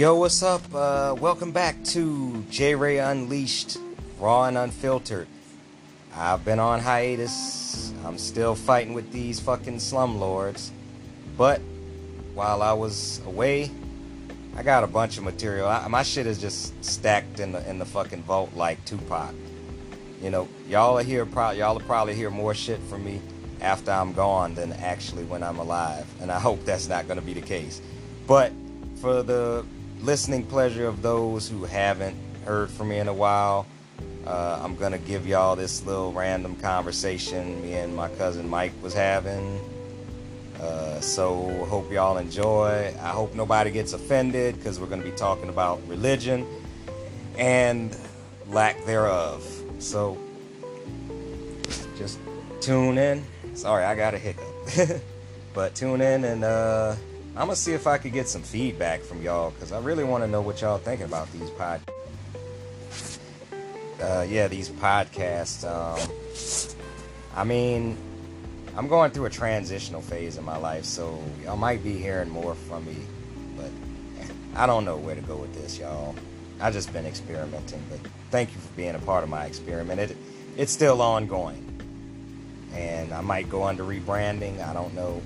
Yo, 0.00 0.14
what's 0.14 0.42
up? 0.42 0.62
Uh, 0.74 1.14
welcome 1.20 1.52
back 1.52 1.76
to 1.84 2.42
J 2.48 2.74
Ray 2.74 2.96
Unleashed, 2.96 3.76
Raw 4.18 4.44
and 4.44 4.56
Unfiltered. 4.56 5.28
I've 6.16 6.42
been 6.42 6.58
on 6.58 6.80
hiatus. 6.80 7.92
I'm 8.06 8.16
still 8.16 8.54
fighting 8.54 8.94
with 8.94 9.12
these 9.12 9.40
fucking 9.40 9.76
slumlords. 9.76 10.70
But 11.36 11.60
while 12.32 12.62
I 12.62 12.72
was 12.72 13.20
away, 13.26 13.70
I 14.56 14.62
got 14.62 14.84
a 14.84 14.86
bunch 14.86 15.18
of 15.18 15.24
material. 15.24 15.68
I, 15.68 15.86
my 15.88 16.02
shit 16.02 16.26
is 16.26 16.38
just 16.38 16.82
stacked 16.82 17.38
in 17.38 17.52
the 17.52 17.68
in 17.68 17.78
the 17.78 17.84
fucking 17.84 18.22
vault 18.22 18.54
like 18.56 18.82
Tupac. 18.86 19.34
You 20.22 20.30
know, 20.30 20.48
y'all 20.66 20.96
are 20.96 21.02
here. 21.02 21.26
Pro- 21.26 21.50
y'all 21.50 21.74
will 21.74 21.82
probably 21.82 22.14
hear 22.14 22.30
more 22.30 22.54
shit 22.54 22.80
from 22.88 23.04
me 23.04 23.20
after 23.60 23.90
I'm 23.90 24.14
gone 24.14 24.54
than 24.54 24.72
actually 24.72 25.24
when 25.24 25.42
I'm 25.42 25.58
alive, 25.58 26.06
and 26.22 26.32
I 26.32 26.40
hope 26.40 26.64
that's 26.64 26.88
not 26.88 27.06
going 27.06 27.20
to 27.20 27.26
be 27.26 27.34
the 27.34 27.42
case. 27.42 27.82
But 28.26 28.50
for 29.02 29.22
the 29.22 29.66
listening 30.02 30.46
pleasure 30.46 30.86
of 30.86 31.02
those 31.02 31.48
who 31.48 31.64
haven't 31.64 32.16
heard 32.44 32.70
from 32.70 32.88
me 32.88 32.98
in 32.98 33.08
a 33.08 33.12
while, 33.12 33.66
uh, 34.26 34.60
I'm 34.62 34.76
gonna 34.76 34.98
give 34.98 35.26
y'all 35.26 35.56
this 35.56 35.84
little 35.84 36.12
random 36.12 36.56
conversation 36.56 37.60
me 37.62 37.74
and 37.74 37.94
my 37.94 38.08
cousin 38.10 38.48
Mike 38.48 38.72
was 38.82 38.94
having. 38.94 39.60
Uh, 40.60 41.00
so 41.00 41.64
hope 41.66 41.90
y'all 41.90 42.18
enjoy. 42.18 42.94
I 43.00 43.08
hope 43.08 43.34
nobody 43.34 43.70
gets 43.70 43.92
offended 43.92 44.56
because 44.56 44.78
we're 44.78 44.86
gonna 44.86 45.02
be 45.02 45.10
talking 45.12 45.48
about 45.48 45.80
religion 45.86 46.46
and 47.38 47.96
lack 48.48 48.84
thereof. 48.84 49.42
So 49.78 50.18
just 51.96 52.18
tune 52.60 52.98
in. 52.98 53.24
Sorry, 53.54 53.84
I 53.84 53.94
got 53.94 54.14
a 54.14 54.18
hiccup. 54.18 55.00
but 55.54 55.74
tune 55.74 56.00
in 56.00 56.24
and 56.24 56.44
uh, 56.44 56.94
I'm 57.36 57.46
gonna 57.46 57.56
see 57.56 57.72
if 57.72 57.86
I 57.86 57.98
could 57.98 58.12
get 58.12 58.28
some 58.28 58.42
feedback 58.42 59.02
from 59.02 59.22
y'all 59.22 59.50
because 59.50 59.72
I 59.72 59.78
really 59.80 60.04
want 60.04 60.24
to 60.24 60.28
know 60.28 60.40
what 60.40 60.60
y'all 60.60 60.78
thinking 60.78 61.06
about 61.06 61.30
these 61.32 61.50
pod. 61.50 61.80
Uh, 64.02 64.26
yeah, 64.28 64.48
these 64.48 64.68
podcasts. 64.68 65.64
Um, 65.64 66.00
I 67.36 67.44
mean, 67.44 67.96
I'm 68.76 68.88
going 68.88 69.10
through 69.12 69.26
a 69.26 69.30
transitional 69.30 70.00
phase 70.00 70.38
in 70.38 70.44
my 70.44 70.56
life, 70.56 70.84
so 70.84 71.22
y'all 71.44 71.56
might 71.56 71.84
be 71.84 71.96
hearing 71.96 72.28
more 72.28 72.54
from 72.54 72.84
me, 72.86 72.96
but 73.56 73.70
I 74.54 74.66
don't 74.66 74.84
know 74.84 74.96
where 74.96 75.14
to 75.14 75.20
go 75.20 75.36
with 75.36 75.54
this, 75.54 75.78
y'all. 75.78 76.14
I 76.60 76.70
just 76.70 76.92
been 76.92 77.06
experimenting, 77.06 77.82
but 77.88 78.00
thank 78.30 78.52
you 78.52 78.58
for 78.60 78.72
being 78.74 78.94
a 78.94 78.98
part 78.98 79.22
of 79.22 79.30
my 79.30 79.46
experiment. 79.46 80.00
It, 80.00 80.16
it's 80.56 80.72
still 80.72 81.00
ongoing, 81.00 81.64
and 82.74 83.12
I 83.12 83.20
might 83.20 83.48
go 83.48 83.64
under 83.64 83.84
rebranding. 83.84 84.66
I 84.66 84.72
don't 84.72 84.94
know. 84.94 85.22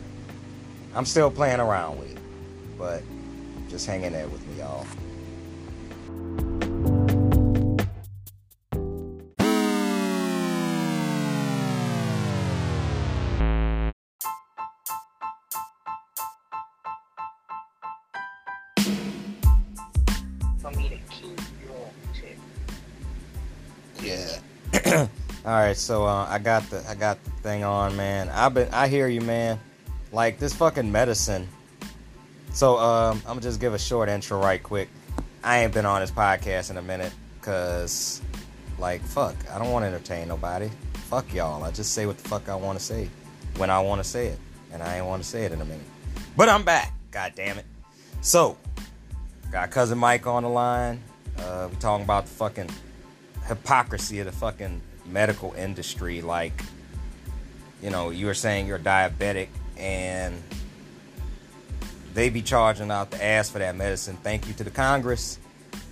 I'm 0.96 1.06
still 1.06 1.30
playing 1.30 1.60
around 1.60 1.98
with 1.98 2.12
it, 2.12 2.18
but 2.78 3.02
just 3.68 3.86
hang 3.86 4.04
in 4.04 4.12
there 4.12 4.28
with 4.28 4.46
me, 4.46 4.58
y'all. 4.58 4.86
for 20.58 20.70
me 20.78 20.88
to 20.88 20.96
keep. 21.12 21.40
Yeah. 24.00 24.38
All 25.44 25.52
right, 25.52 25.76
so 25.76 26.06
uh, 26.06 26.26
I 26.28 26.38
got 26.38 26.68
the 26.70 26.82
I 26.88 26.94
got 26.94 27.22
the 27.24 27.30
thing 27.42 27.64
on, 27.64 27.96
man. 27.96 28.28
I've 28.30 28.54
been 28.54 28.68
I 28.72 28.88
hear 28.88 29.08
you, 29.08 29.20
man. 29.20 29.58
Like 30.14 30.38
this 30.38 30.54
fucking 30.54 30.92
medicine. 30.92 31.48
So 32.52 32.78
um, 32.78 33.18
I'm 33.22 33.30
gonna 33.30 33.40
just 33.40 33.60
give 33.60 33.74
a 33.74 33.78
short 33.80 34.08
intro 34.08 34.40
right 34.40 34.62
quick. 34.62 34.88
I 35.42 35.64
ain't 35.64 35.74
been 35.74 35.84
on 35.84 36.02
this 36.02 36.12
podcast 36.12 36.70
in 36.70 36.76
a 36.76 36.82
minute, 36.82 37.12
cause 37.40 38.22
like 38.78 39.02
fuck, 39.02 39.34
I 39.52 39.58
don't 39.58 39.72
want 39.72 39.82
to 39.82 39.88
entertain 39.88 40.28
nobody. 40.28 40.70
Fuck 41.10 41.34
y'all. 41.34 41.64
I 41.64 41.72
just 41.72 41.94
say 41.94 42.06
what 42.06 42.16
the 42.16 42.28
fuck 42.28 42.48
I 42.48 42.54
want 42.54 42.78
to 42.78 42.84
say 42.84 43.10
when 43.56 43.70
I 43.70 43.80
want 43.80 44.04
to 44.04 44.08
say 44.08 44.28
it, 44.28 44.38
and 44.72 44.84
I 44.84 44.98
ain't 44.98 45.06
want 45.06 45.20
to 45.20 45.28
say 45.28 45.46
it 45.46 45.50
in 45.50 45.60
a 45.60 45.64
minute. 45.64 45.86
But 46.36 46.48
I'm 46.48 46.62
back. 46.62 46.92
God 47.10 47.32
damn 47.34 47.58
it. 47.58 47.66
So 48.20 48.56
got 49.50 49.72
cousin 49.72 49.98
Mike 49.98 50.28
on 50.28 50.44
the 50.44 50.48
line. 50.48 51.02
Uh, 51.36 51.66
we 51.68 51.76
talking 51.78 52.04
about 52.04 52.26
the 52.26 52.30
fucking 52.30 52.70
hypocrisy 53.48 54.20
of 54.20 54.26
the 54.26 54.32
fucking 54.32 54.80
medical 55.06 55.54
industry. 55.54 56.22
Like, 56.22 56.62
you 57.82 57.90
know, 57.90 58.10
you 58.10 58.26
were 58.26 58.34
saying 58.34 58.68
you're 58.68 58.78
diabetic 58.78 59.48
and 59.78 60.42
they 62.14 62.30
be 62.30 62.42
charging 62.42 62.90
out 62.90 63.10
the 63.10 63.22
ass 63.22 63.50
for 63.50 63.58
that 63.58 63.76
medicine. 63.76 64.16
Thank 64.22 64.46
you 64.46 64.54
to 64.54 64.64
the 64.64 64.70
Congress 64.70 65.38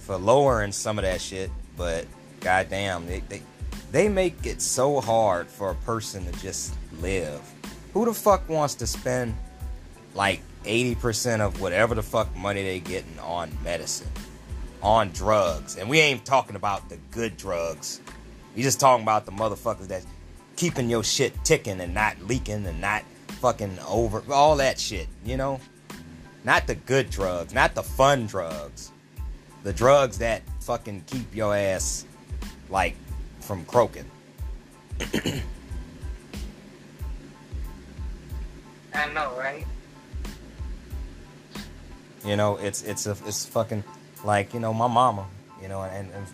for 0.00 0.16
lowering 0.16 0.72
some 0.72 0.98
of 0.98 1.04
that 1.04 1.20
shit. 1.20 1.50
But 1.76 2.06
goddamn, 2.40 3.06
they, 3.06 3.20
they 3.28 3.42
they 3.90 4.08
make 4.08 4.46
it 4.46 4.62
so 4.62 5.00
hard 5.00 5.48
for 5.48 5.70
a 5.70 5.74
person 5.74 6.24
to 6.30 6.40
just 6.40 6.74
live. 7.00 7.40
Who 7.92 8.04
the 8.04 8.14
fuck 8.14 8.48
wants 8.48 8.74
to 8.76 8.86
spend 8.86 9.34
like 10.14 10.40
80% 10.64 11.40
of 11.40 11.60
whatever 11.60 11.94
the 11.94 12.02
fuck 12.02 12.34
money 12.36 12.62
they 12.62 12.80
getting 12.80 13.18
on 13.18 13.50
medicine? 13.62 14.08
on 14.82 15.10
drugs. 15.12 15.76
And 15.76 15.88
we 15.88 16.00
ain't 16.00 16.24
talking 16.24 16.56
about 16.56 16.88
the 16.88 16.98
good 17.10 17.36
drugs. 17.36 18.00
We 18.56 18.62
just 18.62 18.80
talking 18.80 19.04
about 19.04 19.24
the 19.24 19.32
motherfuckers 19.32 19.88
that's 19.88 20.06
keeping 20.56 20.90
your 20.90 21.04
shit 21.04 21.32
ticking 21.44 21.80
and 21.80 21.94
not 21.94 22.20
leaking 22.22 22.66
and 22.66 22.80
not 22.80 23.04
fucking 23.42 23.76
over 23.88 24.22
all 24.30 24.56
that 24.56 24.78
shit, 24.78 25.08
you 25.24 25.36
know? 25.36 25.58
Not 26.44 26.68
the 26.68 26.76
good 26.76 27.10
drugs, 27.10 27.52
not 27.52 27.74
the 27.74 27.82
fun 27.82 28.26
drugs. 28.26 28.92
The 29.64 29.72
drugs 29.72 30.18
that 30.18 30.42
fucking 30.60 31.02
keep 31.08 31.34
your 31.34 31.56
ass 31.56 32.06
like 32.70 32.94
from 33.40 33.64
croaking. 33.64 34.08
I 38.94 39.12
know, 39.12 39.34
right? 39.36 39.66
You 42.24 42.36
know, 42.36 42.58
it's 42.58 42.82
it's 42.82 43.06
a 43.06 43.16
it's 43.26 43.44
fucking 43.46 43.82
like 44.24 44.54
you 44.54 44.60
know 44.60 44.72
my 44.72 44.86
mama. 44.86 45.26
You 45.60 45.66
know, 45.68 45.82
and, 45.82 46.12
and 46.12 46.26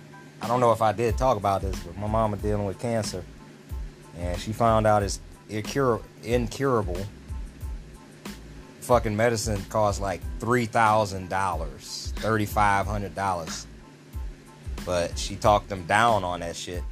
I 0.42 0.48
don't 0.48 0.60
know 0.60 0.72
if 0.72 0.82
I 0.82 0.92
did 0.92 1.16
talk 1.16 1.38
about 1.38 1.62
this, 1.62 1.78
but 1.80 1.96
my 1.96 2.06
mama 2.06 2.36
dealing 2.36 2.66
with 2.66 2.78
cancer, 2.78 3.24
and 4.18 4.38
she 4.38 4.52
found 4.52 4.86
out 4.86 5.02
it's 5.02 5.20
incur- 5.48 6.00
incurable. 6.22 7.04
Fucking 8.80 9.16
medicine 9.16 9.62
costs 9.68 10.00
like 10.00 10.20
three 10.38 10.66
thousand 10.66 11.28
dollars, 11.28 12.12
thirty 12.16 12.46
five 12.46 12.86
hundred 12.86 13.14
dollars. 13.14 13.66
But 14.86 15.18
she 15.18 15.36
talked 15.36 15.68
them 15.68 15.84
down 15.84 16.24
on 16.24 16.40
that 16.40 16.56
shit. 16.56 16.82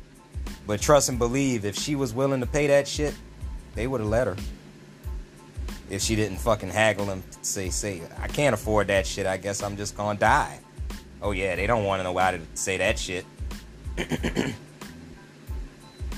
But 0.67 0.81
trust 0.81 1.09
and 1.09 1.19
believe, 1.19 1.65
if 1.65 1.77
she 1.77 1.95
was 1.95 2.13
willing 2.13 2.41
to 2.41 2.47
pay 2.47 2.67
that 2.67 2.87
shit, 2.87 3.15
they 3.75 3.87
would 3.87 4.01
have 4.01 4.11
let 4.11 4.27
her 4.27 4.37
if 5.91 6.03
she 6.03 6.17
didn't 6.17 6.39
fucking 6.39 6.71
haggle 6.71 7.11
and 7.11 7.23
say, 7.43 7.71
say, 7.71 8.03
I 8.21 8.27
can't 8.29 8.55
afford 8.55 8.89
that 8.89 9.07
shit, 9.07 9.27
I 9.27 9.37
guess 9.37 9.63
I'm 9.63 9.77
just 9.77 9.97
gonna 9.97 10.19
die. 10.19 10.59
Oh 11.23 11.31
yeah, 11.31 11.55
they 11.57 11.67
don't 11.67 11.85
want 11.85 12.01
to 12.01 12.05
know 12.05 12.17
how 12.17 12.33
to 12.33 12.41
say 12.55 12.77
that 12.79 12.99
shit. 12.99 13.25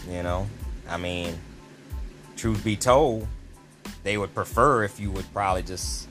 you 0.09 0.23
know? 0.23 0.49
I 0.89 0.97
mean, 0.97 1.39
truth 2.39 2.65
be 2.65 2.77
told, 2.77 3.27
they 4.05 4.17
would 4.17 4.35
prefer 4.35 4.85
if 4.85 4.99
you 4.99 5.11
would 5.11 5.31
probably 5.33 5.63
just 5.63 6.09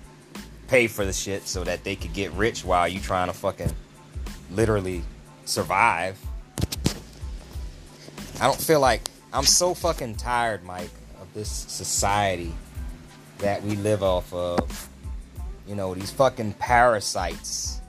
pay 0.67 0.87
for 0.87 1.05
the 1.05 1.13
shit 1.13 1.47
so 1.47 1.63
that 1.63 1.83
they 1.83 1.95
could 1.95 2.13
get 2.13 2.31
rich 2.33 2.63
while 2.65 2.87
you 2.87 2.99
trying 2.99 3.27
to 3.27 3.33
fucking 3.33 3.73
literally 4.51 5.01
survive. 5.45 6.19
I 8.39 8.45
don't 8.45 8.59
feel 8.59 8.79
like 8.79 9.01
I'm 9.33 9.45
so 9.45 9.73
fucking 9.73 10.15
tired, 10.15 10.63
Mike, 10.63 10.91
of 11.21 11.33
this 11.33 11.49
society 11.49 12.53
that 13.39 13.63
we 13.63 13.75
live 13.77 14.03
off 14.03 14.31
of. 14.33 14.89
You 15.67 15.75
know, 15.75 15.93
these 15.93 16.11
fucking 16.11 16.53
parasites 16.53 17.81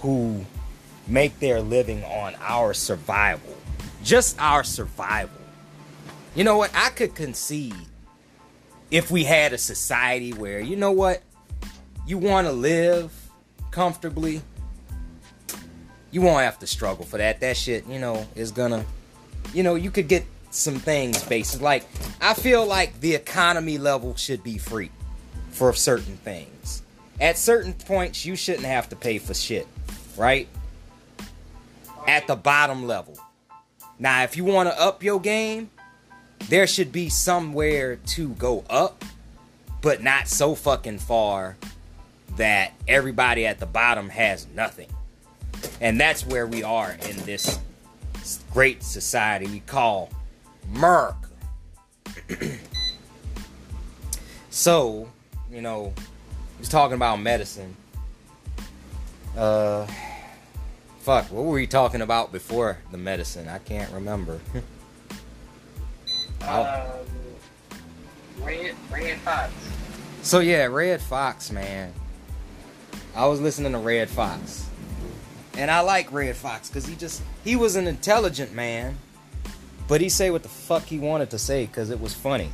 who 0.00 0.44
make 1.06 1.38
their 1.38 1.60
living 1.60 2.04
on 2.04 2.34
our 2.40 2.74
survival. 2.74 3.56
Just 4.02 4.38
our 4.40 4.64
survival. 4.64 5.43
You 6.34 6.44
know 6.44 6.56
what? 6.56 6.70
I 6.74 6.90
could 6.90 7.14
concede 7.14 7.74
if 8.90 9.10
we 9.10 9.24
had 9.24 9.52
a 9.52 9.58
society 9.58 10.32
where, 10.32 10.60
you 10.60 10.76
know 10.76 10.92
what? 10.92 11.22
You 12.06 12.18
want 12.18 12.46
to 12.46 12.52
live 12.52 13.12
comfortably. 13.70 14.42
You 16.10 16.22
won't 16.22 16.42
have 16.42 16.58
to 16.60 16.66
struggle 16.66 17.04
for 17.04 17.18
that. 17.18 17.40
That 17.40 17.56
shit, 17.56 17.86
you 17.86 17.98
know, 17.98 18.26
is 18.34 18.50
gonna, 18.50 18.84
you 19.52 19.62
know, 19.62 19.74
you 19.74 19.90
could 19.90 20.08
get 20.08 20.24
some 20.50 20.76
things 20.76 21.22
based. 21.24 21.60
Like, 21.60 21.84
I 22.20 22.34
feel 22.34 22.66
like 22.66 23.00
the 23.00 23.14
economy 23.14 23.78
level 23.78 24.14
should 24.16 24.42
be 24.42 24.58
free 24.58 24.90
for 25.50 25.72
certain 25.72 26.16
things. 26.18 26.82
At 27.20 27.38
certain 27.38 27.72
points, 27.72 28.24
you 28.24 28.36
shouldn't 28.36 28.66
have 28.66 28.88
to 28.90 28.96
pay 28.96 29.18
for 29.18 29.34
shit, 29.34 29.66
right? 30.16 30.48
At 32.06 32.26
the 32.26 32.36
bottom 32.36 32.86
level. 32.86 33.18
Now, 33.98 34.24
if 34.24 34.36
you 34.36 34.44
want 34.44 34.68
to 34.68 34.80
up 34.80 35.02
your 35.02 35.20
game, 35.20 35.70
there 36.48 36.66
should 36.66 36.92
be 36.92 37.08
somewhere 37.08 37.96
to 37.96 38.28
go 38.30 38.64
up, 38.68 39.04
but 39.80 40.02
not 40.02 40.28
so 40.28 40.54
fucking 40.54 40.98
far 40.98 41.56
that 42.36 42.72
everybody 42.88 43.46
at 43.46 43.60
the 43.60 43.66
bottom 43.66 44.08
has 44.08 44.46
nothing. 44.54 44.88
And 45.80 45.98
that's 45.98 46.26
where 46.26 46.46
we 46.46 46.62
are 46.62 46.96
in 47.08 47.16
this 47.24 47.58
great 48.52 48.82
society 48.82 49.46
we 49.46 49.60
call 49.60 50.10
America. 50.74 51.28
so, 54.50 55.08
you 55.50 55.60
know, 55.60 55.92
he's 56.58 56.68
talking 56.68 56.94
about 56.94 57.20
medicine. 57.20 57.76
Uh, 59.36 59.86
fuck, 61.00 61.30
what 61.30 61.44
were 61.44 61.52
we 61.52 61.66
talking 61.66 62.02
about 62.02 62.32
before 62.32 62.78
the 62.90 62.98
medicine? 62.98 63.48
I 63.48 63.58
can't 63.58 63.90
remember. 63.92 64.40
Um, 66.48 67.04
Red, 68.42 68.74
Redd 68.90 69.18
Foxx. 69.18 69.52
So 70.22 70.40
yeah, 70.40 70.66
Redd 70.66 71.00
Foxx, 71.00 71.50
man. 71.50 71.92
I 73.14 73.26
was 73.26 73.40
listening 73.40 73.72
to 73.72 73.78
Redd 73.78 74.08
Foxx. 74.08 74.68
And 75.56 75.70
I 75.70 75.80
like 75.80 76.10
Redd 76.12 76.34
Foxx 76.34 76.68
because 76.68 76.86
he 76.86 76.96
just 76.96 77.22
he 77.44 77.56
was 77.56 77.76
an 77.76 77.86
intelligent 77.86 78.52
man. 78.52 78.98
But 79.86 80.00
he 80.00 80.08
say 80.08 80.30
what 80.30 80.42
the 80.42 80.48
fuck 80.48 80.84
he 80.84 80.98
wanted 80.98 81.30
to 81.30 81.38
say 81.38 81.66
because 81.66 81.90
it 81.90 82.00
was 82.00 82.14
funny. 82.14 82.50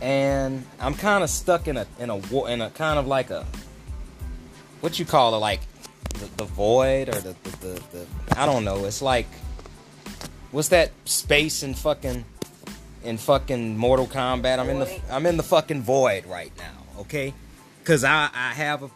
And 0.00 0.64
I'm 0.80 0.94
kind 0.94 1.22
of 1.22 1.30
stuck 1.30 1.68
in 1.68 1.76
a 1.76 1.86
in 1.98 2.10
a 2.10 2.44
in 2.46 2.60
a 2.60 2.70
kind 2.70 2.98
of 2.98 3.06
like 3.06 3.30
a 3.30 3.46
what 4.80 4.98
you 4.98 5.04
call 5.04 5.34
it 5.34 5.38
like 5.38 5.60
the, 6.14 6.26
the 6.36 6.44
void 6.44 7.08
or 7.08 7.20
the, 7.20 7.34
the, 7.44 7.50
the, 7.50 7.82
the 7.92 8.06
I 8.36 8.46
don't 8.46 8.64
know. 8.64 8.84
It's 8.84 9.02
like 9.02 9.26
what's 10.50 10.68
that 10.68 10.90
space 11.04 11.62
and 11.62 11.78
fucking 11.78 12.24
in 13.04 13.18
fucking 13.18 13.76
Mortal 13.76 14.06
Kombat? 14.06 14.58
I'm 14.58 14.68
in 14.68 14.80
the 14.80 15.00
I'm 15.10 15.26
in 15.26 15.36
the 15.36 15.42
fucking 15.42 15.82
void 15.82 16.26
right 16.26 16.52
now. 16.58 17.00
Okay, 17.00 17.34
because 17.80 18.04
I 18.04 18.30
I 18.34 18.52
have 18.54 18.82
a 18.82 18.90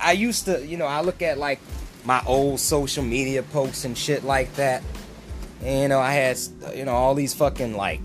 I 0.00 0.12
used 0.12 0.44
to 0.46 0.64
you 0.66 0.76
know 0.76 0.86
I 0.86 1.00
look 1.00 1.22
at 1.22 1.38
like 1.38 1.60
my 2.04 2.22
old 2.26 2.60
social 2.60 3.02
media 3.02 3.42
posts 3.42 3.84
and 3.84 3.96
shit 3.96 4.24
like 4.24 4.54
that. 4.56 4.82
And, 5.62 5.82
you 5.82 5.88
know, 5.88 6.00
I 6.00 6.12
had 6.12 6.38
you 6.74 6.84
know 6.84 6.92
all 6.92 7.14
these 7.14 7.34
fucking 7.34 7.76
like 7.76 8.00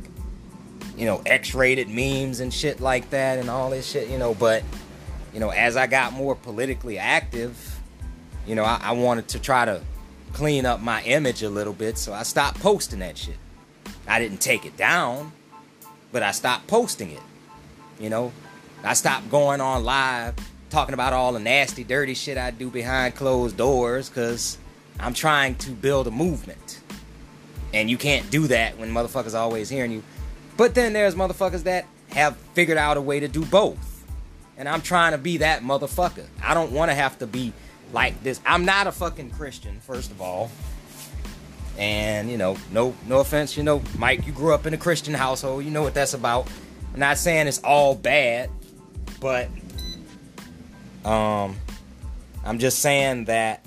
you 0.98 1.06
know 1.06 1.22
X-rated 1.26 1.90
memes 1.90 2.40
and 2.40 2.54
shit 2.54 2.80
like 2.80 3.10
that 3.10 3.40
and 3.40 3.50
all 3.50 3.70
this 3.70 3.90
shit, 3.90 4.10
you 4.10 4.18
know. 4.18 4.34
But 4.34 4.64
you 5.34 5.40
know, 5.40 5.50
as 5.50 5.76
I 5.78 5.88
got 5.88 6.14
more 6.14 6.36
politically 6.36 6.98
active, 6.98 7.80
you 8.48 8.56
know, 8.56 8.64
I, 8.64 8.80
I 8.82 8.92
wanted 8.94 9.28
to 9.30 9.40
try 9.40 9.66
to 9.66 9.82
clean 10.34 10.66
up 10.66 10.80
my 10.80 11.04
image 11.04 11.44
a 11.44 11.50
little 11.50 11.74
bit, 11.74 11.98
so 11.98 12.14
I 12.14 12.24
stopped 12.24 12.60
posting 12.60 13.00
that 13.00 13.18
shit. 13.18 13.38
I 14.08 14.20
didn't 14.20 14.42
take 14.42 14.66
it 14.66 14.78
down, 14.78 15.32
but 16.12 16.24
I 16.24 16.32
stopped 16.32 16.68
posting 16.68 17.12
it. 17.12 17.22
You 18.00 18.10
know, 18.10 18.32
I 18.84 18.94
stopped 18.94 19.30
going 19.30 19.62
on 19.62 19.84
live 19.84 20.36
talking 20.70 20.94
about 20.94 21.14
all 21.14 21.34
the 21.34 21.40
nasty, 21.40 21.84
dirty 21.84 22.14
shit 22.14 22.38
I 22.38 22.52
do 22.52 22.70
behind 22.70 23.16
closed 23.16 23.58
doors 23.58 24.10
because 24.10 24.58
I'm 25.00 25.14
trying 25.14 25.56
to 25.56 25.72
build 25.72 26.08
a 26.08 26.12
movement. 26.12 26.82
And 27.74 27.90
you 27.90 27.98
can't 27.98 28.30
do 28.32 28.48
that 28.48 28.78
when 28.78 28.92
motherfuckers 28.92 29.34
always 29.34 29.70
hearing 29.70 29.92
you. 29.92 30.04
But 30.58 30.76
then 30.76 30.94
there's 30.94 31.16
motherfuckers 31.16 31.64
that 31.64 31.86
have 32.12 32.36
figured 32.54 32.78
out 32.78 32.98
a 32.98 33.02
way 33.02 33.20
to 33.20 33.28
do 33.28 33.46
both. 33.46 34.06
And 34.58 34.68
I'm 34.68 34.82
trying 34.82 35.14
to 35.14 35.18
be 35.18 35.38
that 35.38 35.62
motherfucker. 35.62 36.26
I 36.44 36.54
don't 36.54 36.72
want 36.72 36.92
to 36.92 36.96
have 36.96 37.18
to 37.20 37.28
be 37.28 37.54
like 37.94 38.22
this. 38.24 38.42
I'm 38.46 38.66
not 38.66 38.88
a 38.88 38.92
fucking 38.92 39.32
Christian, 39.32 39.80
first 39.80 40.12
of 40.12 40.22
all. 40.22 40.52
And 41.80 42.30
you 42.30 42.38
know, 42.38 42.58
no 42.74 42.94
no 43.08 43.22
offense, 43.22 43.56
you 43.56 43.64
know, 43.64 43.82
Mike, 43.98 44.28
you 44.28 44.34
grew 44.34 44.54
up 44.54 44.66
in 44.66 44.74
a 44.74 44.78
Christian 44.78 45.14
household. 45.14 45.64
You 45.64 45.72
know 45.72 45.82
what 45.82 45.94
that's 45.94 46.14
about. 46.14 46.50
I'm 46.94 47.00
not 47.00 47.18
saying 47.18 47.48
it's 47.48 47.60
all 47.60 47.96
bad, 47.96 48.50
but 49.22 49.48
um 51.06 51.56
I'm 52.44 52.60
just 52.60 52.80
saying 52.80 53.26
that 53.26 53.66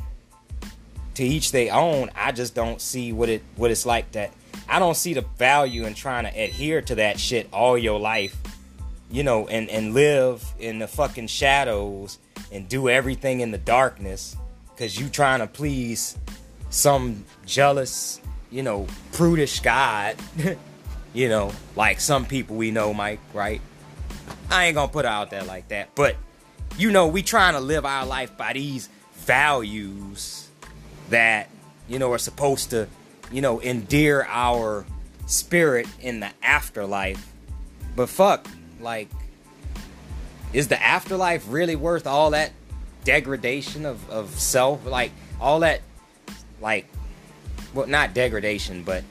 to 1.14 1.24
each 1.24 1.52
they 1.52 1.70
own. 1.70 2.10
I 2.14 2.32
just 2.32 2.54
don't 2.54 2.82
see 2.82 3.12
what 3.12 3.30
it 3.30 3.42
what 3.56 3.70
it's 3.70 3.86
like 3.86 4.12
that. 4.12 4.30
I 4.68 4.78
don't 4.78 4.96
see 4.96 5.14
the 5.14 5.24
value 5.38 5.86
in 5.86 5.94
trying 5.94 6.24
to 6.24 6.30
adhere 6.30 6.82
to 6.82 6.94
that 6.96 7.18
shit 7.18 7.48
all 7.50 7.78
your 7.78 7.98
life, 7.98 8.36
you 9.10 9.22
know, 9.22 9.48
and 9.48 9.70
and 9.70 9.94
live 9.94 10.44
in 10.58 10.78
the 10.78 10.86
fucking 10.86 11.28
shadows 11.28 12.18
and 12.50 12.68
do 12.68 12.90
everything 12.90 13.40
in 13.40 13.52
the 13.52 13.58
darkness 13.58 14.36
cuz 14.76 14.98
you 14.98 15.08
trying 15.08 15.40
to 15.40 15.46
please 15.46 16.18
some 16.72 17.24
jealous, 17.46 18.20
you 18.50 18.64
know, 18.64 18.88
prudish 19.12 19.60
god. 19.60 20.16
you 21.14 21.28
know, 21.28 21.52
like 21.76 22.00
some 22.00 22.26
people 22.26 22.56
we 22.56 22.72
know, 22.72 22.92
Mike, 22.92 23.20
right? 23.32 23.60
I 24.50 24.66
ain't 24.66 24.74
gonna 24.74 24.90
put 24.90 25.04
out 25.04 25.30
there 25.30 25.44
like 25.44 25.68
that, 25.68 25.94
but 25.94 26.16
you 26.76 26.90
know, 26.90 27.06
we 27.06 27.22
trying 27.22 27.54
to 27.54 27.60
live 27.60 27.84
our 27.84 28.04
life 28.04 28.36
by 28.36 28.54
these 28.54 28.88
values 29.18 30.48
that 31.10 31.48
you 31.88 31.98
know 31.98 32.12
are 32.12 32.18
supposed 32.18 32.70
to, 32.70 32.88
you 33.30 33.40
know, 33.40 33.60
endear 33.60 34.26
our 34.28 34.84
spirit 35.26 35.86
in 36.00 36.20
the 36.20 36.30
afterlife. 36.42 37.32
But 37.94 38.08
fuck, 38.08 38.48
like, 38.80 39.08
is 40.52 40.68
the 40.68 40.82
afterlife 40.82 41.44
really 41.48 41.76
worth 41.76 42.06
all 42.06 42.30
that 42.30 42.52
degradation 43.04 43.84
of, 43.84 44.08
of 44.10 44.30
self? 44.30 44.86
Like, 44.86 45.12
all 45.40 45.60
that, 45.60 45.80
like, 46.62 46.86
well, 47.74 47.86
not 47.86 48.14
degradation, 48.14 48.84
but 48.84 49.04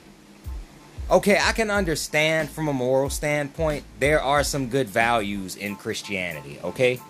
okay, 1.10 1.38
I 1.40 1.52
can 1.52 1.70
understand 1.70 2.50
from 2.50 2.68
a 2.68 2.72
moral 2.72 3.10
standpoint, 3.10 3.84
there 3.98 4.20
are 4.20 4.42
some 4.42 4.68
good 4.68 4.88
values 4.88 5.56
in 5.56 5.76
Christianity, 5.76 6.58
okay? 6.64 7.00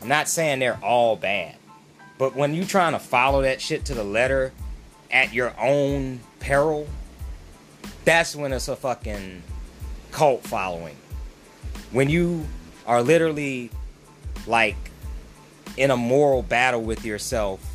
I'm 0.00 0.08
not 0.08 0.28
saying 0.28 0.58
they're 0.58 0.82
all 0.82 1.16
bad. 1.16 1.56
But 2.18 2.34
when 2.34 2.54
you're 2.54 2.64
trying 2.64 2.92
to 2.92 2.98
follow 2.98 3.42
that 3.42 3.60
shit 3.60 3.84
to 3.86 3.94
the 3.94 4.04
letter 4.04 4.52
at 5.10 5.32
your 5.32 5.54
own 5.60 6.20
peril, 6.40 6.88
that's 8.04 8.34
when 8.34 8.52
it's 8.52 8.68
a 8.68 8.76
fucking 8.76 9.42
cult 10.10 10.42
following. 10.44 10.96
When 11.90 12.08
you 12.08 12.46
are 12.86 13.02
literally 13.02 13.70
like 14.46 14.76
in 15.76 15.90
a 15.90 15.96
moral 15.96 16.42
battle 16.42 16.82
with 16.82 17.04
yourself 17.04 17.71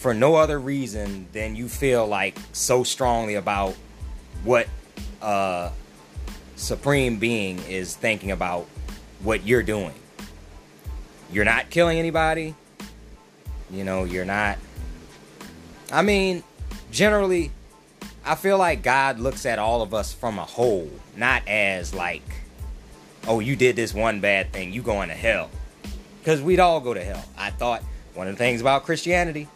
for 0.00 0.14
no 0.14 0.34
other 0.34 0.58
reason 0.58 1.28
than 1.32 1.54
you 1.54 1.68
feel 1.68 2.06
like 2.06 2.34
so 2.52 2.82
strongly 2.82 3.34
about 3.34 3.74
what 4.44 4.66
uh 5.20 5.70
supreme 6.56 7.18
being 7.18 7.58
is 7.68 7.94
thinking 7.96 8.30
about 8.30 8.66
what 9.22 9.46
you're 9.46 9.62
doing. 9.62 9.92
You're 11.30 11.44
not 11.44 11.68
killing 11.68 11.98
anybody. 11.98 12.54
You 13.70 13.84
know, 13.84 14.04
you're 14.04 14.24
not 14.24 14.56
I 15.92 16.00
mean, 16.00 16.44
generally 16.90 17.50
I 18.24 18.36
feel 18.36 18.56
like 18.56 18.82
God 18.82 19.18
looks 19.18 19.44
at 19.44 19.58
all 19.58 19.82
of 19.82 19.92
us 19.92 20.14
from 20.14 20.38
a 20.38 20.46
whole, 20.46 20.90
not 21.14 21.46
as 21.46 21.92
like, 21.92 22.22
oh, 23.28 23.40
you 23.40 23.54
did 23.54 23.76
this 23.76 23.92
one 23.92 24.20
bad 24.20 24.50
thing, 24.50 24.72
you 24.72 24.80
going 24.80 25.10
to 25.10 25.14
hell. 25.14 25.50
Because 26.20 26.40
we'd 26.40 26.58
all 26.58 26.80
go 26.80 26.94
to 26.94 27.04
hell. 27.04 27.22
I 27.36 27.50
thought 27.50 27.82
one 28.14 28.28
of 28.28 28.32
the 28.34 28.38
things 28.38 28.62
about 28.62 28.84
Christianity, 28.84 29.46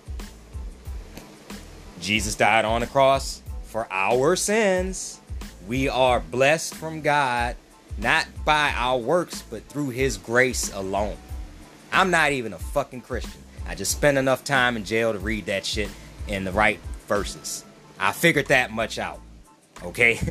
Jesus 2.04 2.34
died 2.34 2.66
on 2.66 2.82
the 2.82 2.86
cross 2.86 3.42
for 3.62 3.88
our 3.90 4.36
sins. 4.36 5.20
We 5.66 5.88
are 5.88 6.20
blessed 6.20 6.74
from 6.74 7.00
God, 7.00 7.56
not 7.96 8.26
by 8.44 8.74
our 8.76 8.98
works, 8.98 9.42
but 9.48 9.64
through 9.70 9.88
His 9.88 10.18
grace 10.18 10.70
alone. 10.74 11.16
I'm 11.90 12.10
not 12.10 12.32
even 12.32 12.52
a 12.52 12.58
fucking 12.58 13.00
Christian. 13.00 13.40
I 13.66 13.74
just 13.74 13.92
spent 13.92 14.18
enough 14.18 14.44
time 14.44 14.76
in 14.76 14.84
jail 14.84 15.14
to 15.14 15.18
read 15.18 15.46
that 15.46 15.64
shit 15.64 15.88
in 16.28 16.44
the 16.44 16.52
right 16.52 16.78
verses. 17.08 17.64
I 17.98 18.12
figured 18.12 18.48
that 18.48 18.70
much 18.70 18.98
out. 18.98 19.20
Okay? 19.82 20.20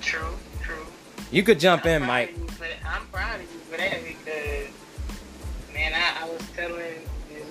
True, 0.00 0.34
true. 0.62 0.86
you 1.30 1.42
could 1.42 1.58
jump 1.58 1.84
I'm 1.84 2.02
in, 2.02 2.06
Mike. 2.06 2.34
you. 2.36 2.46
I'm 2.86 3.06
proud 3.06 3.40
of 3.40 3.52
you 3.52 3.58
for 3.70 3.76
that 3.78 4.04
because, 4.04 4.68
man, 5.72 5.92
I, 5.94 6.24
I 6.24 6.28
was 6.28 6.42
telling 6.54 6.93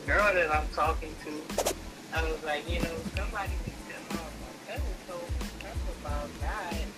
girl 0.06 0.34
that 0.34 0.54
I'm 0.54 0.68
talking 0.76 1.14
to, 1.24 1.76
I 2.14 2.24
was 2.24 2.44
like, 2.44 2.70
you 2.70 2.80
know, 2.82 2.96
somebody 3.16 3.52
was 3.66 3.74
telling 3.88 4.30
my 4.42 4.72
cousin 4.72 4.96
told 5.08 5.22
me 5.22 5.48
about 6.02 6.30
God. 6.42 6.74
And 6.74 6.92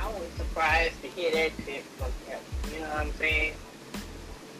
I 0.00 0.06
was 0.08 0.28
surprised 0.36 1.00
to 1.02 1.08
hear 1.08 1.32
that 1.32 1.52
shit 1.64 1.82
from 1.96 2.12
him. 2.26 2.38
You 2.72 2.80
know 2.80 2.88
what 2.88 3.06
I'm 3.06 3.12
saying? 3.14 3.54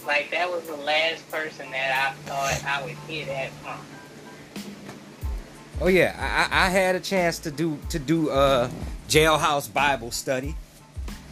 Like, 0.06 0.30
that 0.30 0.50
was 0.50 0.62
the 0.64 0.76
last 0.76 1.30
person 1.30 1.70
that 1.70 2.12
I 2.12 2.28
thought 2.28 2.64
I 2.64 2.84
would 2.84 2.96
hear 3.08 3.26
that 3.26 3.50
from. 3.50 3.78
Oh 5.80 5.88
yeah, 5.88 6.14
I, 6.50 6.66
I 6.66 6.68
had 6.70 6.94
a 6.94 7.00
chance 7.00 7.40
to 7.40 7.50
do 7.50 7.78
to 7.90 7.98
do 7.98 8.30
uh 8.30 8.70
jailhouse 9.08 9.72
Bible 9.72 10.12
study. 10.12 10.54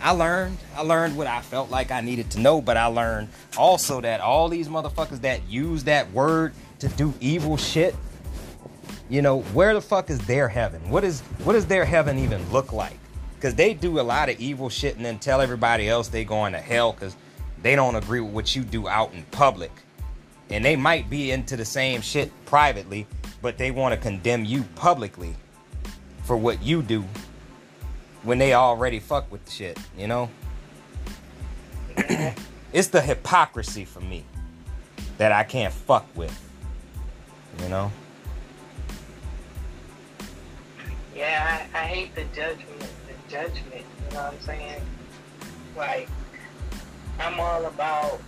I 0.03 0.11
learned 0.11 0.59
I 0.75 0.83
learned 0.83 1.17
what 1.17 1.29
I 1.29 1.41
felt 1.43 1.71
like 1.71 1.93
I 1.93 2.01
needed 2.01 2.29
to 2.33 2.41
know, 2.41 2.61
but 2.61 2.77
I 2.77 2.87
learned 2.87 3.29
also 3.57 4.01
that 4.01 4.21
all 4.21 4.49
these 4.49 4.67
motherfuckers 4.67 5.21
that 5.21 5.47
use 5.49 5.85
that 5.85 6.11
word 6.11 6.55
to 6.81 6.89
do 6.89 7.15
evil 7.21 7.57
shit, 7.57 7.95
you 9.09 9.23
know, 9.23 9.43
where 9.53 9.75
the 9.75 9.81
fuck 9.81 10.11
is 10.11 10.19
their 10.27 10.49
heaven? 10.49 10.91
What 10.91 11.05
is 11.05 11.21
what 11.45 11.53
does 11.53 11.67
their 11.67 11.85
heaven 11.85 12.19
even 12.19 12.51
look 12.51 12.73
like? 12.73 12.99
Cause 13.41 13.55
they 13.55 13.75
do 13.75 14.01
a 14.01 14.03
lot 14.03 14.29
of 14.29 14.41
evil 14.41 14.69
shit 14.69 14.97
and 14.97 15.05
then 15.05 15.21
tell 15.21 15.41
everybody 15.41 15.89
else 15.89 16.09
they 16.09 16.25
going 16.25 16.53
to 16.53 16.61
hell. 16.61 16.93
Cause 16.93 17.17
they 17.63 17.77
don't 17.77 17.95
agree 17.95 18.21
with 18.21 18.33
what 18.33 18.57
you 18.57 18.63
do 18.65 18.89
out 18.89 19.15
in 19.15 19.23
public. 19.31 19.71
And 20.51 20.65
they 20.65 20.75
might 20.75 21.09
be 21.09 21.31
into 21.31 21.57
the 21.57 21.65
same 21.65 22.01
shit 22.01 22.33
privately, 22.45 23.07
but 23.41 23.57
they 23.57 23.71
want 23.71 23.95
to 23.95 24.01
condemn 24.01 24.45
you 24.45 24.65
publicly 24.75 25.37
for 26.25 26.37
what 26.37 26.61
you 26.61 26.83
do 26.83 27.05
when 28.23 28.38
they 28.38 28.55
already 28.55 29.00
fuck 29.00 29.31
with 29.31 29.49
shit, 29.50 29.79
you 29.97 30.07
know? 30.07 30.31
it's 32.73 32.88
the 32.88 33.00
hypocrisy 33.00 33.85
for 33.85 34.00
me 34.00 34.25
that 35.19 35.33
I 35.33 35.43
can't 35.45 35.73
fuck 35.73 36.07
with. 36.14 36.38
You 37.62 37.69
know? 37.69 37.93
Yeah, 41.14 41.67
I, 41.75 41.79
I 41.79 41.85
hate 41.85 42.14
the 42.14 42.25
judgment. 42.35 42.81
The 42.81 43.31
judgment. 43.31 43.64
You 43.75 44.14
know 44.14 44.23
what 44.23 44.35
I'm 44.35 44.41
saying? 44.41 44.83
Like, 45.76 46.09
I'm 47.19 47.38
all 47.38 47.67
about, 47.67 48.21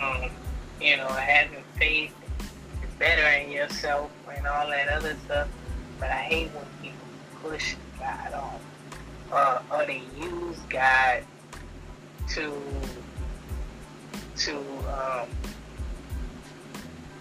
um, 0.00 0.30
you 0.80 0.96
know, 0.96 1.08
having 1.08 1.62
faith, 1.76 2.14
bettering 2.98 3.50
yourself, 3.50 4.10
and 4.34 4.46
all 4.46 4.68
that 4.68 4.88
other 4.88 5.16
stuff. 5.24 5.48
But 5.98 6.10
I 6.10 6.18
hate 6.22 6.48
when 6.50 6.64
people 6.80 6.98
push 7.42 7.74
God 7.98 8.32
off, 8.32 8.60
uh, 9.32 9.62
or 9.72 9.86
they 9.86 10.02
use 10.20 10.58
God 10.68 11.22
to 12.30 12.52
to 14.36 14.58
um, 14.88 15.28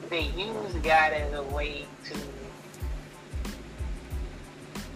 they 0.10 0.22
use 0.22 0.74
God 0.84 1.14
as 1.14 1.34
a 1.34 1.44
way 1.44 1.86
to 2.06 2.18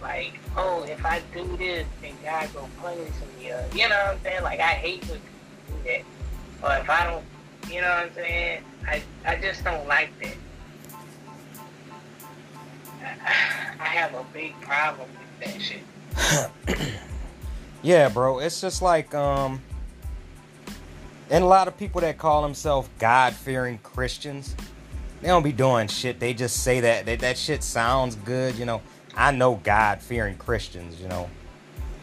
like, 0.02 0.34
oh, 0.56 0.82
if 0.82 1.06
I 1.06 1.22
do 1.32 1.56
this, 1.56 1.86
then 2.02 2.14
God 2.24 2.48
gonna 2.52 2.68
punish 2.82 3.12
me. 3.38 3.50
Or, 3.52 3.64
you 3.72 3.88
know 3.88 3.96
what 3.96 4.14
I'm 4.14 4.22
saying? 4.22 4.42
Like, 4.42 4.60
I 4.60 4.74
hate 4.74 5.04
when 5.04 5.20
people 5.20 5.78
do 5.78 5.90
that. 5.90 6.02
Or 6.62 6.82
if 6.82 6.90
I 6.90 7.06
don't, 7.06 7.24
you 7.72 7.80
know 7.80 7.88
what 7.88 8.06
I'm 8.06 8.14
saying? 8.14 8.64
I, 8.86 9.02
I 9.24 9.36
just 9.36 9.62
don't 9.62 9.86
like 9.86 10.10
that. 10.20 10.36
I, 13.80 13.84
have 13.84 14.14
a 14.14 14.24
big 14.32 14.60
problem 14.60 15.08
that 15.44 15.60
shit. 15.60 16.78
yeah, 17.82 18.08
bro. 18.08 18.38
It's 18.38 18.60
just 18.60 18.82
like, 18.82 19.14
um, 19.14 19.60
and 21.30 21.42
a 21.42 21.46
lot 21.46 21.68
of 21.68 21.76
people 21.76 22.00
that 22.02 22.18
call 22.18 22.42
themselves 22.42 22.88
God 22.98 23.34
fearing 23.34 23.78
Christians, 23.78 24.54
they 25.20 25.28
don't 25.28 25.42
be 25.42 25.52
doing 25.52 25.88
shit. 25.88 26.20
They 26.20 26.34
just 26.34 26.62
say 26.62 26.80
that, 26.80 27.06
that 27.06 27.20
that 27.20 27.38
shit 27.38 27.62
sounds 27.62 28.16
good, 28.16 28.56
you 28.56 28.64
know. 28.64 28.82
I 29.16 29.30
know 29.30 29.56
God 29.62 30.00
fearing 30.00 30.36
Christians, 30.36 31.00
you 31.00 31.08
know. 31.08 31.28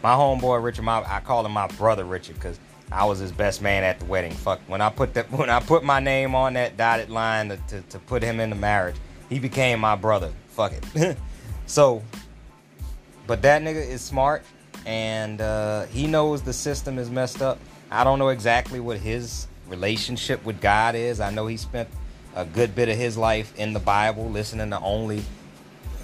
My 0.02 0.14
homeboy 0.14 0.62
Richard, 0.62 0.82
my 0.82 1.04
I 1.06 1.20
call 1.20 1.44
him 1.44 1.52
my 1.52 1.66
brother 1.66 2.04
Richard 2.04 2.36
because 2.36 2.58
I 2.90 3.04
was 3.04 3.18
his 3.18 3.32
best 3.32 3.62
man 3.62 3.84
at 3.84 3.98
the 4.00 4.06
wedding. 4.06 4.32
Fuck 4.32 4.60
when 4.66 4.80
I 4.80 4.90
put 4.90 5.14
that 5.14 5.30
when 5.38 5.50
I 5.50 5.60
put 5.60 5.84
my 5.84 6.00
name 6.00 6.34
on 6.34 6.54
that 6.54 6.76
dotted 6.76 7.10
line 7.10 7.50
to, 7.50 7.56
to, 7.68 7.80
to 7.82 7.98
put 7.98 8.22
him 8.22 8.40
into 8.40 8.56
marriage, 8.56 8.96
he 9.28 9.38
became 9.38 9.80
my 9.80 9.96
brother. 9.96 10.32
Fuck 10.48 10.72
it. 10.72 11.16
so, 11.66 12.02
but 13.30 13.42
that 13.42 13.62
nigga 13.62 13.76
is 13.76 14.00
smart 14.00 14.42
and 14.86 15.40
uh, 15.40 15.86
he 15.86 16.08
knows 16.08 16.42
the 16.42 16.52
system 16.52 16.98
is 16.98 17.10
messed 17.10 17.42
up. 17.42 17.60
I 17.88 18.02
don't 18.02 18.18
know 18.18 18.30
exactly 18.30 18.80
what 18.80 18.98
his 18.98 19.46
relationship 19.68 20.44
with 20.44 20.60
God 20.60 20.96
is. 20.96 21.20
I 21.20 21.30
know 21.30 21.46
he 21.46 21.56
spent 21.56 21.88
a 22.34 22.44
good 22.44 22.74
bit 22.74 22.88
of 22.88 22.96
his 22.96 23.16
life 23.16 23.56
in 23.56 23.72
the 23.72 23.78
Bible, 23.78 24.28
listening 24.28 24.70
to 24.70 24.80
only 24.80 25.22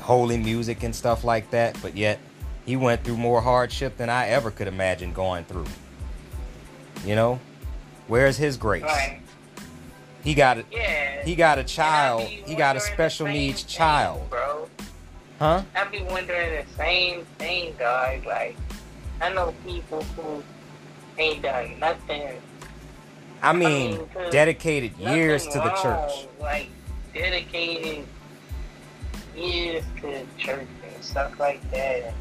holy 0.03 0.39
music 0.39 0.85
and 0.85 0.95
stuff 0.95 1.25
like 1.25 1.51
that, 1.51 1.77
but 1.83 1.97
yet 1.97 2.21
he 2.65 2.77
went 2.77 3.03
through 3.03 3.17
more 3.17 3.41
hardship 3.41 3.97
than 3.97 4.09
I 4.09 4.29
ever 4.29 4.53
could 4.53 4.69
imagine 4.69 5.13
going 5.13 5.47
through. 5.47 5.67
You 7.05 7.17
know? 7.17 7.41
Where's 8.07 8.37
his 8.37 8.57
grace? 8.57 8.85
Right. 8.85 9.21
He 10.23 10.35
got 10.35 10.59
it. 10.59 10.67
Yeah. 10.71 11.25
He 11.25 11.35
got 11.35 11.59
a 11.59 11.65
child. 11.65 12.23
He 12.23 12.55
got 12.55 12.77
a 12.77 12.81
special 12.81 13.27
needs 13.27 13.65
thing, 13.65 13.79
child. 13.79 14.31
bro. 14.31 14.69
Huh? 15.39 15.63
I 15.75 15.85
be 15.85 16.03
wondering 16.03 16.65
the 16.65 16.77
same 16.77 17.25
thing, 17.39 17.75
dog. 17.79 18.25
Like, 18.25 18.57
I 19.21 19.33
know 19.33 19.55
people 19.65 20.03
who 20.03 20.43
ain't 21.19 21.43
done 21.43 21.79
nothing. 21.79 22.41
I 23.43 23.53
mean, 23.53 23.99
mean, 23.99 24.09
'cause 24.09 24.33
dedicated 24.33 24.97
years 24.97 25.47
to 25.49 25.61
the 25.61 25.71
church. 25.71 26.27
Like, 26.41 26.69
dedicated 27.15 28.07
years 29.37 29.85
to 30.01 30.27
church 30.39 30.67
and 30.83 31.05
stuff 31.05 31.39
like 31.39 31.61
that. 31.71 32.03
And 32.03 32.15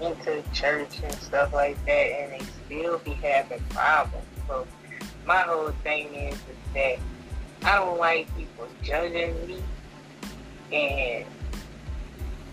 into 0.00 0.42
church 0.52 1.00
and 1.02 1.12
stuff 1.14 1.52
like 1.52 1.76
that, 1.84 1.90
and 1.92 2.32
they 2.32 2.46
still 2.66 2.98
be 2.98 3.12
having 3.12 3.60
problems. 3.70 4.26
So, 4.48 4.66
my 5.26 5.38
whole 5.42 5.72
thing 5.84 6.14
is, 6.14 6.34
is 6.34 6.40
that 6.74 6.98
I 7.62 7.76
don't 7.76 7.98
like 7.98 8.34
people 8.36 8.66
judging 8.82 9.34
me, 9.46 9.62
and 10.72 11.26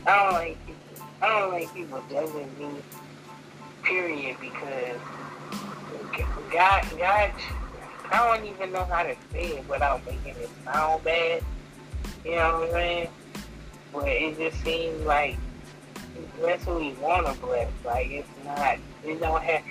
I 0.07 0.23
don't 0.23 0.33
like 0.33 0.65
people. 0.65 1.05
I 1.21 1.27
don't 1.27 1.51
like 1.51 1.73
people 1.73 2.03
judging 2.09 2.49
me. 2.59 2.81
Period, 3.83 4.37
because 4.39 4.99
God, 6.51 6.85
God, 6.97 7.31
I 8.11 8.37
don't 8.37 8.45
even 8.47 8.71
know 8.71 8.85
how 8.85 9.03
to 9.03 9.15
say 9.31 9.57
it 9.57 9.69
without 9.69 10.05
making 10.05 10.35
it 10.35 10.49
sound 10.63 11.03
bad. 11.03 11.43
You 12.23 12.31
know 12.31 12.59
what 12.59 12.67
I'm 12.67 12.71
saying? 12.71 13.09
But 13.93 14.07
it 14.07 14.37
just 14.37 14.63
seems 14.63 15.05
like 15.05 15.37
that's 16.41 16.65
what 16.65 16.79
we 16.79 16.93
want 16.93 17.27
to 17.27 17.33
bless. 17.41 17.69
Like 17.85 18.07
it's 18.09 18.29
not. 18.45 18.77
It 19.05 19.19
don't 19.19 19.43
have. 19.43 19.63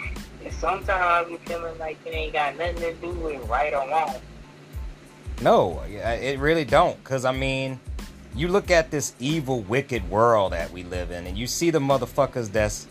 Sometimes 0.50 1.28
be 1.28 1.36
feeling 1.38 1.76
like 1.78 1.98
it 2.06 2.10
ain't 2.10 2.32
got 2.32 2.56
nothing 2.56 2.76
to 2.76 2.94
do 2.94 3.10
with 3.10 3.48
right 3.48 3.74
or 3.74 3.88
wrong. 3.88 4.14
No, 5.42 5.82
it 5.82 6.38
really 6.38 6.64
don't. 6.64 7.02
Cause 7.04 7.24
I 7.24 7.32
mean, 7.32 7.80
you 8.36 8.48
look 8.48 8.70
at 8.70 8.90
this 8.90 9.14
evil, 9.18 9.60
wicked 9.62 10.08
world 10.10 10.52
that 10.52 10.70
we 10.70 10.82
live 10.84 11.10
in, 11.10 11.26
and 11.26 11.38
you 11.38 11.46
see 11.46 11.70
the 11.70 11.78
motherfuckers 11.78 12.52
that's 12.52 12.86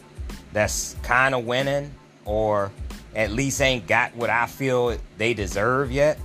that's 0.51 0.95
kind 1.03 1.35
of 1.35 1.45
winning, 1.45 1.93
or 2.25 2.71
at 3.15 3.31
least 3.31 3.61
ain't 3.61 3.87
got 3.87 4.15
what 4.15 4.29
I 4.29 4.47
feel 4.47 4.97
they 5.17 5.33
deserve 5.33 5.91
yet. 5.91 6.17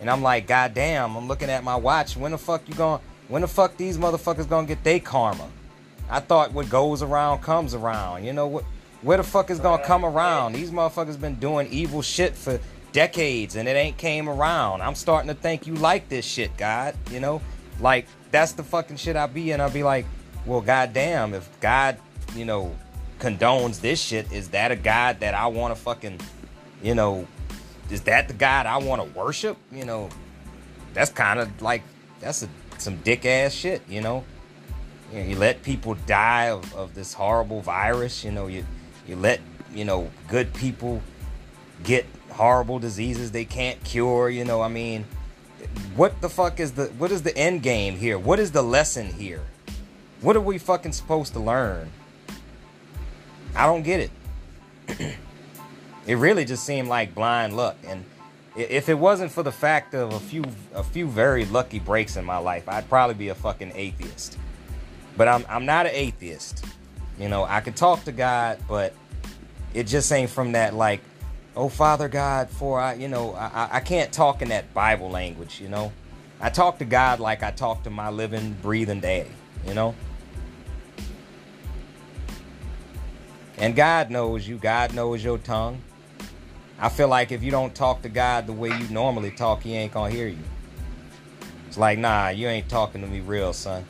And 0.00 0.10
I'm 0.10 0.22
like, 0.22 0.46
God 0.46 0.74
damn, 0.74 1.16
I'm 1.16 1.28
looking 1.28 1.50
at 1.50 1.64
my 1.64 1.76
watch. 1.76 2.16
When 2.16 2.32
the 2.32 2.38
fuck 2.38 2.68
you 2.68 2.74
going? 2.74 3.00
When 3.28 3.42
the 3.42 3.48
fuck 3.48 3.76
these 3.76 3.96
motherfuckers 3.96 4.48
gonna 4.48 4.66
get 4.66 4.82
their 4.84 5.00
karma? 5.00 5.48
I 6.10 6.20
thought 6.20 6.52
what 6.52 6.68
goes 6.68 7.02
around 7.02 7.42
comes 7.42 7.74
around. 7.74 8.24
You 8.24 8.32
know 8.32 8.46
what? 8.46 8.64
Where 9.02 9.16
the 9.16 9.22
fuck 9.22 9.50
is 9.50 9.60
gonna 9.60 9.84
come 9.84 10.04
around? 10.04 10.52
These 10.54 10.70
motherfuckers 10.70 11.20
been 11.20 11.36
doing 11.36 11.68
evil 11.68 12.02
shit 12.02 12.34
for 12.34 12.58
decades 12.92 13.56
and 13.56 13.68
it 13.68 13.76
ain't 13.76 13.96
came 13.96 14.28
around. 14.28 14.82
I'm 14.82 14.94
starting 14.94 15.28
to 15.28 15.34
think 15.34 15.66
you 15.66 15.74
like 15.74 16.08
this 16.08 16.24
shit, 16.24 16.56
God. 16.56 16.94
You 17.10 17.20
know, 17.20 17.40
like 17.80 18.06
that's 18.34 18.52
the 18.52 18.64
fucking 18.64 18.96
shit 18.96 19.14
I 19.14 19.26
be 19.26 19.52
in. 19.52 19.60
I'll 19.60 19.70
be 19.70 19.84
like, 19.84 20.06
well, 20.44 20.60
goddamn, 20.60 21.34
if 21.34 21.48
God, 21.60 21.98
you 22.34 22.44
know, 22.44 22.74
condones 23.20 23.80
this 23.80 24.00
shit, 24.00 24.32
is 24.32 24.48
that 24.48 24.72
a 24.72 24.76
God 24.76 25.20
that 25.20 25.34
I 25.34 25.46
want 25.46 25.74
to 25.74 25.80
fucking, 25.80 26.18
you 26.82 26.96
know, 26.96 27.28
is 27.90 28.00
that 28.02 28.26
the 28.26 28.34
God 28.34 28.66
I 28.66 28.78
want 28.78 29.00
to 29.02 29.18
worship? 29.18 29.56
You 29.70 29.84
know, 29.84 30.08
that's 30.94 31.12
kind 31.12 31.38
of 31.38 31.62
like 31.62 31.82
that's 32.18 32.42
a, 32.42 32.48
some 32.78 32.96
dick 32.98 33.24
ass 33.24 33.52
shit. 33.52 33.82
You 33.88 34.00
know, 34.00 34.24
you, 35.12 35.20
know, 35.20 35.24
you 35.26 35.36
let 35.36 35.62
people 35.62 35.94
die 36.06 36.50
of, 36.50 36.74
of 36.74 36.94
this 36.94 37.12
horrible 37.12 37.60
virus. 37.60 38.24
You 38.24 38.32
know, 38.32 38.48
you 38.48 38.66
you 39.06 39.14
let 39.14 39.40
you 39.72 39.84
know 39.84 40.10
good 40.26 40.52
people 40.52 41.00
get 41.84 42.04
horrible 42.30 42.80
diseases 42.80 43.30
they 43.30 43.44
can't 43.44 43.82
cure. 43.84 44.28
You 44.28 44.44
know, 44.44 44.60
I 44.60 44.68
mean, 44.68 45.04
what 45.96 46.20
the 46.20 46.28
fuck 46.28 46.60
is 46.60 46.72
the 46.72 46.86
what 46.98 47.10
is 47.10 47.22
the 47.22 47.36
end 47.36 47.62
game 47.62 47.96
here? 47.96 48.18
What 48.18 48.38
is 48.38 48.52
the 48.52 48.62
lesson 48.62 49.12
here? 49.12 49.42
What 50.20 50.36
are 50.36 50.40
we 50.40 50.58
fucking 50.58 50.92
supposed 50.92 51.32
to 51.34 51.40
learn? 51.40 51.90
I 53.54 53.66
don't 53.66 53.82
get 53.82 54.00
it. 54.00 54.10
it 56.06 56.16
really 56.16 56.44
just 56.44 56.64
seemed 56.64 56.88
like 56.88 57.14
blind 57.14 57.56
luck 57.56 57.76
and 57.86 58.04
if 58.56 58.88
it 58.88 58.94
wasn't 58.94 59.32
for 59.32 59.42
the 59.42 59.52
fact 59.52 59.94
of 59.94 60.12
a 60.12 60.20
few 60.20 60.44
a 60.74 60.84
few 60.84 61.08
very 61.08 61.44
lucky 61.46 61.80
breaks 61.80 62.16
in 62.16 62.24
my 62.24 62.38
life, 62.38 62.68
I'd 62.68 62.88
probably 62.88 63.16
be 63.16 63.28
a 63.28 63.34
fucking 63.34 63.72
atheist. 63.74 64.38
But 65.16 65.28
I'm 65.28 65.44
I'm 65.48 65.66
not 65.66 65.86
an 65.86 65.92
atheist. 65.94 66.64
You 67.18 67.28
know, 67.28 67.44
I 67.44 67.60
could 67.60 67.76
talk 67.76 68.04
to 68.04 68.12
God, 68.12 68.58
but 68.68 68.94
it 69.72 69.86
just 69.86 70.10
ain't 70.12 70.30
from 70.30 70.52
that 70.52 70.74
like, 70.74 71.00
oh 71.56 71.68
Father 71.68 72.08
God, 72.08 72.50
for 72.50 72.80
I 72.80 72.94
you 72.94 73.08
know, 73.08 73.34
I 73.34 73.68
I 73.72 73.80
can't 73.80 74.12
talk 74.12 74.42
in 74.42 74.48
that 74.48 74.72
Bible 74.74 75.10
language, 75.10 75.60
you 75.60 75.68
know. 75.68 75.92
I 76.40 76.50
talk 76.50 76.78
to 76.78 76.84
God 76.84 77.20
like 77.20 77.42
I 77.42 77.50
talk 77.50 77.84
to 77.84 77.90
my 77.90 78.10
living, 78.10 78.56
breathing 78.60 79.00
daddy, 79.00 79.30
you 79.66 79.74
know. 79.74 79.94
And 83.56 83.76
God 83.76 84.10
knows 84.10 84.46
you, 84.46 84.56
God 84.56 84.94
knows 84.94 85.22
your 85.22 85.38
tongue. 85.38 85.80
I 86.78 86.88
feel 86.88 87.08
like 87.08 87.30
if 87.30 87.42
you 87.42 87.50
don't 87.50 87.74
talk 87.74 88.02
to 88.02 88.08
God 88.08 88.46
the 88.46 88.52
way 88.52 88.68
you 88.68 88.88
normally 88.88 89.30
talk, 89.30 89.62
He 89.62 89.74
ain't 89.76 89.92
gonna 89.92 90.10
hear 90.12 90.26
you. 90.26 90.38
It's 91.68 91.78
like, 91.78 91.98
nah, 91.98 92.28
you 92.28 92.48
ain't 92.48 92.68
talking 92.68 93.00
to 93.00 93.06
me 93.06 93.20
real, 93.20 93.52
son. 93.52 93.84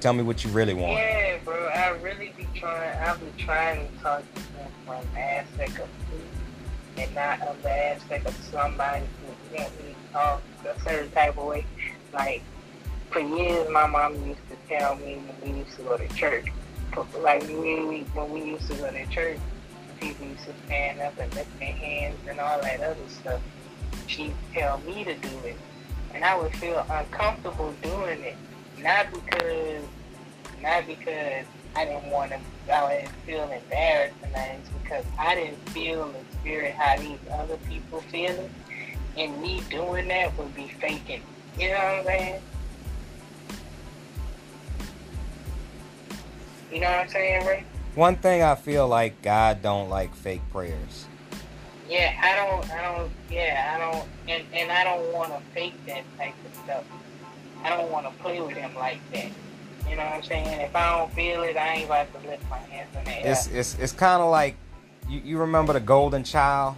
Tell 0.00 0.12
me 0.12 0.22
what 0.22 0.44
you 0.44 0.50
really 0.50 0.74
want. 0.74 0.92
Yeah, 0.92 1.38
bro. 1.44 1.68
I 1.68 1.90
really 2.02 2.32
be 2.36 2.46
trying. 2.54 2.98
I 2.98 3.16
be 3.16 3.42
trying 3.42 3.88
to 3.88 4.02
talk 4.02 4.22
to 4.34 4.40
him 4.40 4.70
from 4.84 5.04
aspect 5.16 5.78
of. 5.78 5.88
And 6.96 7.14
not 7.14 7.40
of 7.42 7.62
the 7.62 7.70
aspect 7.70 8.26
of 8.26 8.34
somebody 8.50 9.04
who 9.20 9.56
want 9.56 9.84
me 9.84 9.94
to 9.94 10.12
talk 10.12 10.42
a 10.64 10.80
certain 10.80 11.10
type 11.12 11.36
of 11.36 11.44
way. 11.44 11.64
Like 12.12 12.42
for 13.10 13.20
years, 13.20 13.68
my 13.70 13.86
mom 13.86 14.14
used 14.26 14.40
to 14.50 14.56
tell 14.68 14.96
me 14.96 15.16
when 15.16 15.52
we 15.52 15.58
used 15.60 15.76
to 15.76 15.82
go 15.82 15.96
to 15.96 16.08
church. 16.14 16.46
Like 17.20 17.42
when 17.42 17.88
we 17.88 18.00
when 18.14 18.32
we 18.32 18.42
used 18.44 18.70
to 18.70 18.76
go 18.76 18.90
to 18.90 19.06
church, 19.06 19.38
people 20.00 20.26
used 20.26 20.44
to 20.44 20.52
stand 20.66 21.00
up 21.00 21.18
and 21.18 21.32
lift 21.34 21.58
their 21.58 21.72
hands 21.72 22.18
and 22.28 22.40
all 22.40 22.60
that 22.60 22.80
other 22.80 22.96
stuff. 23.08 23.40
She'd 24.06 24.34
tell 24.52 24.78
me 24.78 25.04
to 25.04 25.14
do 25.14 25.38
it, 25.44 25.56
and 26.14 26.24
I 26.24 26.40
would 26.40 26.54
feel 26.56 26.86
uncomfortable 26.88 27.74
doing 27.82 28.20
it, 28.20 28.36
not 28.78 29.12
because 29.12 29.84
not 30.62 30.86
because 30.86 31.44
I 31.76 31.84
didn't 31.84 32.10
want 32.10 32.32
to, 32.32 32.40
I 32.72 32.96
didn't 32.96 33.14
feel 33.26 33.42
embarrassed 33.50 34.16
and 34.22 34.58
it's 34.58 34.68
because 34.82 35.04
I 35.18 35.34
didn't 35.34 35.68
feel 35.70 36.12
spirit 36.46 36.74
how 36.74 36.96
these 36.96 37.18
other 37.32 37.56
people 37.68 38.00
feel 38.02 38.30
it. 38.30 38.50
And 39.16 39.40
me 39.42 39.62
doing 39.68 40.06
that 40.08 40.36
would 40.38 40.54
be 40.54 40.68
faking. 40.68 41.22
You 41.58 41.70
know 41.70 41.74
what 41.74 41.84
I'm 41.84 42.04
saying? 42.04 42.42
You 46.72 46.80
know 46.80 46.90
what 46.90 46.98
I'm 47.00 47.08
saying, 47.08 47.46
Ray? 47.46 47.64
One 47.96 48.16
thing 48.16 48.42
I 48.42 48.54
feel 48.54 48.86
like 48.86 49.20
God 49.22 49.62
don't 49.62 49.88
like 49.88 50.14
fake 50.14 50.42
prayers. 50.52 51.06
Yeah, 51.88 52.14
I 52.22 52.36
don't, 52.36 52.70
I 52.72 52.82
don't, 52.82 53.10
yeah, 53.30 53.74
I 53.74 53.78
don't, 53.78 54.08
and, 54.28 54.44
and 54.52 54.70
I 54.70 54.84
don't 54.84 55.12
want 55.12 55.32
to 55.32 55.40
fake 55.52 55.74
that 55.86 56.04
type 56.18 56.34
of 56.44 56.54
stuff. 56.64 56.84
I 57.64 57.70
don't 57.70 57.90
want 57.90 58.06
to 58.06 58.22
play 58.22 58.40
with 58.40 58.56
him 58.56 58.74
like 58.74 58.98
that. 59.12 59.30
You 59.88 59.96
know 59.96 60.04
what 60.04 60.14
I'm 60.14 60.22
saying? 60.22 60.60
If 60.60 60.76
I 60.76 60.98
don't 60.98 61.12
feel 61.12 61.42
it, 61.42 61.56
I 61.56 61.74
ain't 61.74 61.86
about 61.86 62.12
to 62.12 62.28
lift 62.28 62.48
my 62.50 62.58
hands 62.58 62.94
in 62.96 63.04
the 63.04 63.10
air. 63.10 63.32
It's 63.32 63.46
it's 63.46 63.78
it's 63.78 63.92
kind 63.92 64.20
of 64.20 64.30
like 64.30 64.56
you, 65.08 65.20
you 65.24 65.38
remember 65.38 65.72
the 65.72 65.80
golden 65.80 66.24
child. 66.24 66.76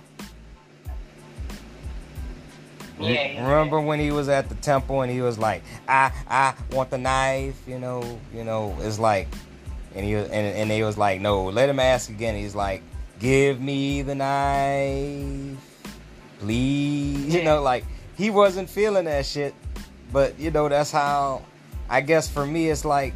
Yeah, 3.01 3.11
yeah, 3.11 3.49
remember 3.49 3.81
when 3.81 4.01
he 4.01 4.11
was 4.11 4.29
at 4.29 4.49
the 4.49 4.57
temple 4.57 5.03
and 5.03 5.13
he 5.13 5.21
was 5.21 5.39
like, 5.39 5.63
"I 5.87 6.11
I 6.29 6.55
want 6.73 6.91
the 6.91 6.99
knife," 6.99 7.57
you 7.67 7.79
know, 7.79 8.19
you 8.35 8.43
know, 8.43 8.77
it's 8.81 8.99
like, 8.99 9.29
and 9.95 10.05
he 10.05 10.15
and 10.15 10.33
and 10.33 10.71
he 10.71 10.83
was 10.83 10.99
like, 10.99 11.21
"No, 11.21 11.45
let 11.45 11.69
him 11.69 11.79
ask 11.79 12.11
again." 12.11 12.35
He's 12.35 12.57
like, 12.57 12.83
"Give 13.21 13.61
me 13.61 14.03
the 14.03 14.17
knife, 14.17 15.59
please," 16.41 17.33
you 17.33 17.45
know, 17.45 17.63
like 17.63 17.85
he 18.17 18.31
wasn't 18.31 18.69
feeling 18.69 19.05
that 19.05 19.25
shit, 19.25 19.55
but 20.13 20.37
you 20.41 20.51
know 20.51 20.69
that's 20.69 20.91
how 20.91 21.43
I 21.89 22.01
guess 22.01 22.29
for 22.29 22.45
me, 22.45 22.69
it's 22.69 22.85
like 22.85 23.15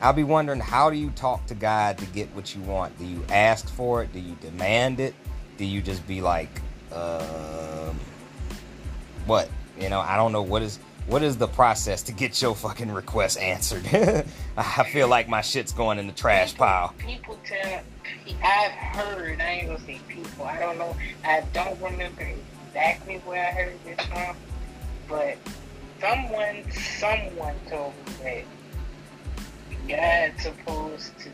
I'll 0.00 0.12
be 0.12 0.22
wondering 0.22 0.60
how 0.60 0.90
do 0.90 0.96
you 0.96 1.10
talk 1.10 1.44
to 1.46 1.54
God 1.54 1.98
to 1.98 2.06
get 2.06 2.28
what 2.34 2.54
you 2.54 2.60
want? 2.62 2.96
Do 2.98 3.04
you 3.04 3.24
ask 3.30 3.68
for 3.68 4.02
it? 4.02 4.12
Do 4.12 4.20
you 4.20 4.36
demand 4.40 5.00
it? 5.00 5.14
Do 5.56 5.64
you 5.64 5.82
just 5.82 6.06
be 6.06 6.20
like, 6.20 6.60
uh, 6.92 7.92
what? 9.26 9.48
You 9.80 9.88
know, 9.88 10.00
I 10.00 10.16
don't 10.16 10.32
know 10.32 10.42
what 10.42 10.62
is 10.62 10.78
what 11.06 11.22
is 11.22 11.38
the 11.38 11.48
process 11.48 12.02
to 12.02 12.12
get 12.12 12.40
your 12.42 12.54
fucking 12.54 12.90
request 12.90 13.38
answered. 13.38 13.84
I 14.56 14.84
feel 14.84 15.08
like 15.08 15.28
my 15.28 15.40
shit's 15.40 15.72
going 15.72 15.98
in 15.98 16.06
the 16.06 16.12
trash 16.12 16.52
people, 16.52 16.66
pile. 16.66 16.94
People 16.98 17.38
tell, 17.44 17.80
I've 18.44 18.70
heard. 18.70 19.40
I 19.40 19.50
ain't 19.50 19.68
gonna 19.68 19.80
say 19.80 20.00
people. 20.06 20.44
I 20.44 20.58
don't 20.58 20.78
know. 20.78 20.94
I 21.24 21.42
don't 21.52 21.80
remember 21.80 22.28
exactly 22.68 23.16
where 23.24 23.48
I 23.48 23.50
heard 23.52 23.78
this 23.84 24.06
from, 24.06 24.36
but 25.08 25.38
someone, 26.00 26.70
someone 26.70 27.54
told 27.68 27.94
me 28.06 28.12
that 28.22 28.44
God's 29.88 30.42
supposed 30.42 31.18
to 31.20 31.30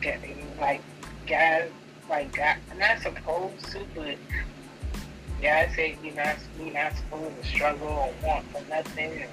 get 0.00 0.20
like 0.60 0.82
God, 1.26 1.64
like 2.10 2.36
God, 2.36 2.56
not 2.76 2.98
supposed 3.00 3.64
to, 3.66 3.80
but 3.94 4.16
God 5.40 5.68
said 5.74 5.96
you're 6.02 6.14
not, 6.14 6.36
you're 6.58 6.74
not 6.74 6.96
supposed 6.96 7.40
to 7.40 7.48
struggle 7.48 7.88
or 7.88 8.12
want 8.22 8.44
for 8.46 8.62
nothing 8.68 9.12
and 9.22 9.30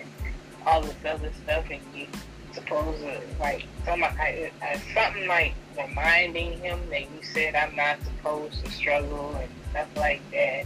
all 0.65 0.81
this 0.81 0.95
other 1.05 1.31
stuff, 1.43 1.65
and 1.71 1.81
you 1.95 2.07
supposed 2.53 2.99
to 2.99 3.21
like 3.39 3.65
some 3.85 4.03
I, 4.03 4.51
I, 4.61 4.81
something 4.93 5.27
like 5.27 5.53
reminding 5.77 6.59
him 6.59 6.79
that 6.89 7.01
you 7.01 7.23
said 7.23 7.55
I'm 7.55 7.75
not 7.75 7.97
supposed 8.03 8.63
to 8.65 8.71
struggle 8.71 9.35
and 9.35 9.49
stuff 9.71 9.87
like 9.95 10.21
that. 10.31 10.65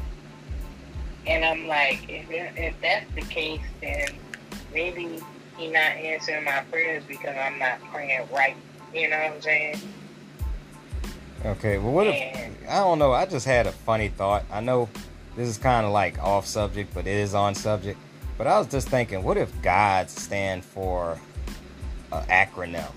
And 1.26 1.46
I'm 1.46 1.68
like, 1.68 2.10
if, 2.10 2.30
if 2.30 2.82
that's 2.82 3.10
the 3.16 3.22
case, 3.22 3.62
then 3.82 4.08
maybe 4.74 5.22
he 5.58 5.68
not 5.68 5.78
answering 5.78 6.44
my 6.44 6.62
prayers 6.72 7.04
because 7.08 7.36
I'm 7.38 7.60
not 7.60 7.82
praying 7.92 8.28
right. 8.34 8.56
You 8.94 9.10
know 9.10 9.18
what 9.18 9.34
I'm 9.34 9.42
saying? 9.42 9.82
Okay, 11.46 11.78
well, 11.78 11.92
what 11.92 12.08
if 12.08 12.16
I 12.70 12.76
don't 12.80 13.00
know? 13.00 13.12
I 13.12 13.26
just 13.26 13.46
had 13.46 13.68
a 13.68 13.72
funny 13.72 14.08
thought. 14.08 14.46
I 14.52 14.62
know 14.62 14.88
this 15.36 15.50
is 15.50 15.58
kind 15.58 15.86
of 15.86 15.92
like 15.92 16.18
off 16.20 16.46
subject, 16.46 16.94
but 16.94 17.06
it 17.06 17.18
is 17.18 17.34
on 17.34 17.56
subject. 17.56 18.00
But 18.38 18.48
I 18.48 18.58
was 18.58 18.68
just 18.68 18.88
thinking, 18.88 19.24
what 19.24 19.38
if 19.38 19.50
God 19.62 20.10
stand 20.10 20.64
for 20.64 21.20
an 22.12 22.24
acronym 22.28 22.92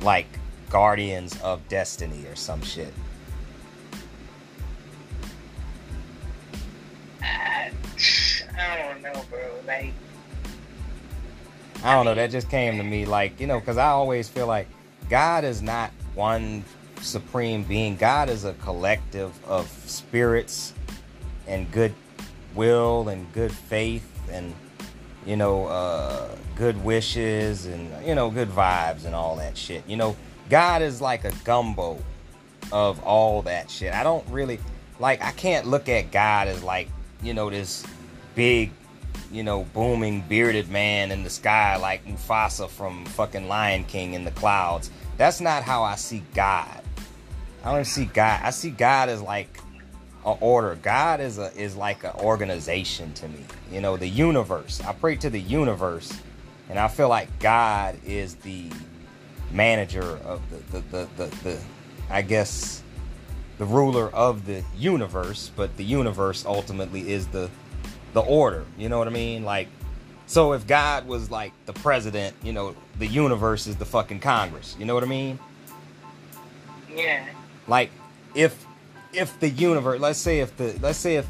like 0.00 0.26
Guardians 0.70 1.40
of 1.42 1.66
Destiny 1.68 2.24
or 2.26 2.36
some 2.36 2.62
shit? 2.62 2.92
I, 7.22 7.70
I 8.58 8.78
don't 8.78 9.02
know, 9.02 9.24
bro. 9.30 9.40
Like, 9.66 9.92
I 11.84 11.94
don't 11.94 12.04
know. 12.04 12.14
That 12.14 12.30
just 12.30 12.48
came 12.50 12.78
to 12.78 12.82
me, 12.82 13.06
like 13.06 13.40
you 13.40 13.46
know, 13.46 13.60
because 13.60 13.76
I 13.76 13.88
always 13.88 14.28
feel 14.28 14.46
like 14.46 14.68
God 15.08 15.44
is 15.44 15.62
not 15.62 15.90
one 16.14 16.64
supreme 17.00 17.62
being. 17.62 17.96
God 17.96 18.28
is 18.28 18.44
a 18.44 18.54
collective 18.54 19.32
of 19.46 19.68
spirits 19.86 20.72
and 21.46 21.70
good 21.70 21.94
will 22.54 23.08
and 23.08 23.30
good 23.32 23.52
faith 23.52 24.10
and 24.30 24.54
you 25.24 25.36
know 25.36 25.66
uh, 25.66 26.34
good 26.56 26.82
wishes 26.82 27.66
and 27.66 27.90
you 28.06 28.14
know 28.14 28.30
good 28.30 28.48
vibes 28.48 29.04
and 29.04 29.14
all 29.14 29.36
that 29.36 29.56
shit. 29.56 29.86
You 29.86 29.96
know, 29.96 30.16
God 30.48 30.82
is 30.82 31.00
like 31.00 31.24
a 31.24 31.32
gumbo 31.44 31.98
of 32.72 33.02
all 33.04 33.42
that 33.42 33.70
shit. 33.70 33.92
I 33.92 34.02
don't 34.02 34.26
really 34.28 34.58
like. 34.98 35.22
I 35.22 35.32
can't 35.32 35.66
look 35.66 35.88
at 35.88 36.10
God 36.10 36.48
as 36.48 36.62
like 36.62 36.88
you 37.22 37.34
know 37.34 37.50
this 37.50 37.84
big, 38.34 38.70
you 39.32 39.42
know, 39.42 39.64
booming 39.74 40.22
bearded 40.22 40.70
man 40.70 41.12
in 41.12 41.24
the 41.24 41.30
sky 41.30 41.76
like 41.76 42.06
Mufasa 42.06 42.68
from 42.68 43.04
fucking 43.06 43.48
Lion 43.48 43.84
King 43.84 44.14
in 44.14 44.24
the 44.24 44.30
clouds. 44.32 44.90
That's 45.16 45.40
not 45.40 45.62
how 45.62 45.82
I 45.82 45.96
see 45.96 46.22
God. 46.34 46.82
I 47.64 47.74
don't 47.74 47.84
see 47.84 48.04
God. 48.04 48.40
I 48.42 48.50
see 48.50 48.70
God 48.70 49.08
as 49.08 49.20
like 49.20 49.58
an 50.24 50.36
order. 50.40 50.76
God 50.76 51.20
is 51.20 51.38
a 51.38 51.52
is 51.56 51.76
like 51.76 52.04
an 52.04 52.12
organization 52.18 53.12
to 53.14 53.28
me. 53.28 53.40
You 53.72 53.80
know, 53.80 53.96
the 53.96 54.08
universe. 54.08 54.80
I 54.82 54.92
pray 54.92 55.16
to 55.16 55.30
the 55.30 55.40
universe, 55.40 56.12
and 56.68 56.78
I 56.78 56.88
feel 56.88 57.08
like 57.08 57.38
God 57.38 57.98
is 58.04 58.36
the 58.36 58.70
manager 59.50 60.18
of 60.24 60.42
the 60.50 60.80
the 60.80 60.80
the, 60.90 61.08
the, 61.16 61.36
the 61.42 61.58
I 62.10 62.22
guess 62.22 62.82
the 63.58 63.64
ruler 63.64 64.10
of 64.10 64.46
the 64.46 64.62
universe, 64.76 65.50
but 65.56 65.76
the 65.76 65.84
universe 65.84 66.44
ultimately 66.44 67.10
is 67.10 67.26
the 67.28 67.50
the 68.16 68.22
order. 68.22 68.64
You 68.78 68.88
know 68.88 68.96
what 68.96 69.08
I 69.08 69.10
mean? 69.10 69.44
Like, 69.44 69.68
so 70.24 70.54
if 70.54 70.66
God 70.66 71.06
was 71.06 71.30
like 71.30 71.52
the 71.66 71.74
president, 71.74 72.34
you 72.42 72.50
know, 72.50 72.74
the 72.98 73.06
universe 73.06 73.66
is 73.66 73.76
the 73.76 73.84
fucking 73.84 74.20
Congress. 74.20 74.74
You 74.78 74.86
know 74.86 74.94
what 74.94 75.02
I 75.02 75.06
mean? 75.06 75.38
Yeah. 76.90 77.26
Like, 77.68 77.90
if 78.34 78.64
if 79.12 79.38
the 79.38 79.50
universe, 79.50 80.00
let's 80.00 80.18
say 80.18 80.40
if 80.40 80.56
the 80.56 80.74
let's 80.80 80.98
say 80.98 81.16
if 81.16 81.26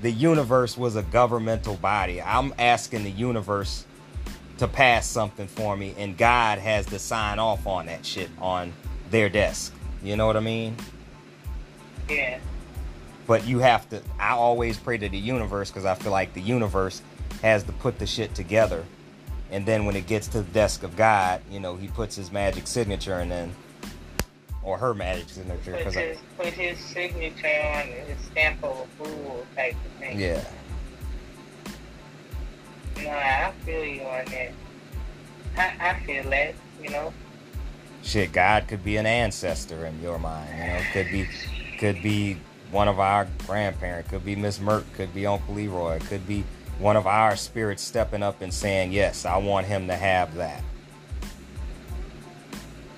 the 0.00 0.10
universe 0.10 0.78
was 0.78 0.96
a 0.96 1.02
governmental 1.02 1.74
body, 1.74 2.22
I'm 2.22 2.54
asking 2.58 3.04
the 3.04 3.10
universe 3.10 3.84
to 4.56 4.66
pass 4.66 5.06
something 5.06 5.46
for 5.46 5.76
me, 5.76 5.94
and 5.98 6.16
God 6.16 6.58
has 6.58 6.86
to 6.86 6.98
sign 6.98 7.40
off 7.40 7.66
on 7.66 7.86
that 7.86 8.06
shit 8.06 8.30
on 8.40 8.72
their 9.10 9.28
desk. 9.28 9.74
You 10.02 10.16
know 10.16 10.26
what 10.26 10.38
I 10.38 10.40
mean? 10.40 10.76
Yeah. 12.08 12.38
But 13.26 13.46
you 13.46 13.60
have 13.60 13.88
to. 13.90 14.02
I 14.18 14.32
always 14.32 14.76
pray 14.76 14.98
to 14.98 15.08
the 15.08 15.18
universe 15.18 15.70
because 15.70 15.84
I 15.84 15.94
feel 15.94 16.12
like 16.12 16.34
the 16.34 16.40
universe 16.40 17.02
has 17.42 17.62
to 17.64 17.72
put 17.72 17.98
the 17.98 18.06
shit 18.06 18.34
together, 18.34 18.84
and 19.50 19.64
then 19.64 19.84
when 19.84 19.96
it 19.96 20.06
gets 20.06 20.26
to 20.28 20.42
the 20.42 20.50
desk 20.52 20.82
of 20.82 20.96
God, 20.96 21.40
you 21.50 21.60
know, 21.60 21.76
He 21.76 21.88
puts 21.88 22.16
His 22.16 22.32
magic 22.32 22.66
signature, 22.66 23.14
and 23.14 23.30
then 23.30 23.54
or 24.62 24.78
her 24.78 24.94
magic 24.94 25.28
signature. 25.28 25.72
Put 25.72 25.94
his, 25.94 25.96
I, 25.96 26.42
put 26.42 26.52
his 26.52 26.78
signature 26.78 27.46
on 27.46 27.86
his 27.86 28.18
stamp 28.30 28.62
of 28.62 28.80
approval 28.80 29.46
type 29.56 29.74
of 29.74 29.92
thing. 29.98 30.18
Yeah. 30.18 30.44
No, 32.98 33.10
I 33.10 33.52
feel 33.64 33.84
you 33.84 34.02
on 34.02 34.24
that. 34.26 34.52
I, 35.56 35.90
I 35.90 36.00
feel 36.06 36.30
that, 36.30 36.54
you 36.82 36.90
know. 36.90 37.12
Shit, 38.02 38.32
God 38.32 38.68
could 38.68 38.84
be 38.84 38.96
an 38.96 39.06
ancestor 39.06 39.86
in 39.86 40.00
your 40.00 40.18
mind. 40.18 40.50
You 40.56 40.66
know, 40.66 40.80
could 40.92 41.10
be, 41.10 41.28
could 41.78 42.02
be 42.02 42.38
one 42.72 42.88
of 42.88 42.98
our 42.98 43.28
grandparents, 43.46 44.10
could 44.10 44.24
be 44.24 44.34
Miss 44.34 44.58
Merck, 44.58 44.84
could 44.94 45.14
be 45.14 45.26
Uncle 45.26 45.54
Leroy, 45.54 46.00
could 46.00 46.26
be 46.26 46.42
one 46.78 46.96
of 46.96 47.06
our 47.06 47.36
spirits 47.36 47.82
stepping 47.82 48.22
up 48.22 48.40
and 48.40 48.52
saying, 48.52 48.92
"Yes, 48.92 49.24
I 49.24 49.36
want 49.36 49.66
him 49.66 49.86
to 49.86 49.94
have 49.94 50.34
that." 50.34 50.64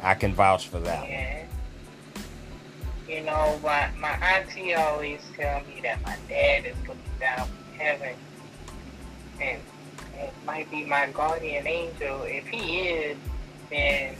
I 0.03 0.15
can 0.15 0.35
vouch 0.35 0.69
for 0.69 0.79
that. 0.81 1.09
Yeah. 1.09 1.45
you 3.09 3.23
know, 3.23 3.59
my, 3.63 3.89
my 3.99 4.11
auntie 4.11 4.75
always 4.75 5.21
tell 5.35 5.61
me 5.61 5.81
that 5.83 6.03
my 6.05 6.17
dad 6.29 6.67
is 6.67 6.77
looking 6.87 7.03
down 7.19 7.47
from 7.47 7.79
heaven 7.79 8.15
and 9.41 9.61
it 10.19 10.33
might 10.47 10.71
be 10.71 10.85
my 10.85 11.09
guardian 11.11 11.67
angel. 11.67 12.23
If 12.23 12.47
he 12.47 12.81
is, 12.81 13.17
then 13.71 14.15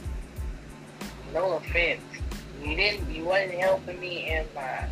no 1.33 1.57
offense. 1.57 2.01
You 2.63 2.75
didn't 2.75 3.13
you 3.13 3.25
wasn't 3.25 3.59
helping 3.59 3.99
me 3.99 4.31
in 4.31 4.45
my 4.55 4.87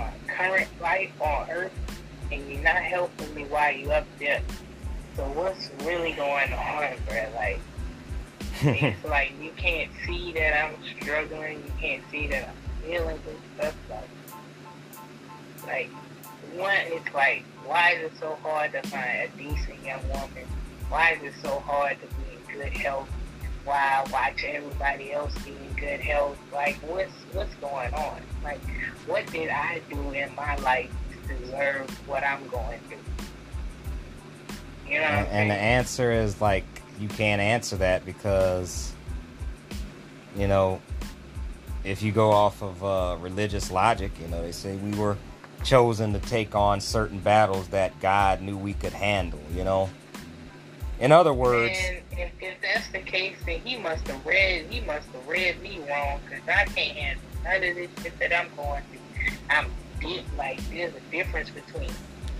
my 0.00 0.34
current 0.34 0.68
life 0.80 1.12
on 1.20 1.50
earth 1.50 1.72
and 2.32 2.48
you're 2.50 2.62
not 2.62 2.76
helping 2.76 3.34
me 3.34 3.44
while 3.44 3.72
you 3.72 3.90
up 3.90 4.06
there. 4.18 4.42
So 5.16 5.24
what's 5.24 5.70
really 5.84 6.12
going 6.12 6.52
on, 6.52 6.94
bro? 7.08 7.28
Like 7.34 7.60
it's 8.62 9.04
like 9.04 9.32
you 9.40 9.52
can't 9.56 9.90
see 10.06 10.32
that 10.32 10.64
I'm 10.64 10.74
struggling, 11.00 11.58
you 11.58 11.72
can't 11.80 12.02
see 12.10 12.26
that 12.28 12.48
I'm 12.48 12.82
feeling 12.82 13.18
this 13.24 13.36
stuff 13.56 13.76
like 13.90 14.08
like 15.66 15.90
one 16.56 16.76
it's 16.86 17.14
like 17.14 17.44
why 17.66 17.92
is 17.92 18.10
it 18.10 18.18
so 18.18 18.36
hard 18.42 18.72
to 18.72 18.82
find 18.82 19.04
a 19.04 19.28
decent 19.36 19.84
young 19.84 20.02
woman? 20.08 20.46
Why 20.88 21.12
is 21.12 21.22
it 21.22 21.34
so 21.42 21.60
hard 21.60 21.98
to 22.00 22.06
be 22.06 22.54
in 22.56 22.58
good 22.58 22.72
health? 22.72 23.08
Why 23.64 24.04
watch 24.12 24.42
everybody 24.44 25.12
else 25.12 25.34
be 25.44 25.50
in 25.50 25.69
good 25.80 26.00
health? 26.00 26.38
Like 26.52 26.76
what's 26.76 27.12
what's 27.32 27.54
going 27.56 27.92
on? 27.94 28.20
Like 28.44 28.60
what 29.06 29.26
did 29.32 29.48
I 29.48 29.80
do 29.90 29.98
in 30.12 30.34
my 30.34 30.56
life 30.56 30.90
to 31.12 31.34
deserve 31.34 31.88
what 32.08 32.22
I'm 32.22 32.46
going 32.48 32.78
through? 32.88 32.98
You 34.88 34.98
know 34.98 35.04
and, 35.04 35.28
and 35.28 35.50
the 35.50 35.54
answer 35.54 36.12
is 36.12 36.40
like 36.40 36.64
you 36.98 37.08
can't 37.08 37.40
answer 37.40 37.76
that 37.76 38.04
because 38.04 38.92
you 40.36 40.46
know 40.46 40.80
if 41.82 42.02
you 42.02 42.12
go 42.12 42.30
off 42.30 42.62
of 42.62 42.84
uh, 42.84 43.16
religious 43.20 43.70
logic, 43.70 44.12
you 44.20 44.28
know 44.28 44.42
they 44.42 44.52
say 44.52 44.76
we 44.76 44.96
were 44.98 45.16
chosen 45.64 46.12
to 46.12 46.18
take 46.20 46.54
on 46.54 46.80
certain 46.80 47.18
battles 47.18 47.68
that 47.68 47.98
God 48.00 48.40
knew 48.40 48.56
we 48.56 48.74
could 48.74 48.92
handle, 48.92 49.40
you 49.54 49.64
know? 49.64 49.90
In 50.98 51.12
other 51.12 51.32
words, 51.32 51.78
and 51.82 51.99
if, 52.20 52.32
if 52.40 52.60
that's 52.60 52.88
the 52.88 53.00
case, 53.00 53.36
then 53.46 53.60
he 53.60 53.76
must 53.78 54.06
have 54.08 54.24
read 54.24 54.66
he 54.70 54.80
must 54.80 55.08
have 55.08 55.26
read 55.26 55.60
me 55.62 55.80
wrong 55.88 56.20
because 56.24 56.46
I 56.46 56.64
can't 56.66 56.96
handle 56.96 57.24
none 57.44 57.56
of 57.56 57.76
this 57.76 57.90
shit 58.02 58.18
that 58.18 58.32
I'm 58.32 58.54
going 58.56 58.82
through. 58.90 59.32
I'm 59.48 59.70
deep, 60.00 60.24
like 60.36 60.60
there's 60.70 60.94
a 60.94 61.00
difference 61.10 61.50
between 61.50 61.90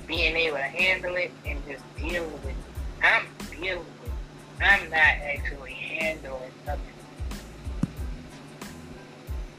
being 0.07 0.37
able 0.37 0.57
to 0.57 0.63
handle 0.63 1.17
it 1.17 1.31
and 1.47 1.59
just 1.67 1.83
dealing 1.97 2.33
with 2.33 2.49
it. 2.49 2.55
I'm 3.03 3.27
dealing 3.51 3.79
with 3.79 4.07
it. 4.07 4.63
I'm 4.63 4.91
not 4.91 5.01
actually 5.01 5.73
handling 5.73 6.51
something. 6.67 6.87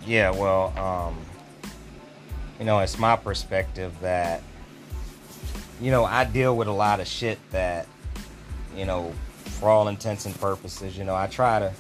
Yeah, 0.06 0.32
well, 0.32 0.78
um, 0.78 1.18
you 2.60 2.66
know, 2.66 2.80
it's 2.80 2.98
my 2.98 3.16
perspective 3.16 3.94
that, 4.02 4.42
you 5.80 5.92
know, 5.92 6.06
I 6.06 6.26
deal 6.26 6.56
with 6.56 6.68
a 6.68 6.74
lot 6.74 7.00
of 7.00 7.08
shit 7.08 7.40
that, 7.52 7.88
you 8.76 8.86
know, 8.86 9.14
for 9.62 9.70
all 9.70 9.88
intents 9.88 10.26
and 10.26 10.38
purposes, 10.42 10.98
you 10.98 11.06
know, 11.06 11.16
I 11.16 11.28
try 11.28 11.60
to, 11.60 11.72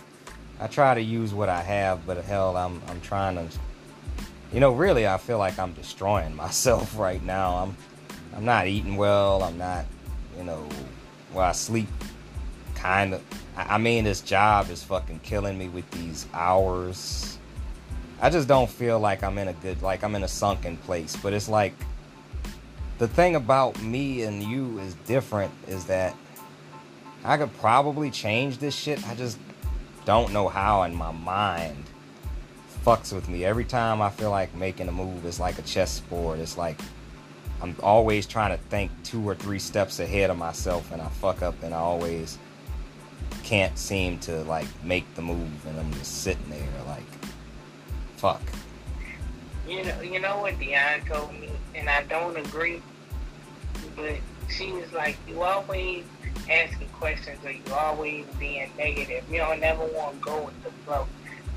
I 0.62 0.68
try 0.68 0.94
to 0.94 1.02
use 1.02 1.34
what 1.34 1.50
I 1.50 1.62
have, 1.62 2.06
but 2.08 2.24
hell, 2.24 2.56
I'm, 2.56 2.82
I'm 2.88 3.02
trying 3.02 3.36
to, 3.36 3.48
you 4.54 4.62
know, 4.62 4.72
really, 4.72 5.06
I 5.06 5.18
feel 5.18 5.38
like 5.38 5.60
I'm 5.60 5.74
destroying 5.74 6.34
myself 6.46 6.98
right 6.98 7.22
now. 7.24 7.58
I'm, 7.58 7.76
I'm 8.38 8.46
not 8.46 8.68
eating 8.68 8.96
well. 8.96 9.44
I'm 9.44 9.58
not, 9.58 9.86
you 10.38 10.46
know, 10.46 10.66
well, 11.34 11.46
I 11.46 11.52
sleep 11.52 11.90
kind 12.76 13.16
of. 13.16 13.22
I 13.58 13.78
mean, 13.78 14.06
this 14.06 14.22
job 14.22 14.70
is 14.70 14.82
fucking 14.82 15.20
killing 15.24 15.58
me 15.58 15.68
with 15.68 15.90
these 15.92 16.26
hours 16.34 17.38
I 18.24 18.30
just 18.30 18.48
don't 18.48 18.70
feel 18.70 19.00
like 19.00 19.24
I'm 19.24 19.40
in 19.40 19.48
a 19.48 19.54
good 19.54 19.82
like 19.82 20.04
I'm 20.04 20.14
in 20.14 20.24
a 20.24 20.28
sunken 20.28 20.78
place. 20.78 21.16
But 21.16 21.34
it's 21.34 21.50
like 21.50 21.74
the 23.00 23.08
thing 23.08 23.36
about 23.36 23.82
me 23.82 24.22
and 24.24 24.44
you 24.44 24.78
is 24.80 24.94
different 25.08 25.52
is 25.68 25.86
that 25.86 26.16
I 27.24 27.38
could 27.38 27.54
probably 27.58 28.10
change 28.10 28.58
this 28.58 28.76
shit. 28.76 29.06
I 29.08 29.16
just 29.16 29.38
don't 30.06 30.34
know 30.34 30.48
how 30.48 30.84
and 30.84 30.96
my 30.96 31.12
mind 31.12 31.86
fucks 32.86 33.14
with 33.14 33.30
me. 33.30 33.46
Every 33.46 33.66
time 33.66 34.02
I 34.02 34.10
feel 34.10 34.32
like 34.32 34.54
making 34.56 34.88
a 34.88 34.92
move, 34.92 35.26
it's 35.26 35.40
like 35.40 35.60
a 35.60 35.62
chessboard. 35.62 36.40
It's 36.40 36.58
like 36.58 36.80
I'm 37.62 37.76
always 37.84 38.26
trying 38.26 38.58
to 38.58 38.64
think 38.66 38.92
two 39.04 39.28
or 39.28 39.36
three 39.36 39.60
steps 39.60 40.00
ahead 40.00 40.32
of 40.32 40.38
myself 40.38 40.92
and 40.92 41.02
I 41.02 41.08
fuck 41.08 41.44
up 41.44 41.62
and 41.62 41.74
I 41.74 41.78
always 41.78 42.40
can't 43.44 43.78
seem 43.78 44.18
to 44.20 44.44
like 44.44 44.68
make 44.84 45.14
the 45.16 45.22
move 45.22 45.66
and 45.68 45.80
I'm 45.80 45.94
just 45.94 46.24
sitting 46.24 46.50
there 46.50 46.68
like 46.88 47.04
fuck. 48.18 48.42
You 49.68 49.84
know, 49.84 50.02
you 50.02 50.20
know 50.20 50.40
what 50.42 50.60
Dion 50.60 51.02
told 51.08 51.34
me, 51.40 51.50
and 51.76 51.90
I 51.90 52.04
don't 52.04 52.36
agree. 52.36 52.82
But 53.96 54.18
she 54.50 54.72
was 54.72 54.92
like, 54.92 55.18
"You 55.28 55.42
always 55.42 56.04
asking 56.50 56.90
questions, 56.90 57.44
or 57.44 57.52
you 57.52 57.62
always 57.74 58.26
being 58.40 58.70
negative. 58.78 59.24
You 59.30 59.38
don't 59.38 59.60
never 59.60 59.86
want 59.86 60.20
to 60.20 60.22
go 60.22 60.46
with 60.46 60.64
the 60.64 60.72
flow." 60.86 61.08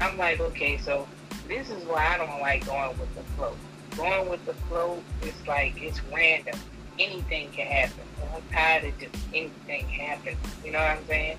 I'm 0.01 0.18
like, 0.18 0.40
okay, 0.40 0.77
so 0.79 1.07
this 1.49 1.70
is 1.70 1.85
why 1.85 2.14
I 2.14 2.18
don't 2.18 2.40
like 2.40 2.66
going 2.66 2.99
with 2.99 3.14
the 3.14 3.23
flow. 3.35 3.55
Going 3.97 4.29
with 4.29 4.44
the 4.44 4.55
flow 4.55 5.03
is 5.23 5.35
like 5.47 5.81
it's 5.81 6.03
random. 6.12 6.59
Anything 6.99 7.51
can 7.51 7.66
happen. 7.66 8.05
I'm 8.35 8.42
tired 8.53 8.85
of 8.85 8.99
just 8.99 9.14
anything 9.33 9.87
happening. 9.88 10.37
You 10.64 10.73
know 10.73 10.79
what 10.79 10.90
I'm 10.90 11.07
saying? 11.07 11.38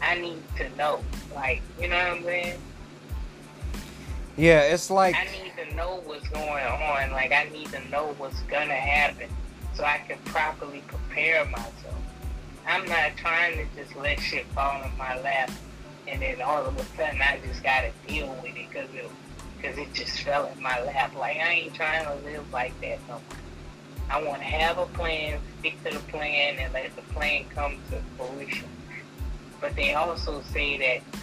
I 0.00 0.18
need 0.18 0.42
to 0.56 0.68
know. 0.76 1.00
Like, 1.34 1.62
you 1.80 1.88
know 1.88 1.96
what 1.96 2.18
I'm 2.18 2.24
saying? 2.24 2.60
Yeah, 4.36 4.60
it's 4.62 4.90
like 4.90 5.14
I 5.14 5.24
need 5.24 5.52
to 5.56 5.74
know 5.74 6.02
what's 6.04 6.26
going 6.28 6.64
on. 6.64 7.10
Like 7.12 7.32
I 7.32 7.48
need 7.52 7.68
to 7.68 7.88
know 7.90 8.14
what's 8.18 8.40
gonna 8.42 8.74
happen 8.74 9.28
so 9.74 9.84
I 9.84 9.98
can 10.08 10.18
properly 10.24 10.82
prepare 10.86 11.44
myself. 11.46 12.01
I'm 12.66 12.88
not 12.88 13.16
trying 13.16 13.58
to 13.58 13.64
just 13.76 13.96
let 13.96 14.20
shit 14.20 14.46
fall 14.46 14.82
in 14.82 14.96
my 14.96 15.20
lap 15.20 15.50
and 16.08 16.20
then 16.20 16.40
all 16.42 16.64
of 16.64 16.76
a 16.76 16.84
sudden 16.96 17.20
I 17.20 17.38
just 17.46 17.62
gotta 17.62 17.90
deal 18.06 18.28
with 18.42 18.56
it 18.56 18.68
because 18.68 18.88
it, 18.94 19.10
cause 19.62 19.78
it 19.78 19.92
just 19.94 20.20
fell 20.20 20.46
in 20.46 20.62
my 20.62 20.82
lap. 20.82 21.14
Like 21.16 21.36
I 21.36 21.52
ain't 21.52 21.74
trying 21.74 22.04
to 22.04 22.14
live 22.26 22.50
like 22.52 22.78
that 22.80 22.98
no 23.08 23.14
more. 23.14 23.22
I 24.10 24.22
want 24.22 24.40
to 24.40 24.44
have 24.44 24.78
a 24.78 24.86
plan, 24.86 25.38
stick 25.60 25.82
to 25.84 25.96
the 25.96 26.04
plan, 26.10 26.58
and 26.58 26.72
let 26.74 26.94
the 26.96 27.02
plan 27.14 27.44
come 27.54 27.78
to 27.90 27.98
fruition. 28.16 28.68
But 29.60 29.74
they 29.76 29.94
also 29.94 30.42
say 30.52 30.76
that 30.78 31.18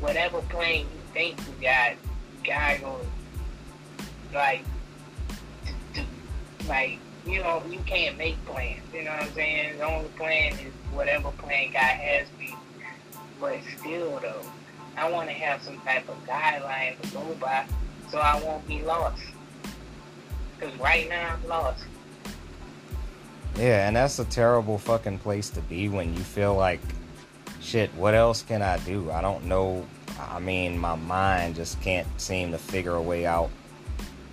whatever 0.00 0.40
plan 0.42 0.80
you 0.80 0.86
think 1.12 1.38
you 1.40 1.62
got, 1.62 1.94
guy 2.44 2.78
going 2.78 3.06
like, 4.32 4.64
like 6.68 6.98
you 7.26 7.42
know, 7.42 7.62
you 7.68 7.78
can't 7.86 8.16
make 8.16 8.42
plans. 8.46 8.82
You 8.94 9.04
know 9.04 9.10
what 9.10 9.22
I'm 9.22 9.32
saying? 9.32 9.78
The 9.78 9.84
only 9.84 10.08
plan 10.10 10.52
is 10.52 10.72
whatever 10.92 11.30
plan 11.32 11.72
God 11.72 11.80
has 11.80 12.26
you. 12.40 12.54
But 13.40 13.58
still, 13.78 14.18
though, 14.20 14.42
I 14.96 15.10
want 15.10 15.28
to 15.28 15.34
have 15.34 15.62
some 15.62 15.78
type 15.80 16.08
of 16.08 16.24
guideline 16.26 17.00
to 17.00 17.08
go 17.08 17.36
by, 17.40 17.66
so 18.10 18.18
I 18.18 18.42
won't 18.42 18.66
be 18.66 18.82
lost. 18.82 19.22
Cause 20.60 20.74
right 20.76 21.06
now 21.08 21.34
I'm 21.34 21.48
lost. 21.48 21.84
Yeah, 23.56 23.86
and 23.86 23.96
that's 23.96 24.18
a 24.18 24.24
terrible 24.24 24.78
fucking 24.78 25.18
place 25.18 25.50
to 25.50 25.60
be 25.62 25.88
when 25.88 26.14
you 26.14 26.20
feel 26.20 26.54
like, 26.54 26.80
shit, 27.60 27.92
what 27.94 28.14
else 28.14 28.42
can 28.42 28.62
I 28.62 28.78
do? 28.78 29.10
I 29.10 29.20
don't 29.20 29.44
know 29.44 29.84
I 30.18 30.38
mean, 30.38 30.78
my 30.78 30.96
mind 30.96 31.56
just 31.56 31.80
can't 31.80 32.06
seem 32.20 32.52
to 32.52 32.58
figure 32.58 32.94
a 32.94 33.02
way 33.02 33.26
out 33.26 33.50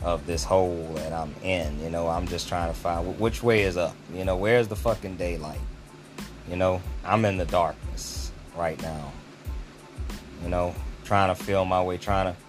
of 0.03 0.25
this 0.25 0.43
hole 0.43 0.91
that 0.95 1.13
I'm 1.13 1.33
in. 1.43 1.79
You 1.79 1.89
know, 1.89 2.07
I'm 2.07 2.27
just 2.27 2.47
trying 2.47 2.71
to 2.71 2.77
find 2.77 3.19
which 3.19 3.41
way 3.41 3.63
is 3.63 3.77
up. 3.77 3.95
You 4.13 4.25
know, 4.25 4.35
where's 4.35 4.67
the 4.67 4.75
fucking 4.75 5.17
daylight? 5.17 5.59
You 6.49 6.57
know, 6.57 6.81
I'm 7.05 7.25
in 7.25 7.37
the 7.37 7.45
darkness 7.45 8.31
right 8.55 8.81
now. 8.81 9.11
You 10.43 10.49
know, 10.49 10.75
trying 11.05 11.33
to 11.33 11.41
feel 11.41 11.63
my 11.65 11.81
way, 11.81 11.97
trying 11.97 12.33
to 12.33 12.39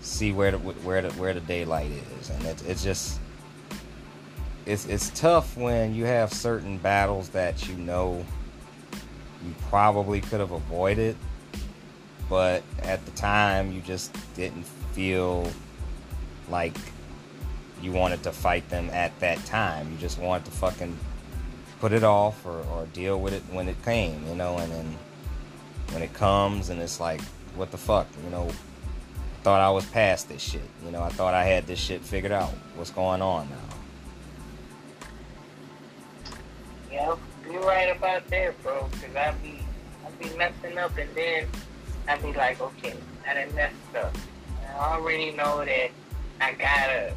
see 0.00 0.32
where 0.32 0.50
the 0.50 0.58
where 0.58 1.02
the 1.02 1.10
where 1.12 1.34
the 1.34 1.40
daylight 1.40 1.90
is, 2.18 2.30
and 2.30 2.44
it's 2.44 2.62
it's 2.62 2.82
just 2.82 3.20
it's 4.64 4.86
it's 4.86 5.10
tough 5.10 5.56
when 5.56 5.94
you 5.94 6.04
have 6.04 6.32
certain 6.32 6.78
battles 6.78 7.28
that 7.30 7.68
you 7.68 7.74
know 7.76 8.24
you 9.44 9.54
probably 9.68 10.20
could 10.20 10.38
have 10.38 10.52
avoided 10.52 11.16
but 12.28 12.62
at 12.82 13.04
the 13.04 13.10
time 13.12 13.72
you 13.72 13.80
just 13.80 14.16
didn't 14.34 14.64
feel 14.92 15.50
like 16.48 16.76
you 17.82 17.92
wanted 17.92 18.22
to 18.22 18.32
fight 18.32 18.68
them 18.68 18.88
at 18.90 19.18
that 19.20 19.44
time. 19.44 19.90
You 19.90 19.98
just 19.98 20.18
wanted 20.18 20.44
to 20.46 20.52
fucking 20.52 20.96
put 21.80 21.92
it 21.92 22.04
off 22.04 22.46
or, 22.46 22.60
or 22.72 22.86
deal 22.92 23.20
with 23.20 23.34
it 23.34 23.42
when 23.50 23.68
it 23.68 23.82
came, 23.84 24.24
you 24.28 24.36
know, 24.36 24.56
and 24.58 24.70
then 24.70 24.96
when 25.90 26.02
it 26.02 26.14
comes 26.14 26.70
and 26.70 26.80
it's 26.80 27.00
like, 27.00 27.20
what 27.56 27.72
the 27.72 27.76
fuck, 27.76 28.06
you 28.24 28.30
know, 28.30 28.48
thought 29.42 29.60
I 29.60 29.70
was 29.70 29.84
past 29.86 30.28
this 30.28 30.40
shit. 30.40 30.62
You 30.84 30.92
know, 30.92 31.02
I 31.02 31.08
thought 31.08 31.34
I 31.34 31.44
had 31.44 31.66
this 31.66 31.80
shit 31.80 32.00
figured 32.02 32.30
out. 32.30 32.50
What's 32.76 32.90
going 32.90 33.20
on 33.20 33.48
now? 33.50 33.56
Yeah, 36.92 37.16
you're 37.50 37.62
right 37.62 37.96
about 37.96 38.28
that, 38.28 38.62
bro. 38.62 38.82
Cause 38.82 39.16
I 39.16 39.34
be, 39.42 39.58
I 40.06 40.10
be 40.22 40.36
messing 40.36 40.78
up 40.78 40.96
and 40.96 41.12
then 41.16 41.48
I'd 42.06 42.22
be 42.22 42.32
like, 42.32 42.60
okay, 42.60 42.94
I 43.28 43.34
done 43.34 43.54
messed 43.56 43.74
up. 43.96 44.16
I 44.78 44.94
already 44.94 45.32
know 45.32 45.64
that 45.64 45.90
I 46.40 46.52
gotta 46.52 47.12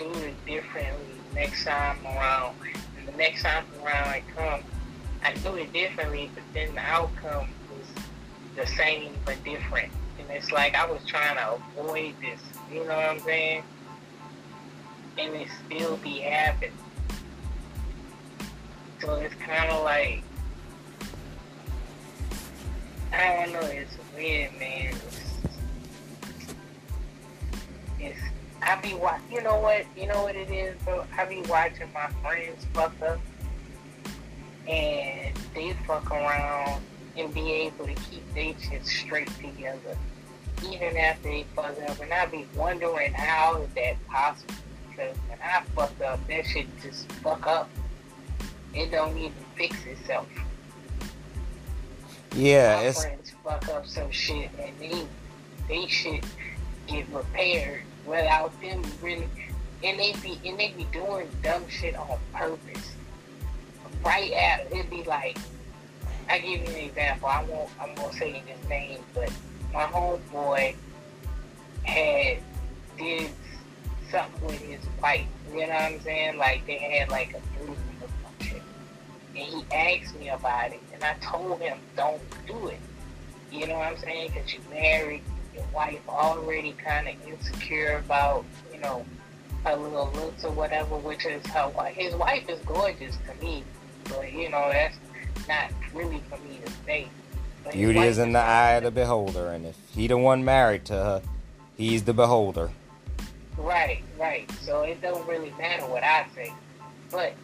do 0.00 0.10
it 0.20 0.46
differently 0.46 1.20
next 1.34 1.64
time 1.64 1.98
around. 2.04 2.56
And 2.98 3.06
the 3.06 3.12
next 3.12 3.42
time 3.42 3.64
around 3.82 4.08
I 4.08 4.22
come, 4.34 4.62
I 5.22 5.34
do 5.34 5.56
it 5.56 5.72
differently, 5.72 6.30
but 6.34 6.42
then 6.54 6.74
the 6.74 6.80
outcome 6.80 7.48
was 7.70 8.04
the 8.56 8.66
same 8.66 9.12
but 9.26 9.42
different. 9.44 9.92
And 10.18 10.30
it's 10.30 10.50
like 10.50 10.74
I 10.74 10.90
was 10.90 11.04
trying 11.06 11.36
to 11.36 11.60
avoid 11.78 12.14
this. 12.20 12.40
You 12.72 12.80
know 12.84 12.96
what 12.96 13.10
I'm 13.10 13.20
saying? 13.20 13.62
And 15.18 15.34
it 15.34 15.48
still 15.66 15.96
be 15.98 16.20
happening. 16.20 16.72
So 19.00 19.14
it's 19.16 19.34
kind 19.34 19.70
of 19.70 19.84
like 19.84 20.22
I 23.12 23.44
don't 23.44 23.52
know. 23.52 23.60
It's 23.60 23.96
weird, 24.14 24.52
man. 24.58 24.94
It's, 24.94 25.30
it's 27.98 28.20
I 28.62 28.76
be 28.80 28.94
watch. 28.94 29.20
You 29.30 29.42
know 29.42 29.58
what? 29.58 29.84
You 29.96 30.06
know 30.06 30.22
what 30.22 30.36
it 30.36 30.50
is, 30.50 30.80
bro. 30.82 31.04
I 31.16 31.24
be 31.24 31.42
watching 31.42 31.92
my 31.92 32.08
friends 32.22 32.66
fuck 32.72 32.92
up, 33.02 33.20
and 34.68 35.36
they 35.54 35.72
fuck 35.86 36.10
around 36.10 36.82
and 37.16 37.32
be 37.32 37.52
able 37.52 37.86
to 37.86 37.94
keep 37.94 38.34
their 38.34 38.54
shit 38.60 38.86
straight 38.86 39.30
together, 39.38 39.96
even 40.64 40.96
after 40.96 41.28
they 41.28 41.44
fuck 41.56 41.76
up. 41.88 42.00
And 42.00 42.12
I 42.12 42.26
be 42.26 42.46
wondering 42.54 43.12
how 43.12 43.62
is 43.62 43.68
that 43.74 44.06
possible? 44.06 44.54
Because 44.90 45.16
when 45.28 45.38
I 45.42 45.62
fuck 45.74 45.92
up, 46.02 46.26
that 46.28 46.46
shit 46.46 46.66
just 46.82 47.10
fuck 47.12 47.46
up. 47.46 47.70
It 48.74 48.90
don't 48.90 49.16
even 49.16 49.32
fix 49.56 49.76
itself. 49.86 50.28
Yeah, 52.36 52.76
my 52.76 52.82
it's 52.82 53.02
friends 53.02 53.32
fuck 53.42 53.68
up 53.70 53.86
some 53.86 54.10
shit 54.10 54.50
and 54.58 54.72
they 54.78 55.06
they 55.68 55.86
shit 55.88 56.24
get 56.86 57.08
repaired 57.12 57.82
without 58.06 58.58
them 58.60 58.82
really 59.02 59.28
and 59.82 59.98
they 59.98 60.12
be 60.22 60.40
and 60.44 60.58
they 60.58 60.72
be 60.76 60.84
doing 60.92 61.28
dumb 61.42 61.66
shit 61.68 61.96
on 61.96 62.18
purpose. 62.32 62.94
Right 64.04 64.32
at 64.32 64.72
it'd 64.72 64.90
be 64.90 65.04
like 65.04 65.38
I 66.28 66.38
give 66.38 66.60
you 66.60 66.66
an 66.66 66.88
example. 66.88 67.28
I 67.28 67.44
won't 67.44 67.70
I'm 67.80 67.94
gonna 67.94 68.12
say 68.12 68.32
his 68.32 68.68
name, 68.68 69.00
but 69.14 69.32
my 69.72 69.84
homeboy 69.84 70.74
had 71.84 72.38
did 72.98 73.30
something 74.10 74.46
with 74.46 74.60
his 74.60 74.80
wife. 75.02 75.26
You 75.50 75.66
know 75.66 75.68
what 75.68 75.82
I'm 75.82 76.00
saying? 76.00 76.38
Like 76.38 76.66
they 76.66 76.78
had 76.78 77.08
like 77.08 77.34
a 77.34 77.40
threesome 77.40 77.76
or 78.00 78.08
some 78.08 78.46
shit. 78.46 78.62
And 79.36 79.38
he 79.38 79.64
asked 79.72 80.18
me 80.18 80.28
about 80.28 80.72
it 80.72 80.80
and 80.92 81.02
I 81.02 81.14
told 81.14 81.60
him 81.60 81.78
don't 81.96 82.20
do 82.46 82.68
it. 82.68 82.80
You 83.50 83.66
know 83.66 83.74
what 83.74 83.88
I'm 83.88 83.98
saying? 83.98 84.32
Because 84.32 84.52
you 84.52 84.60
married, 84.70 85.22
your 85.60 85.68
wife 85.74 86.00
already 86.08 86.72
kind 86.72 87.08
of 87.08 87.14
insecure 87.26 88.02
about, 88.04 88.44
you 88.72 88.80
know, 88.80 89.04
her 89.64 89.76
little 89.76 90.10
looks 90.14 90.44
or 90.44 90.52
whatever, 90.52 90.96
which 90.96 91.26
is 91.26 91.44
her 91.48 91.68
wife. 91.68 91.94
His 91.94 92.14
wife 92.14 92.48
is 92.48 92.58
gorgeous 92.60 93.16
to 93.26 93.44
me, 93.44 93.62
but 94.04 94.32
you 94.32 94.48
know 94.48 94.70
that's 94.72 94.96
not 95.48 95.70
really 95.94 96.22
for 96.28 96.38
me 96.38 96.60
to 96.64 96.72
say. 96.86 97.08
But 97.62 97.74
beauty 97.74 98.00
is 98.00 98.18
in 98.18 98.32
the 98.32 98.38
eye 98.38 98.72
of 98.72 98.84
the 98.84 98.90
beholder, 98.90 99.48
and 99.48 99.66
if 99.66 99.76
he 99.94 100.06
the 100.06 100.16
one 100.16 100.44
married 100.44 100.86
to 100.86 100.94
her, 100.94 101.22
he's 101.76 102.04
the 102.04 102.14
beholder. 102.14 102.70
Right, 103.58 104.02
right. 104.18 104.50
So 104.62 104.82
it 104.82 105.02
don't 105.02 105.26
really 105.28 105.52
matter 105.58 105.84
what 105.86 106.02
I 106.02 106.24
say. 106.34 106.52
But 107.10 107.34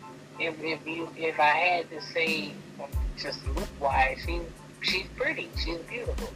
if 0.40 0.58
if 0.62 0.86
you 0.86 1.08
if 1.18 1.38
I 1.38 1.48
had 1.48 1.90
to 1.90 2.00
say 2.00 2.52
um, 2.82 2.88
just 3.18 3.46
look 3.48 3.68
wise, 3.78 4.18
she 4.24 4.40
she's 4.80 5.06
pretty, 5.16 5.50
she's 5.62 5.78
beautiful. 5.80 6.32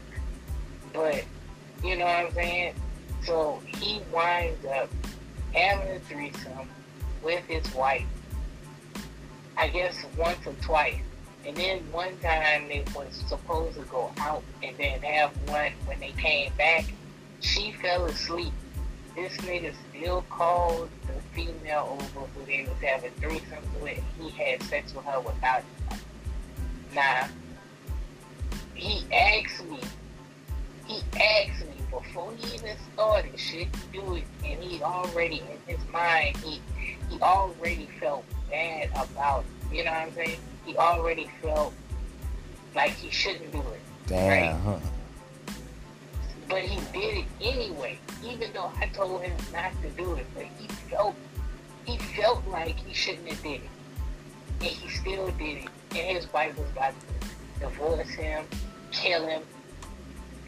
But 0.92 1.24
you 1.82 1.96
know 1.96 2.04
what 2.04 2.26
I'm 2.26 2.32
saying? 2.32 2.74
So 3.24 3.60
he 3.66 4.00
winds 4.12 4.64
up 4.66 4.88
having 5.52 5.96
a 5.96 6.00
threesome 6.00 6.68
with 7.22 7.44
his 7.46 7.74
wife. 7.74 8.06
I 9.56 9.68
guess 9.68 10.04
once 10.16 10.46
or 10.46 10.54
twice. 10.62 11.00
And 11.46 11.56
then 11.56 11.80
one 11.90 12.16
time 12.18 12.68
they 12.68 12.84
was 12.94 13.22
supposed 13.26 13.76
to 13.76 13.82
go 13.84 14.10
out 14.18 14.42
and 14.62 14.76
then 14.76 15.00
have 15.02 15.30
one 15.48 15.72
when 15.86 15.98
they 16.00 16.12
came 16.12 16.52
back. 16.56 16.84
She 17.40 17.72
fell 17.72 18.04
asleep 18.06 18.52
this 19.14 19.36
nigga 19.38 19.74
still 19.90 20.24
called 20.30 20.88
the 21.06 21.12
female 21.34 21.98
over 22.00 22.26
who 22.26 22.46
they 22.46 22.62
was 22.62 22.80
having 22.80 23.10
threesomes 23.12 23.82
with. 23.82 24.02
He 24.20 24.30
had 24.30 24.62
sex 24.62 24.94
with 24.94 25.04
her 25.04 25.20
without. 25.20 25.62
Now, 26.94 27.28
he 28.74 29.04
asked 29.12 29.64
me, 29.66 29.80
he 30.90 31.02
asked 31.20 31.64
me 31.66 31.74
before 31.90 32.32
he 32.36 32.56
even 32.56 32.76
started 32.94 33.38
shit 33.38 33.72
to 33.72 33.80
do 33.92 34.16
it, 34.16 34.24
and 34.44 34.60
he 34.60 34.82
already, 34.82 35.42
in 35.66 35.76
his 35.76 35.88
mind, 35.92 36.36
he, 36.38 36.60
he 37.08 37.20
already 37.20 37.88
felt 38.00 38.24
bad 38.50 38.90
about 38.96 39.44
it. 39.44 39.76
You 39.76 39.84
know 39.84 39.92
what 39.92 40.00
I'm 40.00 40.14
saying? 40.14 40.38
He 40.66 40.76
already 40.76 41.30
felt 41.42 41.72
like 42.74 42.90
he 42.90 43.10
shouldn't 43.10 43.52
do 43.52 43.58
it. 43.60 43.80
Damn. 44.06 44.58
Huh. 44.60 44.78
But 46.48 46.62
he 46.62 46.80
did 46.92 47.18
it 47.18 47.24
anyway, 47.40 47.98
even 48.24 48.52
though 48.52 48.72
I 48.80 48.86
told 48.86 49.22
him 49.22 49.36
not 49.52 49.70
to 49.82 49.90
do 49.90 50.14
it. 50.14 50.26
But 50.34 50.46
he 50.58 50.66
felt 50.90 51.14
he 51.84 51.98
felt 51.98 52.46
like 52.48 52.76
he 52.80 52.92
shouldn't 52.92 53.28
have 53.28 53.42
did 53.42 53.60
it, 53.62 53.70
and 54.60 54.68
he 54.68 54.88
still 54.88 55.28
did 55.38 55.58
it. 55.58 55.68
And 55.90 56.16
his 56.16 56.32
wife 56.32 56.58
was 56.58 56.68
about 56.70 56.94
to 56.98 57.60
divorce 57.60 58.08
him, 58.10 58.44
kill 58.90 59.28
him. 59.28 59.42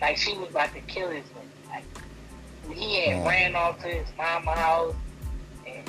Like 0.02 0.16
she 0.18 0.36
was 0.36 0.50
about 0.50 0.74
to 0.74 0.80
kill 0.80 1.08
his 1.10 1.24
man. 1.34 1.44
Like 1.70 2.76
he 2.76 3.00
had 3.00 3.18
Yeah. 3.18 3.28
ran 3.28 3.54
off 3.54 3.80
to 3.82 3.88
his 3.88 4.06
mama 4.18 4.50
house, 4.52 4.94
and 5.66 5.88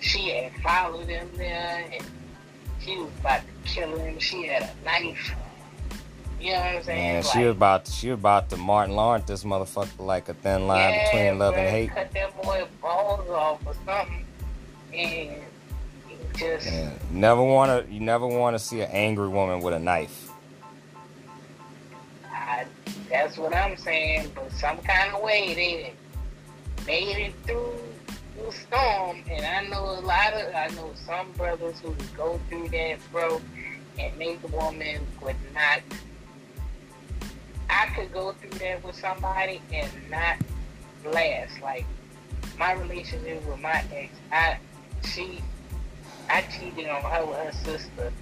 she 0.00 0.28
had 0.30 0.52
followed 0.62 1.06
him 1.08 1.30
there, 1.36 1.86
and 1.92 2.04
she 2.80 2.98
was 2.98 3.10
about 3.20 3.40
to 3.42 3.70
kill 3.72 3.96
him. 3.96 4.18
She 4.18 4.46
had 4.48 4.64
a 4.64 4.84
knife. 4.84 5.34
You 6.40 6.52
know 6.52 6.58
what 6.58 6.66
I'm 6.66 6.82
saying? 6.82 7.02
Man, 7.14 7.22
Like, 7.22 7.32
she 7.32 7.38
was 7.44 7.50
about 7.56 7.84
to, 7.86 7.92
she 7.92 8.10
was 8.10 8.18
about 8.18 8.50
to 8.50 8.56
Martin 8.58 8.96
Lawrence 8.96 9.24
this 9.26 9.44
motherfucker 9.44 9.98
like 10.00 10.28
a 10.28 10.34
thin 10.34 10.66
line 10.66 10.92
yeah, 10.92 11.04
between 11.04 11.38
love 11.38 11.54
and 11.54 11.70
hate. 11.70 11.90
Cut 11.94 12.12
that 12.12 12.42
boy 12.42 12.66
balls 12.82 13.30
off 13.30 13.60
or 13.66 13.74
something, 13.86 14.26
and 14.92 15.30
just 16.36 16.66
Yeah. 16.66 16.90
Never 17.12 17.42
wanna 17.42 17.84
you 17.88 18.00
never 18.00 18.26
wanna 18.26 18.58
see 18.58 18.80
an 18.82 18.90
angry 18.90 19.28
woman 19.28 19.60
with 19.60 19.72
a 19.74 19.78
knife. 19.78 20.23
That's 23.14 23.38
what 23.38 23.54
I'm 23.54 23.76
saying. 23.76 24.32
But 24.34 24.50
some 24.50 24.76
kind 24.78 25.14
of 25.14 25.22
way 25.22 25.54
they 25.54 25.92
made 26.84 27.28
it 27.28 27.34
through 27.46 27.78
the 28.36 28.50
storm, 28.50 29.22
and 29.30 29.46
I 29.46 29.68
know 29.68 29.84
a 29.84 30.00
lot 30.00 30.34
of 30.34 30.52
I 30.52 30.66
know 30.74 30.90
some 31.06 31.30
brothers 31.36 31.78
who 31.78 31.94
go 32.16 32.40
through 32.48 32.70
that, 32.70 32.98
bro, 33.12 33.40
and 34.00 34.18
make 34.18 34.40
a 34.42 34.48
woman 34.48 35.06
would 35.22 35.36
not. 35.54 35.80
I 37.70 37.86
could 37.94 38.12
go 38.12 38.32
through 38.32 38.58
that 38.58 38.82
with 38.82 38.96
somebody 38.96 39.62
and 39.72 39.92
not 40.10 40.38
last. 41.04 41.60
Like 41.62 41.86
my 42.58 42.72
relationship 42.72 43.46
with 43.46 43.60
my 43.60 43.84
ex, 43.94 44.12
I 44.32 44.58
she 45.04 45.40
I 46.28 46.42
cheated 46.42 46.88
on 46.88 47.02
her 47.02 47.24
with 47.24 47.36
her 47.36 47.52
sister, 47.52 48.12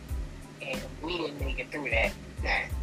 and 0.61 0.83
we 1.03 1.17
didn't 1.17 1.41
make 1.41 1.61
it 1.61 1.73
through 1.73 1.89
that. 1.89 2.13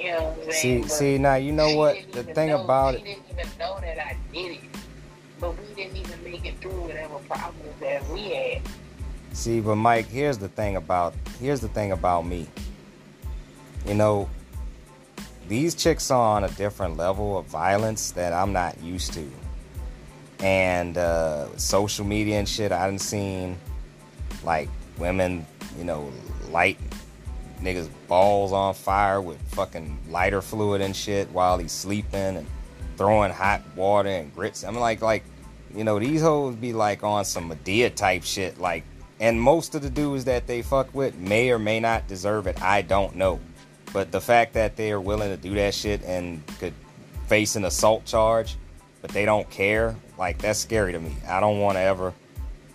you 0.00 0.10
know 0.12 0.24
what 0.24 0.46
I'm 0.46 0.52
See 0.52 0.60
saying? 0.60 0.88
See 0.88 1.18
now 1.18 1.34
you 1.36 1.52
know 1.52 1.76
what 1.76 1.96
the 2.12 2.24
thing 2.24 2.48
know- 2.48 2.64
about 2.64 2.94
it 2.94 3.04
didn't 3.04 3.24
even 3.30 3.46
know 3.58 3.78
that 3.80 3.98
I 3.98 4.16
did 4.32 4.52
it, 4.52 4.60
but 5.40 5.54
we 5.58 5.74
didn't 5.74 5.96
even 5.96 6.24
make 6.24 6.44
it 6.44 6.58
through 6.60 6.70
whatever 6.82 7.18
problems 7.28 7.80
that 7.80 8.08
we 8.10 8.20
had. 8.30 8.62
See, 9.32 9.60
but 9.60 9.76
Mike, 9.76 10.06
here's 10.08 10.38
the 10.38 10.48
thing 10.48 10.76
about 10.76 11.14
here's 11.40 11.60
the 11.60 11.68
thing 11.68 11.92
about 11.92 12.26
me. 12.26 12.48
You 13.86 13.94
know, 13.94 14.28
these 15.48 15.74
chicks 15.74 16.10
are 16.10 16.36
on 16.36 16.44
a 16.44 16.48
different 16.50 16.96
level 16.96 17.38
of 17.38 17.46
violence 17.46 18.10
that 18.12 18.32
I'm 18.32 18.52
not 18.52 18.80
used 18.82 19.12
to. 19.14 19.30
And 20.40 20.96
uh, 20.96 21.56
social 21.58 22.04
media 22.04 22.38
and 22.38 22.48
shit, 22.48 22.72
I 22.72 22.88
didn't 22.88 23.02
seen 23.02 23.58
like 24.44 24.68
women, 24.98 25.46
you 25.78 25.84
know, 25.84 26.10
light 26.50 26.78
niggas 27.60 27.88
balls 28.08 28.52
on 28.52 28.74
fire 28.74 29.20
with 29.20 29.40
fucking 29.52 29.98
lighter 30.08 30.42
fluid 30.42 30.80
and 30.80 30.94
shit 30.94 31.30
while 31.30 31.58
he's 31.58 31.72
sleeping 31.72 32.36
and 32.36 32.46
throwing 32.96 33.32
hot 33.32 33.62
water 33.76 34.08
and 34.08 34.34
grits. 34.34 34.64
I'm 34.64 34.78
like, 34.78 35.00
like, 35.02 35.24
you 35.74 35.84
know, 35.84 35.98
these 35.98 36.20
hoes 36.20 36.54
be 36.54 36.72
like 36.72 37.02
on 37.02 37.24
some 37.24 37.50
Madea 37.50 37.94
type 37.94 38.24
shit. 38.24 38.58
Like, 38.58 38.84
and 39.20 39.40
most 39.40 39.74
of 39.74 39.82
the 39.82 39.90
dudes 39.90 40.24
that 40.24 40.46
they 40.46 40.62
fuck 40.62 40.94
with 40.94 41.16
may 41.16 41.50
or 41.50 41.58
may 41.58 41.80
not 41.80 42.08
deserve 42.08 42.46
it. 42.46 42.60
I 42.62 42.82
don't 42.82 43.16
know. 43.16 43.40
But 43.92 44.12
the 44.12 44.20
fact 44.20 44.54
that 44.54 44.76
they 44.76 44.92
are 44.92 45.00
willing 45.00 45.30
to 45.30 45.36
do 45.36 45.54
that 45.54 45.74
shit 45.74 46.02
and 46.04 46.42
could 46.58 46.74
face 47.26 47.56
an 47.56 47.64
assault 47.64 48.04
charge, 48.04 48.56
but 49.02 49.10
they 49.10 49.24
don't 49.24 49.48
care, 49.50 49.96
like, 50.18 50.38
that's 50.38 50.58
scary 50.58 50.92
to 50.92 51.00
me. 51.00 51.16
I 51.28 51.40
don't 51.40 51.58
want 51.58 51.76
to 51.76 51.80
ever, 51.80 52.14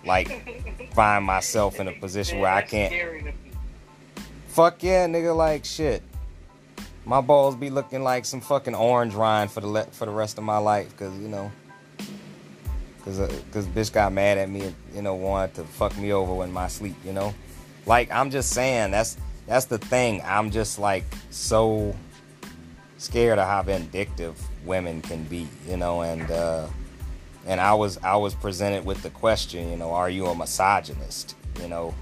like, 0.05 0.91
find 0.93 1.23
myself 1.23 1.79
in 1.79 1.87
a 1.87 1.93
position 1.93 2.39
where 2.39 2.51
I 2.51 2.61
can't. 2.61 2.93
Fuck 4.55 4.83
yeah, 4.83 5.05
nigga, 5.05 5.35
like 5.35 5.65
shit. 5.65 6.01
My 7.03 7.19
balls 7.19 7.57
be 7.57 7.69
looking 7.69 8.03
like 8.03 8.23
some 8.23 8.39
fucking 8.39 8.73
orange 8.73 9.13
rind 9.13 9.51
for 9.51 9.59
the 9.59 9.67
le- 9.67 9.87
for 9.87 10.05
the 10.05 10.13
rest 10.13 10.37
of 10.37 10.45
my 10.45 10.59
life, 10.59 10.95
cause 10.95 11.11
you 11.19 11.27
know. 11.27 11.51
Cause, 13.03 13.19
uh, 13.19 13.29
cause 13.51 13.67
bitch 13.67 13.91
got 13.91 14.13
mad 14.13 14.37
at 14.37 14.49
me 14.49 14.61
and 14.61 14.75
you 14.93 15.01
know 15.01 15.13
wanted 15.13 15.55
to 15.55 15.65
fuck 15.65 15.97
me 15.97 16.13
over 16.13 16.41
in 16.45 16.53
my 16.53 16.69
sleep. 16.69 16.95
You 17.03 17.11
know, 17.11 17.33
like 17.85 18.09
I'm 18.11 18.31
just 18.31 18.51
saying 18.51 18.91
that's 18.91 19.17
that's 19.45 19.65
the 19.65 19.77
thing. 19.77 20.21
I'm 20.23 20.49
just 20.51 20.79
like 20.79 21.03
so 21.31 21.93
scared 22.97 23.39
of 23.39 23.49
how 23.49 23.61
vindictive 23.61 24.41
women 24.63 25.01
can 25.01 25.25
be. 25.25 25.49
You 25.67 25.75
know, 25.75 25.99
and 25.99 26.31
uh, 26.31 26.67
and 27.45 27.59
I 27.59 27.73
was 27.73 27.97
I 27.97 28.15
was 28.15 28.33
presented 28.33 28.85
with 28.85 29.03
the 29.03 29.09
question. 29.09 29.69
You 29.69 29.75
know, 29.75 29.91
are 29.91 30.09
you 30.09 30.27
a 30.27 30.33
misogynist? 30.33 31.35
You 31.61 31.67
know, 31.67 31.93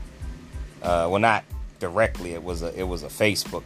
uh, 0.84 1.08
well 1.10 1.20
not 1.20 1.46
directly. 1.84 2.32
It 2.32 2.44
was 2.44 2.62
a 2.62 2.74
it 2.80 2.84
was 2.84 3.04
a 3.04 3.08
Facebook 3.08 3.64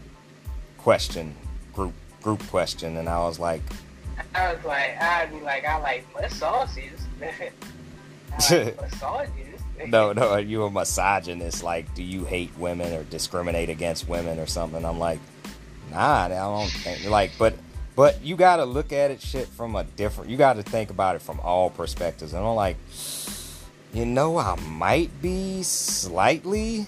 question 0.79 1.35
group 1.73 1.93
group 2.23 2.41
question, 2.47 2.97
and 2.97 3.07
I 3.07 3.19
was 3.19 3.39
like. 3.39 3.61
I 4.33 4.53
was 4.53 4.65
like, 4.65 4.99
I'd 4.99 5.29
be 5.31 5.39
like, 5.41 5.63
I 5.63 5.77
like 5.77 6.03
massages. 6.15 7.01
no, 9.87 10.13
no, 10.13 10.29
are 10.29 10.39
you 10.51 10.63
a 10.63 10.71
misogynist? 10.71 11.63
Like, 11.63 11.93
do 11.93 12.01
you 12.01 12.25
hate 12.25 12.51
women 12.57 12.93
or 12.93 13.03
discriminate 13.03 13.69
against 13.69 14.09
women 14.09 14.39
or 14.39 14.47
something? 14.47 14.83
I'm 14.83 14.97
like, 14.97 15.19
nah, 15.91 16.25
I 16.25 16.29
don't 16.29 16.67
think. 16.67 17.07
Like, 17.09 17.31
but, 17.37 17.53
but 17.95 18.23
you 18.23 18.35
got 18.35 18.57
to 18.57 18.65
look 18.65 18.91
at 18.91 19.11
it 19.11 19.21
shit 19.21 19.47
from 19.47 19.75
a 19.75 19.83
different. 19.83 20.31
You 20.31 20.37
got 20.37 20.53
to 20.53 20.63
think 20.63 20.89
about 20.89 21.15
it 21.15 21.21
from 21.21 21.39
all 21.41 21.69
perspectives. 21.69 22.33
And 22.33 22.43
I'm 22.43 22.55
like, 22.55 22.77
you 23.93 24.05
know, 24.05 24.37
I 24.37 24.55
might 24.67 25.21
be 25.21 25.63
slightly, 25.63 26.87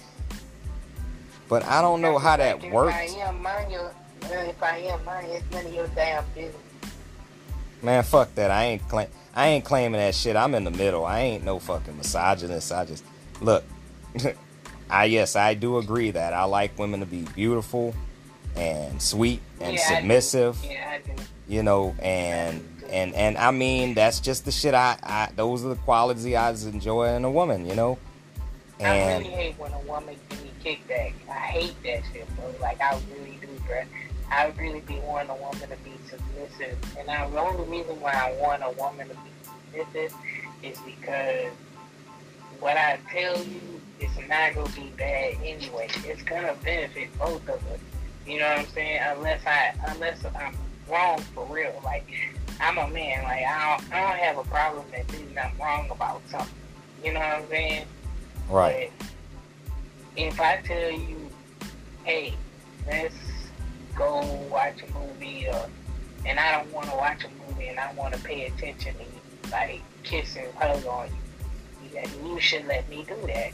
but 1.50 1.66
I 1.66 1.82
don't 1.82 2.00
know 2.00 2.18
how 2.20 2.38
that 2.38 2.64
works. 2.72 2.96
Uh, 2.96 3.00
if 3.02 3.16
I 3.16 3.28
am, 3.28 3.42
mind 3.42 3.72
your, 3.72 3.92
if 4.22 4.64
I 4.64 4.78
am, 4.78 5.04
mind 5.04 5.28
it's 5.32 5.52
none 5.52 5.66
of 5.66 5.74
your 5.74 5.88
damn 5.88 6.24
business. 6.36 6.56
Man, 7.82 8.04
fuck 8.04 8.34
that. 8.36 8.52
I 8.52 8.66
ain't 8.66 8.88
claim. 8.88 9.08
I 9.36 9.48
ain't 9.48 9.66
claiming 9.66 10.00
that 10.00 10.16
shit. 10.16 10.36
I'm 10.36 10.54
in 10.54 10.64
the 10.64 10.72
middle. 10.72 11.06
I 11.06 11.20
ain't 11.22 11.44
no 11.44 11.60
fucking 11.60 11.98
misogynist. 11.98 12.72
I 12.72 12.86
just 12.86 13.04
look. 13.42 13.64
I 14.90 15.06
yes, 15.06 15.36
I 15.36 15.54
do 15.54 15.78
agree 15.78 16.12
that 16.12 16.34
I 16.34 16.44
like 16.44 16.78
women 16.78 17.00
to 17.00 17.06
be 17.06 17.22
beautiful 17.22 17.96
and 18.56 19.02
sweet 19.02 19.42
and 19.60 19.76
yeah, 19.76 20.00
submissive. 20.00 20.58
Yeah, 20.64 21.00
you 21.48 21.64
know, 21.64 21.96
and 22.00 22.64
and 22.90 23.14
and 23.14 23.38
I 23.38 23.52
mean 23.52 23.94
that's 23.94 24.20
just 24.20 24.46
the 24.46 24.52
shit 24.52 24.74
I, 24.74 24.98
I 25.04 25.30
those 25.36 25.64
are 25.64 25.70
the 25.70 25.76
qualities 25.76 26.26
I 26.34 26.50
enjoy 26.70 27.16
in 27.16 27.24
a 27.24 27.32
woman, 27.32 27.66
you 27.66 27.76
know. 27.76 27.98
And 28.80 28.88
I 28.88 29.18
really 29.18 29.30
hate 29.30 29.60
when 29.60 29.72
a 29.72 29.80
woman 29.80 30.16
kickback. 30.63 31.13
I 31.30 31.34
hate 31.34 31.76
that 31.84 32.04
shit, 32.12 32.28
bro. 32.36 32.54
Like 32.62 32.82
I 32.82 33.00
really 33.13 33.38
do, 33.41 33.48
bro. 33.65 33.84
I 34.32 34.54
really 34.58 34.82
be 34.82 35.00
wanting 35.00 35.32
a 35.32 35.36
woman 35.36 35.62
to 35.62 35.78
be 35.84 35.91
submissive. 36.08 36.78
And 36.98 37.10
I, 37.10 37.30
the 37.30 37.39
only 37.39 37.65
reason 37.65 38.00
why 38.00 38.12
I 38.13 38.39
want 38.39 38.62
a 38.63 38.72
woman 38.80 39.10
to 39.10 39.15
be 39.15 39.84
submissive 39.84 40.15
is 40.62 40.78
because 40.80 41.52
what 42.60 42.78
I 42.78 43.00
tell 43.12 43.38
you 43.43 43.82
is 44.00 44.10
not 44.28 44.54
going 44.54 44.67
to 44.67 44.82
be 44.82 44.91
bad 44.98 45.36
anyway. 45.43 45.88
It's 46.06 46.22
going 46.24 46.45
to 46.45 46.56
benefit 46.63 47.17
both 47.17 47.41
of 47.50 47.56
us. 47.67 47.80
You 48.28 48.39
know 48.39 48.50
what 48.50 48.60
I'm 48.60 48.67
saying? 48.67 49.02
Unless 49.15 49.45
I, 49.45 49.74
unless 49.88 50.24
I'm 50.26 50.56
wrong 50.89 51.19
for 51.34 51.45
real. 51.45 51.80
Like, 51.84 52.08
I'm 52.60 52.78
a 52.78 52.88
man. 52.89 53.24
Like, 53.24 53.43
I 53.45 53.78
don't, 53.78 53.93
I 53.93 54.02
don't 54.02 54.19
have 54.19 54.38
a 54.38 54.43
problem 54.43 54.86
admitting 54.95 55.38
I'm 55.38 55.58
wrong 55.60 55.89
about 55.89 56.22
something. 56.30 56.54
You 57.04 57.13
know 57.13 57.19
what 57.19 57.30
I'm 57.30 57.48
saying? 57.48 57.86
Right. 58.50 58.91
But 58.98 59.09
if 60.15 60.39
I 60.39 60.58
tell 60.58 60.91
you, 60.91 61.30
hey, 62.04 62.34
let's 62.88 63.15
go 63.95 64.22
watch 64.50 64.82
a 64.84 64.93
movie 64.93 65.48
or 65.48 65.69
and 66.26 66.39
I 66.39 66.52
don't 66.52 66.72
want 66.74 66.89
to 66.89 66.95
watch 66.95 67.24
a 67.24 67.30
movie 67.48 67.67
and 67.67 67.80
I 67.80 67.93
want 67.93 68.13
to 68.13 68.19
pay 68.22 68.45
attention 68.48 68.93
to 68.95 69.02
you, 69.02 69.52
like 69.52 69.82
kiss 70.04 70.36
and 70.36 70.54
hug 70.56 70.86
on 70.86 71.10
you, 71.93 72.02
you 72.24 72.39
should 72.39 72.65
let 72.67 72.89
me 72.89 73.06
do 73.08 73.15
that. 73.28 73.52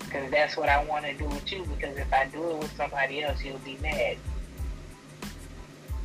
Because 0.00 0.30
that's 0.30 0.56
what 0.56 0.68
I 0.68 0.84
want 0.84 1.04
to 1.06 1.14
do 1.14 1.26
with 1.26 1.50
you. 1.50 1.64
Because 1.64 1.96
if 1.96 2.12
I 2.12 2.26
do 2.26 2.50
it 2.50 2.58
with 2.58 2.76
somebody 2.76 3.22
else, 3.22 3.42
you'll 3.42 3.58
be 3.58 3.76
mad. 3.82 4.16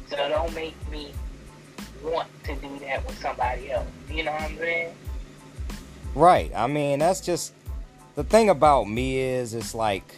So 0.10 0.16
don't 0.18 0.54
make 0.56 0.76
me 0.90 1.14
want 2.04 2.28
to 2.46 2.56
do 2.56 2.80
that 2.80 3.06
with 3.06 3.20
somebody 3.22 3.72
else. 3.72 3.88
You 4.10 4.24
know 4.24 4.32
what 4.32 4.42
I'm 4.42 4.58
saying? 4.58 4.96
Right. 6.16 6.52
I 6.56 6.68
mean, 6.68 7.00
that's 7.00 7.22
just 7.22 7.54
the 8.16 8.24
thing 8.24 8.50
about 8.50 8.90
me 8.90 9.20
is 9.20 9.54
it's 9.54 9.74
like 9.74 10.16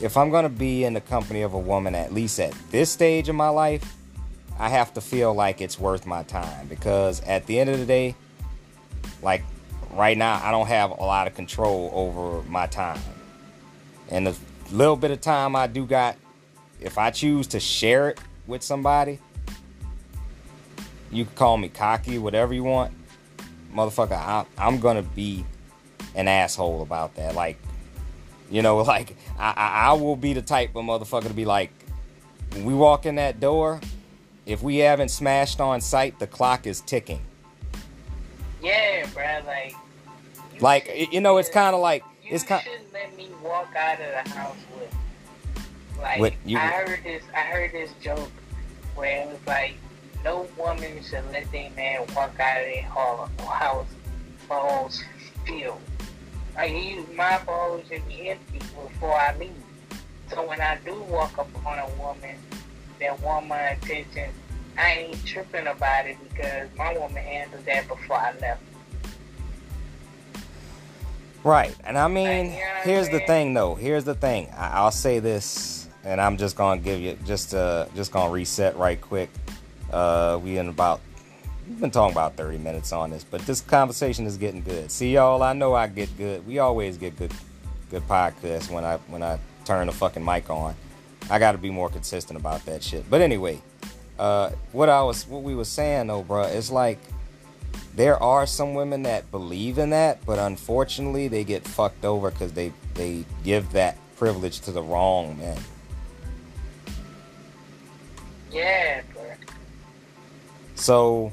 if 0.00 0.16
I'm 0.16 0.30
going 0.30 0.44
to 0.44 0.48
be 0.48 0.84
in 0.84 0.94
the 0.94 1.00
company 1.00 1.42
of 1.42 1.54
a 1.54 1.58
woman, 1.58 1.94
at 1.94 2.12
least 2.12 2.38
at 2.38 2.54
this 2.70 2.90
stage 2.90 3.28
of 3.28 3.34
my 3.34 3.48
life, 3.48 3.96
I 4.58 4.68
have 4.68 4.94
to 4.94 5.00
feel 5.00 5.34
like 5.34 5.60
it's 5.60 5.78
worth 5.78 6.06
my 6.06 6.22
time 6.24 6.66
because 6.68 7.20
at 7.22 7.46
the 7.46 7.58
end 7.58 7.70
of 7.70 7.78
the 7.78 7.86
day, 7.86 8.14
like 9.22 9.42
right 9.92 10.16
now, 10.16 10.40
I 10.42 10.50
don't 10.50 10.66
have 10.66 10.90
a 10.90 11.02
lot 11.02 11.26
of 11.26 11.34
control 11.34 11.90
over 11.92 12.42
my 12.48 12.66
time. 12.66 13.00
And 14.08 14.26
the 14.26 14.36
little 14.70 14.96
bit 14.96 15.10
of 15.10 15.20
time 15.20 15.56
I 15.56 15.66
do 15.66 15.86
got, 15.86 16.16
if 16.80 16.98
I 16.98 17.10
choose 17.10 17.46
to 17.48 17.60
share 17.60 18.10
it 18.10 18.20
with 18.46 18.62
somebody, 18.62 19.18
you 21.10 21.24
can 21.24 21.34
call 21.34 21.56
me 21.56 21.68
cocky, 21.68 22.18
whatever 22.18 22.54
you 22.54 22.64
want. 22.64 22.92
Motherfucker, 23.74 24.12
I, 24.12 24.44
I'm 24.56 24.78
going 24.80 24.96
to 24.96 25.08
be 25.10 25.44
an 26.18 26.26
asshole 26.26 26.82
about 26.82 27.14
that. 27.14 27.34
Like, 27.34 27.56
you 28.50 28.60
know, 28.60 28.78
like 28.82 29.16
I, 29.38 29.54
I, 29.56 29.68
I 29.90 29.92
will 29.94 30.16
be 30.16 30.34
the 30.34 30.42
type 30.42 30.76
of 30.76 30.84
motherfucker 30.84 31.28
to 31.28 31.34
be 31.34 31.46
like, 31.46 31.70
when 32.52 32.64
we 32.64 32.74
walk 32.74 33.06
in 33.06 33.14
that 33.14 33.40
door, 33.40 33.80
if 34.44 34.62
we 34.62 34.78
haven't 34.78 35.10
smashed 35.10 35.60
on 35.60 35.80
sight, 35.80 36.18
the 36.18 36.26
clock 36.26 36.66
is 36.66 36.80
ticking. 36.80 37.20
Yeah, 38.62 39.06
bro. 39.14 39.24
Like, 39.46 39.74
you 40.54 40.60
like 40.60 41.12
you 41.12 41.20
know, 41.20 41.38
it's 41.38 41.50
kind 41.50 41.74
of 41.74 41.80
like 41.80 42.02
it's 42.24 42.42
kind. 42.44 42.62
You 42.64 42.72
shouldn't 42.72 42.92
let 42.92 43.16
me 43.16 43.28
walk 43.42 43.74
out 43.76 44.00
of 44.00 44.24
the 44.24 44.30
house 44.30 44.56
with. 44.74 44.94
Like, 46.00 46.20
with, 46.20 46.34
you, 46.44 46.58
I 46.58 46.68
heard 46.68 47.04
this. 47.04 47.22
I 47.34 47.40
heard 47.40 47.72
this 47.72 47.90
joke 48.02 48.30
where 48.94 49.22
it 49.22 49.28
was 49.28 49.38
like, 49.46 49.74
no 50.24 50.48
woman 50.56 51.02
should 51.02 51.24
let 51.30 51.50
their 51.52 51.70
man 51.70 52.00
walk 52.16 52.38
out 52.40 52.60
of 52.60 52.66
their 52.66 52.82
house 53.46 53.86
balls 54.48 55.04
filled. 55.46 55.80
I 56.58 56.64
use 56.64 57.06
my 57.14 57.40
balls 57.46 57.84
should 57.88 58.06
be 58.08 58.30
empty 58.30 58.58
before 58.58 59.14
I 59.14 59.36
leave. 59.38 59.52
So 60.28 60.44
when 60.46 60.60
I 60.60 60.76
do 60.84 60.92
walk 61.04 61.38
up 61.38 61.48
on 61.64 61.78
a 61.78 61.88
woman 62.02 62.36
that 62.98 63.22
want 63.22 63.46
my 63.46 63.60
attention, 63.60 64.30
I 64.76 64.90
ain't 64.90 65.24
tripping 65.24 65.68
about 65.68 66.06
it 66.06 66.16
because 66.28 66.68
my 66.76 66.98
woman 66.98 67.22
handled 67.22 67.64
that 67.64 67.86
before 67.86 68.16
I 68.16 68.32
left. 68.40 68.60
Right, 71.44 71.76
and 71.84 71.96
I 71.96 72.08
mean, 72.08 72.52
here's 72.82 73.08
the 73.08 73.20
thing, 73.20 73.54
though. 73.54 73.76
Here's 73.76 74.02
the 74.02 74.16
thing. 74.16 74.48
I- 74.56 74.82
will 74.82 74.90
say 74.90 75.20
this, 75.20 75.88
and 76.02 76.20
I'm 76.20 76.36
just 76.36 76.56
gonna 76.56 76.80
give 76.80 77.00
you 77.00 77.16
just 77.24 77.54
uh 77.54 77.86
just 77.94 78.10
gonna 78.10 78.30
reset 78.30 78.76
right 78.76 79.00
quick. 79.00 79.30
Uh, 79.92 80.40
we 80.42 80.58
in 80.58 80.68
about 80.68 81.00
we've 81.68 81.80
been 81.80 81.90
talking 81.90 82.14
about 82.14 82.36
30 82.36 82.58
minutes 82.58 82.92
on 82.92 83.10
this, 83.10 83.24
but 83.24 83.42
this 83.42 83.60
conversation 83.60 84.26
is 84.26 84.36
getting 84.36 84.62
good. 84.62 84.90
See 84.90 85.14
y'all, 85.14 85.42
I 85.42 85.52
know 85.52 85.74
I 85.74 85.86
get 85.86 86.16
good. 86.16 86.46
We 86.46 86.58
always 86.58 86.96
get 86.96 87.16
good 87.16 87.32
good 87.90 88.06
podcasts 88.08 88.70
when 88.70 88.84
I 88.84 88.96
when 89.08 89.22
I 89.22 89.38
turn 89.64 89.86
the 89.86 89.92
fucking 89.92 90.24
mic 90.24 90.50
on. 90.50 90.74
I 91.30 91.38
got 91.38 91.52
to 91.52 91.58
be 91.58 91.70
more 91.70 91.88
consistent 91.88 92.38
about 92.38 92.64
that 92.66 92.82
shit. 92.82 93.08
But 93.08 93.20
anyway, 93.20 93.60
uh, 94.18 94.50
what 94.72 94.88
I 94.88 95.02
was 95.02 95.26
what 95.26 95.42
we 95.42 95.54
were 95.54 95.64
saying 95.64 96.06
though, 96.06 96.22
bro, 96.22 96.42
it's 96.44 96.70
like 96.70 96.98
there 97.94 98.20
are 98.22 98.46
some 98.46 98.74
women 98.74 99.02
that 99.02 99.30
believe 99.30 99.78
in 99.78 99.90
that, 99.90 100.24
but 100.24 100.38
unfortunately 100.38 101.28
they 101.28 101.44
get 101.44 101.66
fucked 101.66 102.04
over 102.04 102.30
because 102.30 102.52
they 102.52 102.72
they 102.94 103.24
give 103.44 103.72
that 103.72 103.98
privilege 104.16 104.60
to 104.60 104.72
the 104.72 104.82
wrong 104.82 105.38
man. 105.38 105.58
Yeah, 108.50 109.02
bro. 109.12 109.22
So 110.74 111.32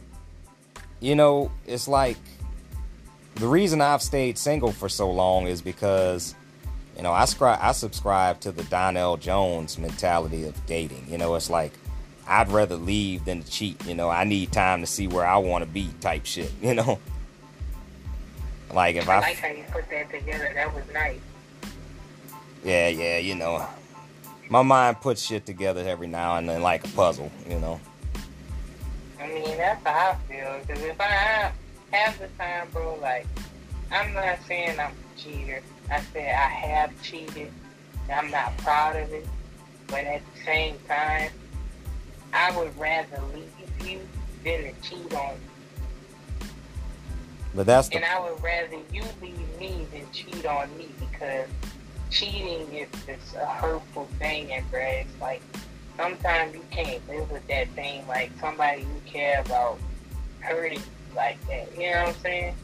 you 1.06 1.14
know, 1.14 1.52
it's 1.68 1.88
like 1.88 2.18
the 3.36 3.48
reason 3.48 3.80
I've 3.80 4.02
stayed 4.02 4.40
single 4.40 4.72
for 4.72 4.90
so 4.90 5.12
long 5.12 5.46
is 5.46 5.62
because, 5.62 6.34
you 6.98 7.04
know, 7.04 7.14
I, 7.14 7.24
scri- 7.24 7.62
I 7.62 7.74
subscribe 7.74 8.40
to 8.40 8.52
the 8.52 8.64
Donell 8.64 9.18
Jones 9.18 9.78
mentality 9.78 10.46
of 10.46 10.66
dating. 10.66 11.06
You 11.08 11.20
know, 11.20 11.36
it's 11.36 11.50
like 11.52 11.74
I'd 12.28 12.50
rather 12.50 12.76
leave 12.76 13.26
than 13.26 13.44
to 13.44 13.52
cheat. 13.52 13.86
You 13.86 13.94
know, 13.94 14.10
I 14.10 14.24
need 14.24 14.52
time 14.52 14.82
to 14.82 14.88
see 14.88 15.06
where 15.06 15.28
I 15.28 15.38
want 15.38 15.64
to 15.64 15.70
be, 15.70 15.90
type 16.02 16.26
shit. 16.26 16.52
You 16.62 16.74
know, 16.74 17.00
like 18.74 18.96
if 18.96 19.08
I, 19.08 19.18
I 19.18 19.20
like 19.20 19.38
how 19.38 19.50
you 19.50 19.64
put 19.72 19.88
that 19.92 20.10
together. 20.10 20.52
That 20.56 20.74
was 20.74 20.84
nice. 20.92 21.20
Yeah, 22.64 22.88
yeah, 22.88 23.20
you 23.20 23.36
know, 23.36 23.64
my 24.50 24.64
mind 24.64 25.02
puts 25.02 25.22
shit 25.22 25.46
together 25.46 25.88
every 25.88 26.08
now 26.08 26.38
and 26.38 26.50
then 26.50 26.64
like 26.64 26.84
a 26.84 26.90
puzzle. 26.90 27.32
You 27.48 27.60
know. 27.60 27.80
I 29.26 29.34
mean, 29.34 29.58
that's 29.58 29.84
how 29.86 30.12
I 30.12 30.32
feel. 30.32 30.60
Because 30.62 30.84
if 30.84 31.02
I 31.02 31.52
have 31.92 32.20
the 32.20 32.28
time, 32.38 32.68
bro, 32.72 32.98
like, 33.02 33.26
I'm 33.92 34.14
not 34.14 34.38
saying 34.48 34.80
I'm 34.80 34.92
a 34.92 35.20
cheater. 35.20 35.62
I 35.90 36.02
said 36.14 36.36
I 36.36 36.48
have 36.48 37.02
cheated. 37.02 37.52
I'm 38.14 38.30
not 38.30 38.56
proud 38.58 38.96
of 38.96 39.12
it. 39.12 39.26
But 39.88 40.06
at 40.06 40.22
the 40.34 40.44
same 40.44 40.78
time, 40.88 41.32
I 42.34 42.56
would 42.58 42.78
rather 42.78 43.22
leave 43.34 43.88
you 43.88 44.00
than 44.44 44.64
to 44.64 44.82
cheat 44.82 45.14
on 45.14 45.34
you. 45.34 46.48
But 47.56 47.66
that's 47.66 47.88
the 47.88 47.96
And 47.96 48.06
I 48.06 48.20
would 48.20 48.44
rather 48.44 48.78
you 48.92 49.04
leave 49.22 49.60
me 49.60 49.88
than 49.92 50.12
cheat 50.12 50.46
on 50.46 50.76
me 50.78 50.90
because 51.00 51.48
cheating 52.12 52.72
is, 52.74 52.90
is 53.08 53.34
a 53.36 53.46
hurtful 53.46 54.06
thing, 54.20 54.52
and 54.52 54.70
bruh, 54.72 55.02
it's 55.02 55.22
like 55.22 55.42
sometimes 55.98 56.54
you 56.54 56.64
can't 56.72 57.08
live 57.10 57.30
with 57.32 57.48
that 57.48 57.68
thing. 57.70 58.08
Like 58.08 58.32
somebody 58.40 58.82
you 58.82 59.02
care 59.06 59.42
about 59.42 59.80
hurting 60.40 60.80
you 60.80 61.16
like 61.16 61.40
that. 61.48 61.72
You 61.78 61.92
know 61.92 62.00
what 62.04 62.08
I'm 62.10 62.22
saying? 62.22 62.56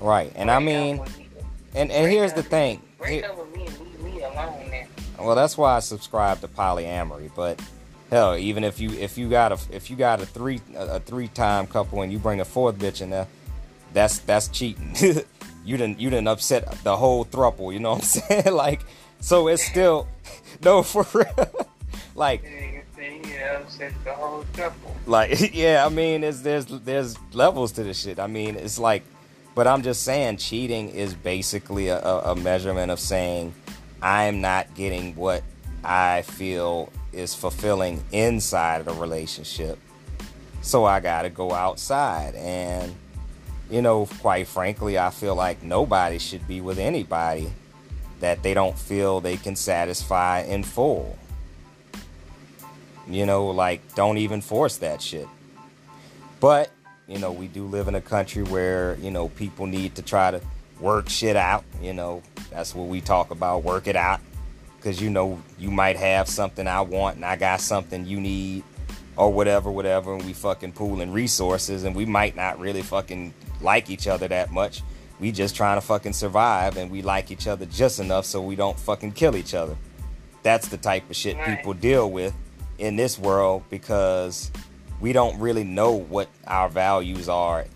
right. 0.00 0.32
And 0.34 0.50
I 0.50 0.58
mean, 0.58 1.00
and 1.74 1.90
and 1.90 2.10
here's 2.10 2.32
the 2.32 2.42
thing. 2.42 2.80
Break 2.98 3.22
Here- 3.22 3.30
up 3.30 3.38
with 3.38 3.54
me 3.56 3.66
and 3.66 3.78
leave 3.80 4.00
me 4.14 4.22
alone 4.22 4.70
then. 4.70 4.88
Well, 5.18 5.34
that's 5.36 5.56
why 5.56 5.76
I 5.76 5.80
subscribe 5.80 6.40
to 6.40 6.48
polyamory. 6.48 7.30
But 7.34 7.60
hell, 8.10 8.36
even 8.36 8.64
if 8.64 8.80
you 8.80 8.90
if 8.90 9.16
you 9.16 9.28
got 9.28 9.52
a 9.52 9.58
if 9.70 9.90
you 9.90 9.96
got 9.96 10.20
a 10.20 10.26
three 10.26 10.60
a, 10.76 10.96
a 10.96 11.00
three 11.00 11.28
time 11.28 11.66
couple 11.66 12.02
and 12.02 12.12
you 12.12 12.18
bring 12.18 12.40
a 12.40 12.44
fourth 12.44 12.76
bitch 12.78 13.00
in 13.00 13.10
there, 13.10 13.28
that's 13.92 14.18
that's 14.20 14.48
cheating. 14.48 14.94
you 15.64 15.76
didn't 15.76 16.00
you 16.00 16.10
didn't 16.10 16.28
upset 16.28 16.66
the 16.84 16.96
whole 16.96 17.24
thruple. 17.24 17.72
You 17.72 17.78
know 17.80 17.90
what 17.90 17.98
I'm 17.98 18.04
saying? 18.42 18.54
like, 18.54 18.80
so 19.20 19.48
it's 19.48 19.64
still 19.64 20.08
no 20.62 20.82
for 20.82 21.06
real. 21.14 21.66
Like 22.14 22.44
Nigga 22.44 22.82
Yeah, 23.28 23.58
upset 23.60 23.92
the 24.04 24.12
whole 24.12 24.44
couple. 24.54 24.94
like 25.06 25.54
yeah 25.54 25.84
i 25.84 25.88
mean 25.88 26.24
it's, 26.24 26.40
there's 26.40 26.66
there's 26.66 27.16
levels 27.32 27.72
to 27.72 27.82
this 27.82 28.00
shit. 28.00 28.18
I 28.18 28.26
mean 28.26 28.56
it's 28.56 28.78
like 28.78 29.02
but 29.54 29.66
i'm 29.66 29.82
just 29.82 30.02
saying 30.02 30.36
cheating 30.38 30.88
is 30.90 31.14
basically 31.14 31.88
a, 31.88 31.98
a, 32.00 32.32
a 32.32 32.36
measurement 32.36 32.90
of 32.90 32.98
saying 33.00 33.54
i'm 34.02 34.40
not 34.40 34.72
getting 34.74 35.14
what 35.16 35.42
i 35.84 36.22
feel 36.22 36.90
is 37.12 37.34
fulfilling 37.34 38.02
inside 38.12 38.80
of 38.80 38.86
the 38.86 38.94
relationship. 38.94 39.78
So 40.62 40.84
i 40.84 41.00
gotta 41.00 41.30
go 41.30 41.52
outside. 41.52 42.34
And 42.36 42.94
you 43.70 43.80
know 43.82 44.06
quite 44.20 44.46
frankly 44.46 44.98
i 44.98 45.08
feel 45.10 45.34
like 45.34 45.62
nobody 45.62 46.18
should 46.18 46.46
be 46.46 46.60
with 46.60 46.78
anybody 46.78 47.50
that 48.20 48.42
they 48.42 48.52
don't 48.54 48.78
feel 48.78 49.20
they 49.20 49.36
can 49.38 49.56
satisfy 49.56 50.40
in 50.42 50.62
full 50.62 51.18
you 53.08 53.26
know, 53.26 53.46
like 53.46 53.94
don't 53.94 54.18
even 54.18 54.40
force 54.40 54.78
that 54.78 55.00
shit. 55.02 55.28
But, 56.40 56.70
you 57.06 57.18
know, 57.18 57.32
we 57.32 57.46
do 57.48 57.66
live 57.66 57.88
in 57.88 57.94
a 57.94 58.00
country 58.00 58.42
where, 58.42 58.96
you 59.00 59.10
know, 59.10 59.28
people 59.28 59.66
need 59.66 59.94
to 59.96 60.02
try 60.02 60.30
to 60.30 60.40
work 60.80 61.08
shit 61.08 61.36
out, 61.36 61.64
you 61.80 61.92
know. 61.92 62.22
That's 62.50 62.74
what 62.74 62.88
we 62.88 63.00
talk 63.00 63.30
about, 63.30 63.64
work 63.64 63.86
it 63.86 63.96
out. 63.96 64.20
Cuz 64.80 65.00
you 65.00 65.08
know, 65.08 65.40
you 65.58 65.70
might 65.70 65.96
have 65.96 66.28
something 66.28 66.66
I 66.68 66.82
want 66.82 67.16
and 67.16 67.24
I 67.24 67.36
got 67.36 67.60
something 67.60 68.04
you 68.04 68.20
need 68.20 68.64
or 69.16 69.32
whatever, 69.32 69.70
whatever, 69.70 70.14
and 70.14 70.24
we 70.24 70.32
fucking 70.32 70.72
pooling 70.72 71.12
resources 71.12 71.84
and 71.84 71.94
we 71.96 72.04
might 72.04 72.36
not 72.36 72.58
really 72.58 72.82
fucking 72.82 73.32
like 73.62 73.88
each 73.88 74.06
other 74.06 74.28
that 74.28 74.50
much. 74.50 74.82
We 75.20 75.30
just 75.32 75.54
trying 75.56 75.78
to 75.80 75.86
fucking 75.86 76.12
survive 76.12 76.76
and 76.76 76.90
we 76.90 77.00
like 77.00 77.30
each 77.30 77.46
other 77.46 77.64
just 77.66 78.00
enough 78.00 78.26
so 78.26 78.42
we 78.42 78.56
don't 78.56 78.78
fucking 78.78 79.12
kill 79.12 79.36
each 79.36 79.54
other. 79.54 79.76
That's 80.42 80.68
the 80.68 80.76
type 80.76 81.08
of 81.08 81.16
shit 81.16 81.36
Right. 81.36 81.56
people 81.56 81.72
deal 81.72 82.10
with 82.10 82.34
in 82.78 82.96
this 82.96 83.18
world 83.18 83.62
because 83.70 84.50
we 85.00 85.12
don't 85.12 85.38
really 85.38 85.64
know 85.64 85.92
what 85.92 86.28
our 86.46 86.68
values 86.68 87.28
are 87.28 87.66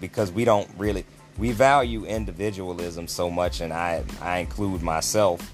because 0.00 0.30
we 0.30 0.44
don't 0.44 0.68
really 0.76 1.04
we 1.38 1.52
value 1.52 2.04
individualism 2.04 3.06
so 3.06 3.30
much 3.30 3.60
and 3.60 3.72
I 3.72 4.04
I 4.20 4.38
include 4.38 4.82
myself 4.82 5.52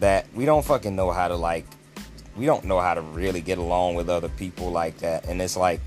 that 0.00 0.26
we 0.34 0.44
don't 0.44 0.64
fucking 0.64 0.96
know 0.96 1.10
how 1.10 1.28
to 1.28 1.36
like 1.36 1.66
we 2.36 2.46
don't 2.46 2.64
know 2.64 2.80
how 2.80 2.94
to 2.94 3.00
really 3.00 3.40
get 3.40 3.58
along 3.58 3.94
with 3.94 4.08
other 4.08 4.28
people 4.28 4.70
like 4.70 4.98
that. 4.98 5.26
And 5.26 5.40
it's 5.40 5.56
like 5.56 5.80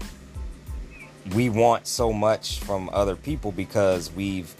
we 1.33 1.49
want 1.49 1.87
so 1.87 2.13
much 2.13 2.59
from 2.59 2.89
other 2.93 3.15
people 3.15 3.51
because 3.51 4.11
we've 4.11 4.53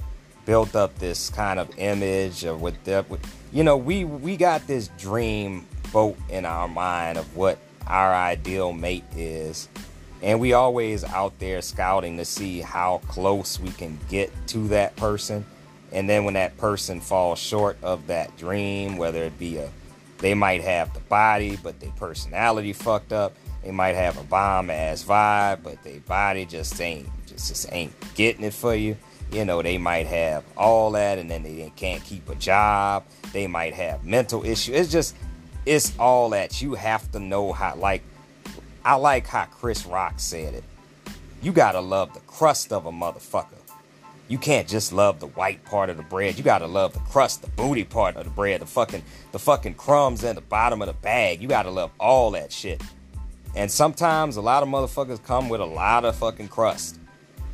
built 0.45 0.75
up 0.75 0.97
this 0.99 1.29
kind 1.29 1.59
of 1.59 1.69
image 1.77 2.43
of 2.43 2.61
what 2.61 2.83
the, 2.83 3.05
you 3.51 3.63
know 3.63 3.77
we 3.77 4.05
we 4.05 4.37
got 4.37 4.65
this 4.67 4.89
dream 4.97 5.65
boat 5.91 6.17
in 6.29 6.45
our 6.45 6.67
mind 6.67 7.17
of 7.17 7.35
what 7.35 7.57
our 7.87 8.13
ideal 8.13 8.73
mate 8.73 9.03
is. 9.15 9.69
And 10.21 10.39
we 10.39 10.53
always 10.53 11.03
out 11.03 11.37
there 11.39 11.61
scouting 11.61 12.17
to 12.17 12.25
see 12.25 12.61
how 12.61 13.01
close 13.07 13.59
we 13.59 13.69
can 13.69 13.99
get 14.09 14.31
to 14.47 14.67
that 14.69 14.95
person. 14.95 15.45
And 15.91 16.09
then 16.09 16.25
when 16.25 16.33
that 16.33 16.57
person 16.57 16.99
falls 16.99 17.39
short 17.39 17.77
of 17.83 18.07
that 18.07 18.35
dream 18.37 18.97
whether 18.97 19.23
it 19.23 19.37
be 19.39 19.57
a 19.57 19.69
they 20.17 20.33
might 20.33 20.61
have 20.61 20.93
the 20.93 20.99
body 21.01 21.57
but 21.61 21.79
their 21.79 21.91
personality 21.91 22.73
fucked 22.73 23.13
up 23.13 23.33
they 23.63 23.71
might 23.71 23.95
have 23.95 24.17
a 24.17 24.23
bomb 24.23 24.69
ass 24.69 25.03
vibe 25.03 25.63
but 25.63 25.81
their 25.83 25.99
body 26.01 26.45
just 26.45 26.79
ain't 26.81 27.07
just, 27.27 27.47
just 27.49 27.71
ain't 27.71 27.93
getting 28.15 28.43
it 28.43 28.53
for 28.53 28.75
you. 28.75 28.97
You 29.31 29.45
know 29.45 29.61
they 29.61 29.77
might 29.77 30.07
have 30.07 30.43
all 30.55 30.91
that 30.91 31.17
and 31.17 31.29
then 31.29 31.43
they 31.43 31.71
can't 31.75 32.03
keep 32.03 32.29
a 32.29 32.35
job. 32.35 33.05
They 33.33 33.47
might 33.47 33.73
have 33.73 34.03
mental 34.03 34.45
issues. 34.45 34.75
It's 34.75 34.91
just 34.91 35.15
it's 35.65 35.97
all 35.97 36.29
that 36.29 36.61
you 36.61 36.75
have 36.75 37.11
to 37.11 37.19
know 37.19 37.51
how 37.51 37.75
like 37.75 38.03
I 38.83 38.95
like 38.95 39.27
how 39.27 39.45
Chris 39.45 39.85
Rock 39.85 40.19
said 40.19 40.53
it. 40.53 40.63
You 41.41 41.51
gotta 41.51 41.79
love 41.79 42.13
the 42.13 42.19
crust 42.21 42.71
of 42.71 42.85
a 42.85 42.91
motherfucker. 42.91 43.47
You 44.27 44.37
can't 44.37 44.67
just 44.67 44.91
love 44.91 45.19
the 45.19 45.27
white 45.27 45.63
part 45.65 45.89
of 45.89 45.97
the 45.97 46.03
bread. 46.03 46.37
You 46.37 46.43
gotta 46.43 46.67
love 46.67 46.93
the 46.93 46.99
crust, 46.99 47.41
the 47.41 47.49
booty 47.49 47.83
part 47.83 48.15
of 48.15 48.25
the 48.25 48.29
bread, 48.29 48.61
the 48.61 48.65
fucking 48.65 49.03
the 49.31 49.39
fucking 49.39 49.75
crumbs 49.75 50.23
in 50.23 50.35
the 50.35 50.41
bottom 50.41 50.81
of 50.81 50.87
the 50.87 50.93
bag. 50.93 51.41
You 51.41 51.47
gotta 51.47 51.71
love 51.71 51.91
all 51.99 52.31
that 52.31 52.51
shit. 52.51 52.81
And 53.55 53.71
sometimes 53.71 54.35
a 54.37 54.41
lot 54.41 54.63
of 54.63 54.69
motherfuckers 54.69 55.23
come 55.23 55.49
with 55.49 55.61
a 55.61 55.65
lot 55.65 56.05
of 56.05 56.15
fucking 56.15 56.49
crust. 56.49 56.99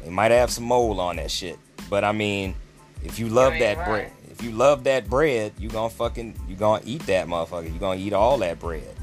They 0.04 0.10
might 0.10 0.32
have 0.32 0.50
some 0.50 0.64
mold 0.64 1.00
on 1.00 1.18
that 1.18 1.30
shit. 1.30 1.60
But 1.90 2.04
I 2.04 2.12
mean, 2.12 2.56
if 3.04 3.20
you 3.20 3.30
love 3.30 3.54
that 3.60 3.78
right. 3.78 3.88
bread, 3.88 4.12
you 4.42 4.52
love 4.52 4.84
that 4.86 5.10
bread, 5.10 5.54
you 5.58 5.70
gonna 5.70 5.90
fucking 5.90 6.36
you 6.48 6.56
gonna 6.56 6.82
eat 6.86 7.06
that 7.08 7.28
motherfucker. 7.28 7.72
You 7.72 7.80
gonna 7.80 8.00
eat 8.00 8.14
all 8.14 8.38
that 8.40 8.60
bread. 8.60 8.96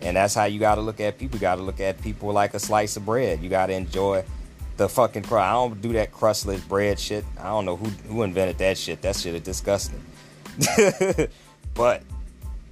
And 0.00 0.16
that's 0.16 0.34
how 0.34 0.44
you 0.44 0.58
got 0.58 0.74
to 0.74 0.80
look 0.80 1.00
at 1.00 1.16
people. 1.16 1.36
You 1.36 1.40
got 1.40 1.56
to 1.56 1.62
look 1.62 1.78
at 1.80 2.02
people 2.02 2.32
like 2.32 2.54
a 2.54 2.58
slice 2.58 2.96
of 2.96 3.06
bread. 3.06 3.40
You 3.40 3.48
got 3.48 3.66
to 3.66 3.72
enjoy 3.72 4.24
the 4.76 4.88
fucking 4.88 5.22
crust. 5.22 5.44
I 5.44 5.52
don't 5.52 5.80
do 5.80 5.92
that 5.92 6.10
crustless 6.10 6.60
bread 6.62 6.98
shit. 6.98 7.24
I 7.38 7.44
don't 7.44 7.64
know 7.64 7.76
who 7.76 7.88
who 8.08 8.22
invented 8.22 8.58
that 8.58 8.76
shit. 8.76 9.02
That 9.02 9.16
shit 9.16 9.34
is 9.34 9.42
disgusting. 9.42 10.02
but 11.74 12.02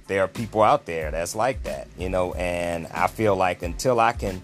there 0.07 0.23
are 0.23 0.27
people 0.27 0.61
out 0.61 0.85
there 0.85 1.09
that's 1.09 1.35
like 1.35 1.63
that, 1.63 1.87
you 1.97 2.09
know. 2.09 2.33
And 2.33 2.87
I 2.87 3.07
feel 3.07 3.35
like 3.35 3.63
until 3.63 3.99
I 3.99 4.11
can, 4.11 4.41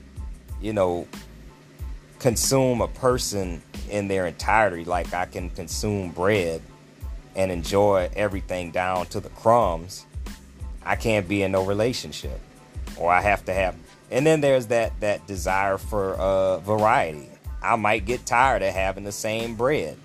you 0.61 0.72
know, 0.72 1.07
consume 2.20 2.80
a 2.80 2.88
person 2.88 3.61
in 3.89 4.07
their 4.07 4.28
entirety, 4.28 4.86
like 4.86 5.13
I 5.13 5.26
can 5.26 5.49
consume 5.49 6.11
bread 6.11 6.61
and 7.38 7.52
enjoy 7.52 8.10
everything 8.16 8.72
down 8.72 9.06
to 9.08 9.22
the 9.22 9.30
crumbs, 9.30 10.06
I 10.84 10.96
can't 10.96 11.28
be 11.28 11.44
in 11.44 11.54
no 11.54 11.64
relationship 11.64 12.40
or 12.98 13.12
I 13.12 13.22
have 13.22 13.46
to 13.46 13.54
have. 13.54 13.76
And 14.10 14.26
then 14.26 14.42
there's 14.42 14.68
that 14.68 15.00
that 15.02 15.28
desire 15.28 15.78
for 15.78 16.16
uh, 16.16 16.58
variety. 16.60 17.30
I 17.62 17.76
might 17.76 18.06
get 18.06 18.26
tired 18.26 18.62
of 18.62 18.74
having 18.74 19.04
the 19.04 19.12
same 19.12 19.56
bread. 19.56 19.98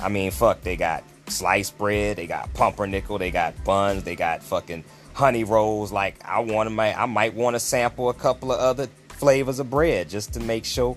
I 0.00 0.08
mean, 0.08 0.30
fuck, 0.30 0.62
they 0.62 0.76
got 0.76 1.04
sliced 1.26 1.76
bread, 1.78 2.16
they 2.16 2.26
got 2.26 2.52
pumpernickel, 2.54 3.18
they 3.18 3.30
got 3.30 3.62
buns, 3.64 4.04
they 4.04 4.16
got 4.16 4.42
fucking 4.42 4.84
honey 5.12 5.44
rolls. 5.44 5.92
Like 5.92 6.16
I 6.24 6.40
want 6.40 6.68
to, 6.68 6.80
I 6.80 7.06
might 7.06 7.34
want 7.34 7.54
to 7.54 7.60
sample 7.60 8.08
a 8.08 8.14
couple 8.14 8.52
of 8.52 8.60
other 8.60 8.88
flavors 9.08 9.58
of 9.58 9.70
bread 9.70 10.08
just 10.08 10.32
to 10.34 10.40
make 10.40 10.64
sure 10.64 10.96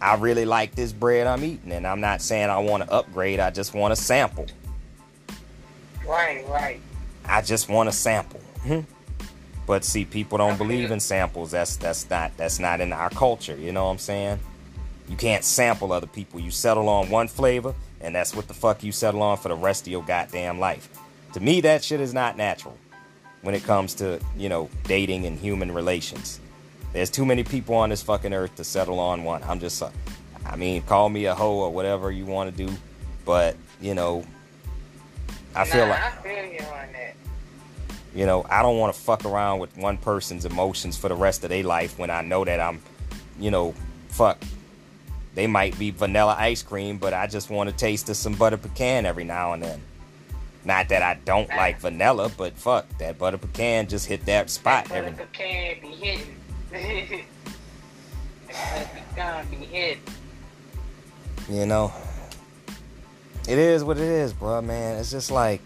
I 0.00 0.14
really 0.14 0.44
like 0.44 0.74
this 0.74 0.92
bread 0.92 1.26
I'm 1.26 1.44
eating. 1.44 1.72
And 1.72 1.86
I'm 1.86 2.00
not 2.00 2.22
saying 2.22 2.50
I 2.50 2.58
want 2.58 2.82
to 2.82 2.90
upgrade. 2.90 3.38
I 3.38 3.50
just 3.50 3.74
want 3.74 3.94
to 3.94 4.02
sample. 4.02 4.46
Right, 6.06 6.46
right. 6.48 6.80
I 7.24 7.42
just 7.42 7.68
want 7.68 7.88
a 7.88 7.92
sample. 7.92 8.40
Hmm. 8.62 8.80
But 9.66 9.84
see, 9.84 10.04
people 10.04 10.38
don't 10.38 10.58
believe 10.58 10.90
in 10.90 10.98
samples. 10.98 11.52
That's 11.52 11.76
that's 11.76 12.08
not 12.10 12.36
that's 12.36 12.58
not 12.58 12.80
in 12.80 12.92
our 12.92 13.10
culture. 13.10 13.56
You 13.56 13.72
know 13.72 13.84
what 13.84 13.92
I'm 13.92 13.98
saying? 13.98 14.40
You 15.08 15.16
can't 15.16 15.44
sample 15.44 15.92
other 15.92 16.06
people. 16.06 16.40
You 16.40 16.50
settle 16.50 16.88
on 16.88 17.08
one 17.08 17.28
flavor, 17.28 17.74
and 18.00 18.14
that's 18.14 18.34
what 18.34 18.48
the 18.48 18.54
fuck 18.54 18.82
you 18.82 18.92
settle 18.92 19.22
on 19.22 19.36
for 19.36 19.48
the 19.48 19.54
rest 19.54 19.86
of 19.86 19.92
your 19.92 20.02
goddamn 20.02 20.58
life. 20.58 20.88
To 21.34 21.40
me, 21.40 21.60
that 21.60 21.84
shit 21.84 22.00
is 22.00 22.12
not 22.12 22.36
natural 22.36 22.76
when 23.42 23.54
it 23.54 23.62
comes 23.62 23.94
to 23.94 24.20
you 24.36 24.48
know 24.48 24.68
dating 24.84 25.26
and 25.26 25.38
human 25.38 25.72
relations. 25.72 26.40
There's 26.92 27.10
too 27.10 27.24
many 27.24 27.44
people 27.44 27.76
on 27.76 27.90
this 27.90 28.02
fucking 28.02 28.32
earth 28.32 28.56
to 28.56 28.64
settle 28.64 28.98
on 28.98 29.22
one. 29.22 29.42
I'm 29.44 29.60
just, 29.60 29.80
uh, 29.80 29.90
I 30.44 30.56
mean, 30.56 30.82
call 30.82 31.08
me 31.08 31.26
a 31.26 31.34
hoe 31.34 31.58
or 31.58 31.72
whatever 31.72 32.10
you 32.10 32.26
want 32.26 32.50
to 32.50 32.66
do, 32.66 32.72
but 33.24 33.54
you 33.80 33.94
know, 33.94 34.24
I 35.54 35.64
feel 35.64 35.86
nah, 35.86 35.92
like 35.92 36.02
I 36.02 36.10
feel 36.22 36.52
you 36.52 36.60
on 36.60 36.92
that. 36.92 37.14
you 38.14 38.26
know, 38.26 38.46
I 38.48 38.62
don't 38.62 38.78
want 38.78 38.94
to 38.94 39.00
fuck 39.00 39.24
around 39.24 39.58
with 39.58 39.76
one 39.76 39.96
person's 39.98 40.44
emotions 40.44 40.96
for 40.96 41.08
the 41.08 41.14
rest 41.14 41.42
of 41.44 41.50
their 41.50 41.64
life 41.64 41.98
when 41.98 42.10
I 42.10 42.22
know 42.22 42.44
that 42.44 42.60
I'm, 42.60 42.80
you 43.38 43.50
know, 43.50 43.74
fuck. 44.08 44.38
They 45.34 45.46
might 45.46 45.78
be 45.78 45.90
vanilla 45.90 46.34
ice 46.38 46.62
cream, 46.62 46.98
but 46.98 47.14
I 47.14 47.26
just 47.28 47.50
want 47.50 47.70
to 47.70 47.76
taste 47.76 48.08
of 48.08 48.16
some 48.16 48.34
butter 48.34 48.56
pecan 48.56 49.06
every 49.06 49.24
now 49.24 49.52
and 49.52 49.62
then. 49.62 49.80
Not 50.64 50.88
that 50.90 51.02
I 51.02 51.14
don't 51.24 51.48
like 51.48 51.78
vanilla, 51.78 52.30
but 52.36 52.52
fuck, 52.54 52.86
that 52.98 53.18
butter 53.18 53.38
pecan 53.38 53.86
just 53.86 54.06
hit 54.06 54.26
that 54.26 54.50
spot 54.50 54.86
That 54.86 54.96
every 54.96 55.12
butter 55.12 55.28
pecan 55.32 55.80
be 55.80 55.88
hitting. 55.88 56.36
that 56.70 57.24
butter 58.58 58.88
pecan 59.14 59.46
be 59.48 59.56
hitting. 59.56 60.02
you 61.48 61.66
know. 61.66 61.92
It 63.48 63.58
is 63.58 63.82
what 63.82 63.96
it 63.96 64.04
is, 64.04 64.32
bro, 64.32 64.60
man. 64.62 64.98
It's 64.98 65.10
just 65.10 65.30
like 65.30 65.62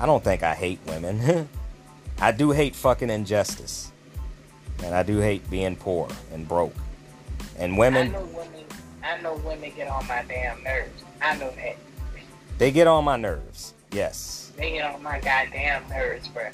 I 0.00 0.06
don't 0.06 0.22
think 0.22 0.42
I 0.42 0.54
hate 0.54 0.78
women. 0.86 1.48
I 2.20 2.32
do 2.32 2.52
hate 2.52 2.74
fucking 2.74 3.10
injustice. 3.10 3.90
And 4.84 4.94
I 4.94 5.02
do 5.02 5.18
hate 5.18 5.48
being 5.50 5.74
poor 5.74 6.08
and 6.32 6.46
broke. 6.46 6.74
And 7.58 7.76
women 7.76 8.08
I 8.08 8.18
know 8.18 8.24
women. 8.26 8.64
I 9.02 9.20
know 9.20 9.34
women 9.36 9.72
get 9.74 9.88
on 9.88 10.06
my 10.06 10.24
damn 10.28 10.62
nerves. 10.62 11.02
I 11.20 11.36
know 11.36 11.50
that. 11.50 11.76
they 12.58 12.70
get 12.70 12.86
on 12.86 13.04
my 13.04 13.16
nerves. 13.16 13.74
Yes. 13.90 14.52
They 14.56 14.72
get 14.72 14.94
on 14.94 15.02
my 15.02 15.18
goddamn 15.20 15.88
nerves, 15.88 16.28
bro. 16.28 16.44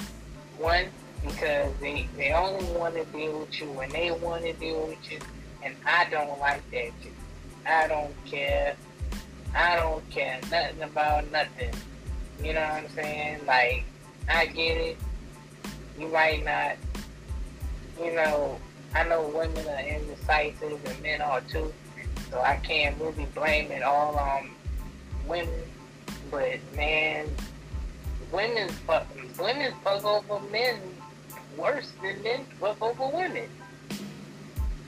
One, 0.58 0.86
because 1.24 1.72
they 1.80 2.08
they 2.16 2.32
only 2.32 2.64
want 2.78 2.94
to 2.94 3.04
deal 3.06 3.40
with 3.40 3.60
you 3.60 3.66
when 3.72 3.90
they 3.90 4.10
want 4.10 4.44
to 4.44 4.52
deal 4.54 4.86
with 4.86 5.10
you, 5.10 5.18
and 5.62 5.74
I 5.84 6.08
don't 6.10 6.38
like 6.38 6.62
that 6.70 6.92
shit. 7.02 7.12
I 7.66 7.88
don't 7.88 8.14
care. 8.24 8.76
I 9.54 9.76
don't 9.76 10.08
care 10.10 10.40
nothing 10.50 10.82
about 10.82 11.30
nothing. 11.30 11.72
You 12.42 12.54
know 12.54 12.60
what 12.60 12.72
I'm 12.72 12.88
saying? 12.90 13.40
Like, 13.46 13.84
I 14.28 14.46
get 14.46 14.76
it. 14.76 14.98
You 15.98 16.08
might 16.08 16.44
not. 16.44 16.76
You 18.02 18.14
know, 18.14 18.58
I 18.94 19.04
know 19.04 19.28
women 19.28 19.66
are 19.68 19.80
indecisive 19.80 20.84
and 20.84 21.02
men 21.02 21.20
are 21.20 21.40
too. 21.42 21.72
So 22.30 22.40
I 22.40 22.56
can't 22.56 23.00
really 23.00 23.26
blame 23.34 23.70
it 23.70 23.82
all 23.82 24.16
on 24.16 24.50
women. 25.28 25.62
But 26.30 26.58
man, 26.74 27.28
women 28.32 28.68
fuck 28.68 29.06
women 29.38 29.72
fuck 29.84 30.04
over 30.04 30.44
men 30.50 30.80
worse 31.56 31.92
than 32.02 32.22
men 32.22 32.44
fuck 32.60 32.82
over 32.82 33.16
women. 33.16 33.48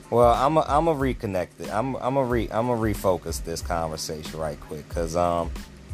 Well, 0.09 0.33
I'm 0.33 0.55
a, 0.57 0.61
I'm 0.61 0.87
a 0.87 0.95
reconnect 0.95 1.59
it. 1.59 1.69
I'm 1.73 1.95
I'm 1.95 2.15
a 2.17 2.23
re 2.23 2.47
I'm 2.51 2.69
a 2.69 2.75
refocus 2.77 3.43
this 3.43 3.61
conversation 3.61 4.39
right 4.39 4.59
quick 4.61 4.87
cuz 4.89 5.15
um 5.15 5.51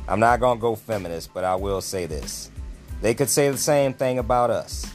I'm 0.08 0.20
not 0.20 0.40
going 0.40 0.58
to 0.58 0.62
go 0.62 0.76
feminist, 0.76 1.34
but 1.34 1.46
I 1.46 1.56
will 1.56 1.80
say 1.80 2.06
this. 2.06 2.52
They 3.02 3.14
could 3.14 3.30
say 3.30 3.50
the 3.50 3.58
same 3.58 3.94
thing 3.94 4.20
about 4.20 4.50
us. 4.50 4.86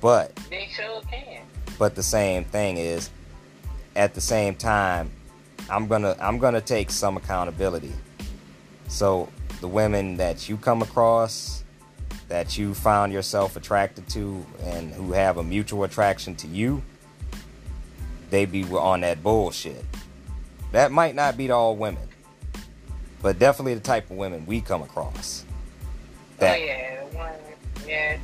But 0.00 0.34
They 0.50 0.68
sure 0.74 1.00
can. 1.10 1.42
but 1.78 1.94
the 1.94 2.02
same 2.02 2.44
thing 2.44 2.76
is 2.76 3.10
at 3.94 4.12
the 4.14 4.20
same 4.20 4.54
time 4.54 5.10
i'm 5.70 5.88
gonna 5.88 6.14
i'm 6.20 6.38
gonna 6.38 6.60
take 6.60 6.90
some 6.90 7.16
accountability 7.16 7.92
so 8.88 9.28
the 9.60 9.66
women 9.68 10.16
that 10.18 10.48
you 10.48 10.56
come 10.58 10.82
across 10.82 11.64
that 12.28 12.58
you 12.58 12.74
found 12.74 13.10
yourself 13.12 13.56
attracted 13.56 14.06
to 14.10 14.44
and 14.64 14.92
who 14.92 15.12
have 15.12 15.38
a 15.38 15.42
mutual 15.42 15.84
attraction 15.84 16.36
to 16.36 16.46
you 16.46 16.82
they 18.30 18.44
be 18.44 18.64
on 18.64 19.00
that 19.00 19.22
bullshit 19.22 19.84
that 20.72 20.92
might 20.92 21.14
not 21.14 21.36
be 21.36 21.46
to 21.46 21.52
all 21.52 21.76
women 21.76 22.08
but 23.22 23.38
definitely 23.38 23.74
the 23.74 23.80
type 23.80 24.10
of 24.10 24.16
women 24.16 24.44
we 24.46 24.60
come 24.60 24.82
across 24.82 25.44
oh, 25.48 25.54
that 26.38 26.58
oh 26.58 26.64
yeah, 26.64 27.04
one 27.12 27.32
yeah. 27.86 28.18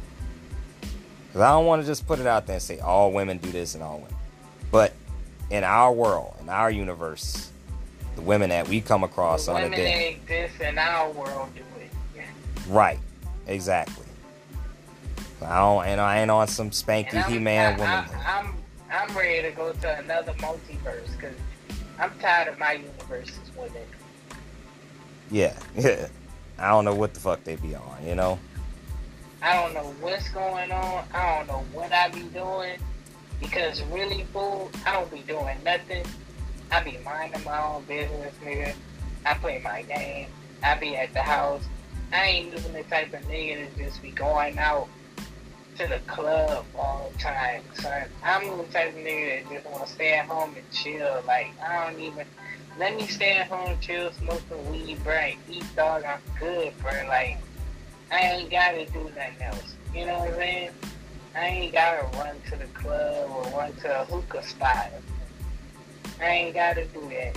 Because 1.32 1.40
I 1.40 1.50
don't 1.52 1.64
want 1.64 1.80
to 1.80 1.86
just 1.86 2.06
put 2.06 2.18
it 2.18 2.26
out 2.26 2.46
there 2.46 2.56
and 2.56 2.62
say 2.62 2.78
all 2.78 3.10
women 3.10 3.38
do 3.38 3.50
this 3.50 3.74
and 3.74 3.82
all 3.82 4.00
women. 4.00 4.14
But 4.70 4.92
in 5.50 5.64
our 5.64 5.90
world, 5.90 6.34
in 6.40 6.50
our 6.50 6.70
universe, 6.70 7.50
the 8.16 8.22
women 8.22 8.50
that 8.50 8.68
we 8.68 8.82
come 8.82 9.02
across 9.02 9.46
the 9.46 9.52
on 9.52 9.62
a 9.62 9.70
day. 9.70 10.20
exist 10.22 10.60
in 10.60 10.76
our 10.78 11.10
world 11.12 11.48
do 11.54 11.62
it. 11.80 11.90
Yeah. 12.14 12.24
Right. 12.68 12.98
Exactly. 13.46 14.04
I 15.40 15.58
don't, 15.58 15.86
and 15.86 16.00
I 16.00 16.20
ain't 16.20 16.30
on 16.30 16.46
some 16.48 16.70
spanky 16.70 17.24
He 17.26 17.38
Man 17.38 17.78
woman. 17.78 17.88
I, 17.92 18.40
I'm 18.40 18.54
I'm 18.92 19.16
ready 19.16 19.48
to 19.48 19.56
go 19.56 19.72
to 19.72 19.98
another 19.98 20.32
multiverse 20.34 21.10
because 21.16 21.34
I'm 21.98 22.12
tired 22.20 22.48
of 22.48 22.58
my 22.58 22.72
universe's 22.72 23.50
women. 23.56 23.82
Yeah. 25.30 25.58
Yeah. 25.74 26.08
I 26.58 26.68
don't 26.68 26.84
know 26.84 26.94
what 26.94 27.14
the 27.14 27.20
fuck 27.20 27.42
they 27.42 27.56
be 27.56 27.74
on, 27.74 28.06
you 28.06 28.14
know? 28.14 28.38
I 29.40 29.54
don't 29.54 29.74
know 29.74 29.92
what's 30.00 30.28
going 30.28 30.70
on. 30.70 31.04
I 31.12 31.38
don't 31.38 31.48
know 31.48 31.64
what 31.72 31.92
I 31.92 32.08
be 32.08 32.22
doing. 32.24 32.78
Because 33.40 33.82
really, 33.84 34.24
fool, 34.32 34.70
I 34.86 34.92
don't 34.92 35.10
be 35.10 35.20
doing 35.20 35.56
nothing. 35.64 36.04
I 36.70 36.84
be 36.84 36.98
minding 37.04 37.42
my 37.44 37.60
own 37.60 37.84
business, 37.84 38.34
nigga. 38.44 38.74
I 39.26 39.34
play 39.34 39.60
my 39.64 39.82
game. 39.82 40.28
I 40.62 40.76
be 40.76 40.94
at 40.94 41.12
the 41.14 41.22
house. 41.22 41.62
I 42.12 42.26
ain't 42.26 42.54
even 42.54 42.74
the 42.74 42.82
type 42.84 43.12
of 43.14 43.22
nigga 43.22 43.64
that 43.64 43.76
just 43.76 44.02
be 44.02 44.10
going 44.10 44.58
out 44.58 44.88
to 45.82 45.88
the 45.88 45.98
club 46.00 46.64
all 46.78 47.10
the 47.12 47.18
time, 47.18 47.62
son. 47.74 48.04
I'm 48.22 48.56
the 48.56 48.64
type 48.64 48.90
of 48.90 48.94
nigga 48.94 49.44
that 49.44 49.52
just 49.52 49.66
want 49.66 49.86
to 49.86 49.92
stay 49.92 50.12
at 50.14 50.26
home 50.26 50.54
and 50.54 50.70
chill. 50.72 51.22
Like, 51.26 51.52
I 51.60 51.90
don't 51.90 52.00
even... 52.00 52.26
Let 52.78 52.96
me 52.96 53.06
stay 53.06 53.36
at 53.38 53.48
home, 53.48 53.76
chill, 53.80 54.10
smoke 54.12 54.40
some 54.48 54.70
weed, 54.70 55.02
bro, 55.04 55.32
eat, 55.50 55.64
dog. 55.76 56.04
I'm 56.04 56.20
good, 56.38 56.72
bro. 56.80 56.92
Like, 57.08 57.38
I 58.10 58.18
ain't 58.18 58.50
gotta 58.50 58.86
do 58.86 59.04
nothing 59.04 59.42
else. 59.42 59.74
You 59.94 60.06
know 60.06 60.18
what 60.20 60.30
I'm 60.30 60.34
saying? 60.36 60.70
I 61.34 61.46
ain't 61.46 61.72
gotta 61.72 62.06
run 62.16 62.36
to 62.50 62.56
the 62.56 62.64
club 62.66 63.30
or 63.30 63.58
run 63.58 63.74
to 63.76 64.00
a 64.00 64.04
hookah 64.04 64.42
spot. 64.42 64.90
I 66.20 66.26
ain't 66.26 66.54
gotta 66.54 66.86
do 66.86 67.00
that. 67.10 67.36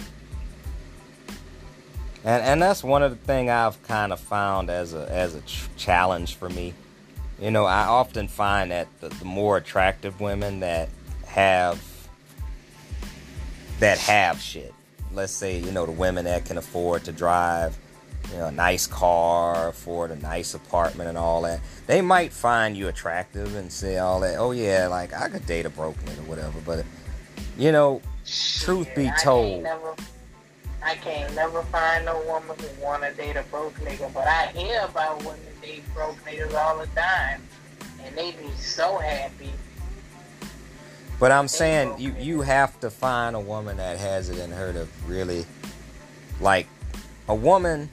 And 2.24 2.44
and 2.44 2.62
that's 2.62 2.84
one 2.84 3.04
of 3.04 3.12
the 3.12 3.18
thing 3.26 3.50
I've 3.50 3.82
kind 3.84 4.14
of 4.14 4.20
found 4.20 4.70
as 4.70 4.94
a 4.94 5.10
as 5.12 5.36
a 5.36 5.42
ch- 5.42 5.68
challenge 5.76 6.36
for 6.36 6.50
me. 6.50 6.74
You 7.40 7.52
know, 7.52 7.66
I 7.66 7.86
often 7.86 8.28
find 8.28 8.72
that 8.72 8.88
the, 9.02 9.10
the 9.10 9.26
more 9.26 9.58
attractive 9.58 10.22
women 10.22 10.62
that 10.62 10.90
have 11.28 11.82
that 13.80 13.98
have 13.98 14.40
shit. 14.40 14.74
Let's 15.14 15.34
say, 15.34 15.60
you 15.60 15.72
know, 15.72 15.86
the 15.86 15.92
women 15.92 16.26
that 16.26 16.46
can 16.46 16.58
afford 16.58 17.04
to 17.06 17.12
drive, 17.12 17.78
you 18.32 18.38
know, 18.38 18.48
a 18.48 18.52
nice 18.52 18.88
car, 18.88 19.70
afford 19.70 20.12
a 20.12 20.16
nice 20.18 20.54
apartment 20.54 21.10
and 21.10 21.18
all 21.18 21.42
that. 21.42 21.60
They 21.88 22.02
might 22.02 22.32
find 22.32 22.76
you 22.76 22.88
attractive 22.88 23.56
and 23.56 23.72
say 23.72 23.98
all 23.98 24.22
that, 24.22 24.38
"Oh 24.38 24.52
yeah, 24.52 24.88
like 24.88 25.14
I 25.14 25.28
could 25.30 25.46
date 25.46 25.66
a 25.66 25.70
broke 25.70 25.98
nigga 26.06 26.20
or 26.20 26.30
whatever." 26.30 26.60
But 26.66 26.86
you 27.58 27.72
know, 27.72 28.02
Truth 28.26 28.96
be 28.96 29.12
told. 29.22 29.68
I 30.86 30.94
can't 30.94 31.34
never 31.34 31.64
find 31.64 32.06
no 32.06 32.22
woman 32.28 32.56
who 32.60 32.84
wanna 32.84 33.12
date 33.14 33.36
a 33.36 33.42
broke 33.50 33.74
nigga, 33.80 34.14
but 34.14 34.28
I 34.28 34.46
hear 34.48 34.86
about 34.88 35.18
women 35.24 35.40
date 35.60 35.84
broke 35.96 36.24
niggas 36.24 36.54
all 36.54 36.78
the 36.78 36.86
time, 36.88 37.42
and 38.04 38.16
they 38.16 38.34
be 38.34 38.52
so 38.60 39.00
happy. 39.00 39.50
But 41.20 41.32
I'm 41.32 41.48
saying 41.48 41.96
you 41.98 42.14
you 42.20 42.42
have 42.42 42.80
to 42.82 42.92
find 42.92 43.36
a 43.36 43.40
woman 43.40 43.78
that 43.78 43.98
has 43.98 44.30
it 44.30 44.38
in 44.38 44.52
her 44.52 44.74
to 44.74 44.88
really 45.08 45.48
like 46.40 46.68
a 47.28 47.36
woman 47.36 47.90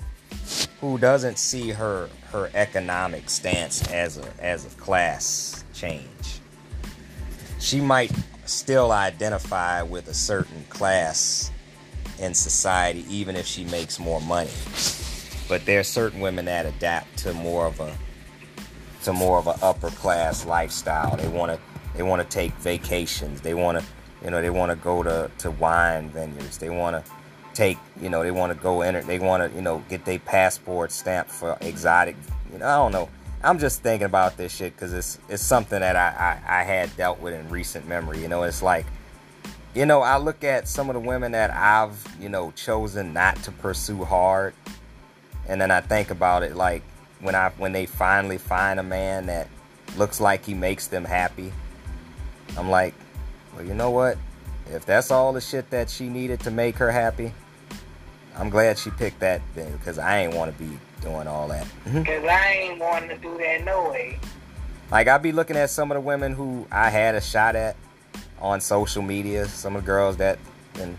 who 0.82 0.98
doesn't 0.98 1.38
see 1.38 1.70
her 1.70 2.10
her 2.30 2.50
economic 2.52 3.30
stance 3.30 3.90
as 3.90 4.18
a 4.18 4.28
as 4.38 4.66
a 4.66 4.70
class 4.76 5.64
change. 5.72 6.40
She 7.58 7.80
might 7.80 8.12
still 8.44 8.92
identify 8.92 9.80
with 9.80 10.08
a 10.08 10.14
certain 10.14 10.66
class 10.68 11.51
in 12.22 12.32
society 12.32 13.04
even 13.10 13.36
if 13.36 13.46
she 13.46 13.64
makes 13.64 13.98
more 13.98 14.20
money. 14.22 14.50
But 15.48 15.66
there 15.66 15.80
are 15.80 15.84
certain 15.84 16.20
women 16.20 16.46
that 16.46 16.64
adapt 16.64 17.18
to 17.18 17.34
more 17.34 17.66
of 17.66 17.80
a 17.80 17.94
to 19.02 19.12
more 19.12 19.38
of 19.38 19.48
an 19.48 19.56
upper 19.60 19.90
class 19.90 20.46
lifestyle. 20.46 21.16
They 21.16 21.28
want 21.28 21.52
to 21.52 21.58
they 21.96 22.02
want 22.02 22.22
to 22.22 22.28
take 22.28 22.52
vacations. 22.54 23.40
They 23.40 23.54
want 23.54 23.78
to 23.78 23.84
you 24.24 24.30
know 24.30 24.40
they 24.40 24.50
want 24.50 24.70
to 24.70 24.76
go 24.76 25.02
to 25.02 25.30
to 25.38 25.50
wine 25.50 26.08
vineyards. 26.10 26.58
They 26.58 26.70
want 26.70 27.04
to 27.04 27.12
take 27.52 27.78
you 28.00 28.08
know 28.08 28.22
they 28.22 28.30
want 28.30 28.56
to 28.56 28.58
go 28.62 28.82
enter. 28.82 29.02
They 29.02 29.18
want 29.18 29.50
to 29.50 29.56
you 29.56 29.62
know 29.62 29.84
get 29.88 30.04
their 30.04 30.20
passport 30.20 30.92
stamped 30.92 31.30
for 31.30 31.58
exotic. 31.60 32.16
You 32.52 32.58
know 32.58 32.66
I 32.66 32.76
don't 32.76 32.92
know. 32.92 33.08
I'm 33.44 33.58
just 33.58 33.82
thinking 33.82 34.06
about 34.06 34.36
this 34.36 34.54
shit 34.54 34.74
because 34.76 34.92
it's 34.92 35.18
it's 35.28 35.42
something 35.42 35.80
that 35.80 35.96
I, 35.96 36.38
I 36.46 36.60
I 36.60 36.62
had 36.62 36.96
dealt 36.96 37.20
with 37.20 37.34
in 37.34 37.48
recent 37.48 37.88
memory. 37.88 38.20
You 38.20 38.28
know 38.28 38.44
it's 38.44 38.62
like 38.62 38.86
you 39.74 39.86
know 39.86 40.02
I 40.02 40.18
look 40.18 40.44
at 40.44 40.68
some 40.68 40.90
of 40.90 40.94
the 40.94 41.00
women 41.00 41.32
that 41.32 41.50
I've 41.50 42.04
you 42.20 42.28
know 42.28 42.52
chosen 42.52 43.12
not 43.12 43.36
to 43.44 43.52
pursue 43.52 44.04
hard, 44.04 44.54
and 45.48 45.60
then 45.60 45.70
I 45.70 45.80
think 45.80 46.10
about 46.10 46.42
it 46.42 46.56
like 46.56 46.82
when 47.20 47.34
I 47.34 47.50
when 47.58 47.72
they 47.72 47.86
finally 47.86 48.38
find 48.38 48.78
a 48.78 48.82
man 48.82 49.26
that 49.26 49.48
looks 49.96 50.20
like 50.20 50.44
he 50.44 50.54
makes 50.54 50.88
them 50.88 51.04
happy, 51.04 51.52
I'm 52.56 52.70
like, 52.70 52.94
well, 53.54 53.64
you 53.64 53.74
know 53.74 53.90
what? 53.90 54.18
If 54.70 54.86
that's 54.86 55.10
all 55.10 55.32
the 55.32 55.40
shit 55.40 55.70
that 55.70 55.90
she 55.90 56.08
needed 56.08 56.40
to 56.40 56.50
make 56.50 56.76
her 56.76 56.90
happy, 56.90 57.32
I'm 58.36 58.50
glad 58.50 58.78
she 58.78 58.90
picked 58.90 59.20
that 59.20 59.42
thing 59.54 59.72
because 59.72 59.98
I 59.98 60.20
ain't 60.20 60.34
want 60.34 60.56
to 60.56 60.62
be 60.62 60.78
doing 61.00 61.26
all 61.26 61.48
that. 61.48 61.66
Mm-hmm. 61.86 62.02
Cause 62.02 62.24
I 62.24 62.52
ain't 62.52 62.78
wanting 62.78 63.08
to 63.10 63.18
do 63.18 63.36
that 63.38 63.64
no 63.64 63.90
way. 63.90 64.18
Like 64.90 65.08
I 65.08 65.18
be 65.18 65.32
looking 65.32 65.56
at 65.56 65.70
some 65.70 65.90
of 65.90 65.96
the 65.96 66.00
women 66.00 66.32
who 66.32 66.66
I 66.70 66.90
had 66.90 67.14
a 67.14 67.20
shot 67.20 67.56
at 67.56 67.76
on 68.42 68.60
social 68.60 69.02
media, 69.02 69.46
some 69.46 69.76
of 69.76 69.82
the 69.82 69.86
girls 69.86 70.18
that 70.18 70.38
been 70.74 70.98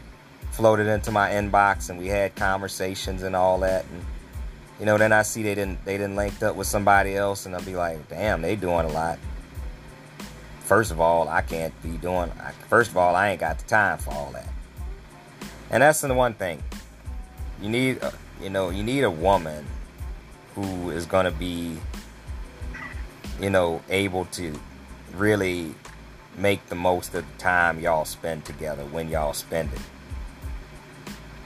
floated 0.52 0.88
into 0.88 1.12
my 1.12 1.32
inbox 1.32 1.90
and 1.90 2.00
we 2.00 2.08
had 2.08 2.34
conversations 2.36 3.24
and 3.24 3.36
all 3.36 3.60
that 3.60 3.84
and 3.92 4.06
you 4.80 4.86
know 4.86 5.00
then 5.00 5.12
I 5.12 5.24
see 5.24 5.42
they 5.42 5.56
didn't 5.56 5.84
they 5.84 5.98
didn't 5.98 6.16
linked 6.16 6.44
up 6.44 6.56
with 6.56 6.68
somebody 6.68 7.16
else 7.16 7.46
and 7.46 7.56
I'll 7.56 7.64
be 7.64 7.76
like, 7.76 8.08
"Damn, 8.10 8.42
they 8.42 8.56
doing 8.56 8.86
a 8.86 8.90
lot." 8.90 9.18
First 10.62 10.92
of 10.92 11.02
all, 11.02 11.28
I 11.28 11.42
can't 11.42 11.74
be 11.82 11.98
doing 11.98 12.32
first 12.70 12.92
of 12.92 12.98
all, 12.98 13.16
I 13.16 13.30
ain't 13.30 13.40
got 13.40 13.60
the 13.60 13.66
time 13.66 13.98
for 13.98 14.12
all 14.12 14.32
that. 14.34 14.48
And 15.70 15.82
that's 15.82 16.02
the 16.02 16.14
one 16.14 16.34
thing. 16.34 16.62
You 17.62 17.70
need 17.70 18.04
uh, 18.04 18.12
you 18.42 18.50
know, 18.50 18.70
you 18.70 18.84
need 18.84 19.04
a 19.04 19.12
woman 19.12 19.66
who 20.56 20.92
is 20.92 21.06
going 21.06 21.26
to 21.26 21.32
be, 21.32 21.78
you 23.42 23.50
know, 23.50 23.82
able 23.90 24.26
to 24.26 24.54
really 25.16 25.74
make 26.38 26.66
the 26.68 26.76
most 26.76 27.14
of 27.14 27.26
the 27.26 27.38
time 27.38 27.80
y'all 27.80 28.06
spend 28.06 28.46
together 28.46 28.84
when 28.86 29.10
y'all 29.10 29.34
spend 29.34 29.72
it. 29.74 29.82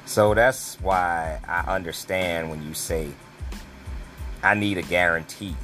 So 0.06 0.34
that's 0.34 0.76
why 0.76 1.40
I 1.48 1.76
understand 1.76 2.50
when 2.50 2.66
you 2.66 2.74
say, 2.74 3.10
I 4.42 4.54
need 4.54 4.78
a 4.78 4.82
guarantee 4.82 5.56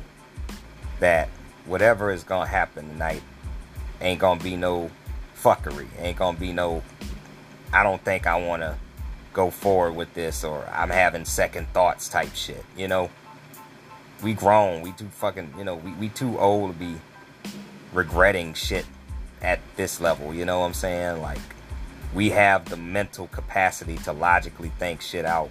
that 0.99 1.29
whatever 1.65 2.11
is 2.11 2.23
going 2.23 2.47
to 2.47 2.51
happen 2.51 2.89
tonight 2.89 3.23
ain't 4.01 4.19
going 4.19 4.39
to 4.39 4.43
be 4.43 4.57
no 4.57 4.91
fuckery. 5.41 5.87
Ain't 5.99 6.17
going 6.17 6.35
to 6.35 6.41
be 6.41 6.51
no, 6.51 6.83
I 7.71 7.83
don't 7.83 8.03
think 8.03 8.27
I 8.27 8.35
want 8.35 8.61
to 8.63 8.77
go 9.31 9.49
forward 9.49 9.93
with 9.93 10.13
this 10.13 10.43
or 10.43 10.67
I'm 10.71 10.89
having 10.89 11.23
second 11.23 11.67
thoughts 11.69 12.09
type 12.09 12.35
shit, 12.35 12.65
you 12.75 12.87
know? 12.87 13.09
We 14.21 14.33
grown, 14.33 14.81
we 14.81 14.91
too 14.91 15.07
fucking, 15.07 15.53
you 15.57 15.63
know, 15.63 15.75
we, 15.75 15.93
we 15.93 16.09
too 16.09 16.37
old 16.37 16.73
to 16.73 16.79
be 16.79 16.95
regretting 17.93 18.53
shit 18.53 18.85
at 19.43 19.59
this 19.75 19.99
level, 19.99 20.33
you 20.33 20.45
know 20.45 20.61
what 20.61 20.67
I'm 20.67 20.73
saying? 20.73 21.21
Like, 21.21 21.39
we 22.13 22.29
have 22.29 22.69
the 22.69 22.77
mental 22.77 23.27
capacity 23.27 23.97
to 23.99 24.13
logically 24.13 24.71
think 24.79 25.01
shit 25.01 25.25
out 25.25 25.49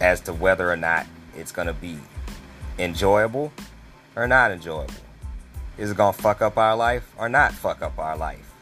as 0.00 0.20
to 0.20 0.32
whether 0.32 0.70
or 0.70 0.76
not 0.76 1.06
it's 1.36 1.52
gonna 1.52 1.72
be 1.72 1.98
enjoyable 2.78 3.52
or 4.16 4.26
not 4.26 4.50
enjoyable. 4.50 4.94
Is 5.78 5.90
it 5.90 5.96
gonna 5.96 6.12
fuck 6.12 6.42
up 6.42 6.58
our 6.58 6.76
life 6.76 7.10
or 7.16 7.28
not 7.28 7.52
fuck 7.52 7.82
up 7.82 7.98
our 7.98 8.16
life? 8.16 8.52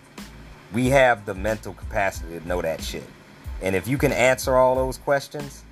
We 0.72 0.90
have 0.90 1.26
the 1.26 1.34
mental 1.34 1.72
capacity 1.72 2.38
to 2.38 2.46
know 2.46 2.62
that 2.62 2.80
shit. 2.80 3.08
And 3.62 3.74
if 3.74 3.88
you 3.88 3.98
can 3.98 4.12
answer 4.12 4.56
all 4.56 4.74
those 4.74 4.98
questions 4.98 5.64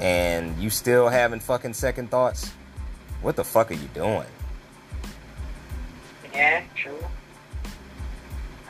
and 0.00 0.56
you 0.58 0.70
still 0.70 1.08
having 1.08 1.40
fucking 1.40 1.74
second 1.74 2.10
thoughts, 2.10 2.52
what 3.20 3.36
the 3.36 3.44
fuck 3.44 3.70
are 3.70 3.74
you 3.74 3.88
doing? 3.94 4.26
Yeah, 6.32 6.62
true. 6.74 6.98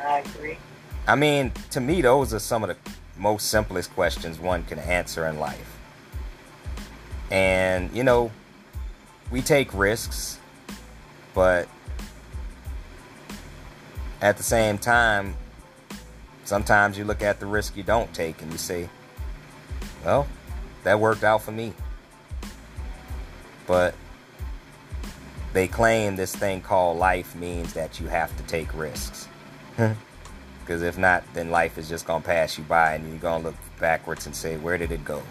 I 0.01 0.19
agree. 0.19 0.59
I 1.07 1.15
mean, 1.15 1.53
to 1.71 1.81
me, 1.81 2.03
those 2.03 2.35
are 2.35 2.39
some 2.39 2.63
of 2.63 2.69
the 2.69 2.77
most 3.17 3.49
simplest 3.49 3.93
questions 3.95 4.39
one 4.39 4.65
can 4.65 4.79
answer 4.79 5.27
in 5.27 5.39
life. 5.39 5.79
And, 7.31 7.91
you 7.97 8.05
know, 8.05 8.31
we 9.31 9.43
take 9.43 9.73
risks, 9.75 10.39
but 11.35 11.69
at 14.21 14.37
the 14.37 14.43
same 14.43 14.79
time, 14.79 15.35
sometimes 16.45 16.99
you 16.99 17.05
look 17.05 17.23
at 17.23 17.41
the 17.41 17.47
risk 17.47 17.77
you 17.77 17.83
don't 17.83 18.13
take 18.13 18.43
and 18.43 18.53
you 18.53 18.59
say, 18.59 18.89
well, 20.05 20.27
that 20.85 21.01
worked 21.01 21.25
out 21.25 21.43
for 21.43 21.53
me. 21.53 21.73
But 23.67 23.95
they 25.53 25.69
claim 25.69 26.17
this 26.17 26.35
thing 26.35 26.61
called 26.61 26.99
life 26.99 27.35
means 27.35 27.73
that 27.75 28.01
you 28.01 28.07
have 28.07 28.35
to 28.37 28.43
take 28.45 28.75
risks. 28.75 29.29
Because 30.61 30.83
if 30.83 30.99
not, 30.99 31.25
then 31.35 31.51
life 31.51 31.79
is 31.79 31.89
just 31.89 32.07
going 32.07 32.23
to 32.23 32.29
pass 32.29 32.57
you 32.57 32.65
by 32.65 32.95
and 32.95 33.09
you're 33.09 33.19
going 33.19 33.43
to 33.43 33.49
look 33.49 33.57
backwards 33.79 34.27
and 34.27 34.35
say, 34.35 34.57
where 34.57 34.79
did 34.79 34.93
it 34.93 35.05
go? 35.05 35.23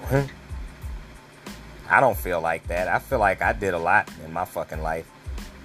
I 1.90 2.00
don't 2.00 2.18
feel 2.18 2.40
like 2.40 2.68
that. 2.68 2.88
I 2.88 3.00
feel 3.00 3.20
like 3.20 3.42
I 3.42 3.54
did 3.54 3.74
a 3.74 3.80
lot 3.80 4.10
in 4.24 4.32
my 4.32 4.46
fucking 4.46 4.82
life. 4.82 5.10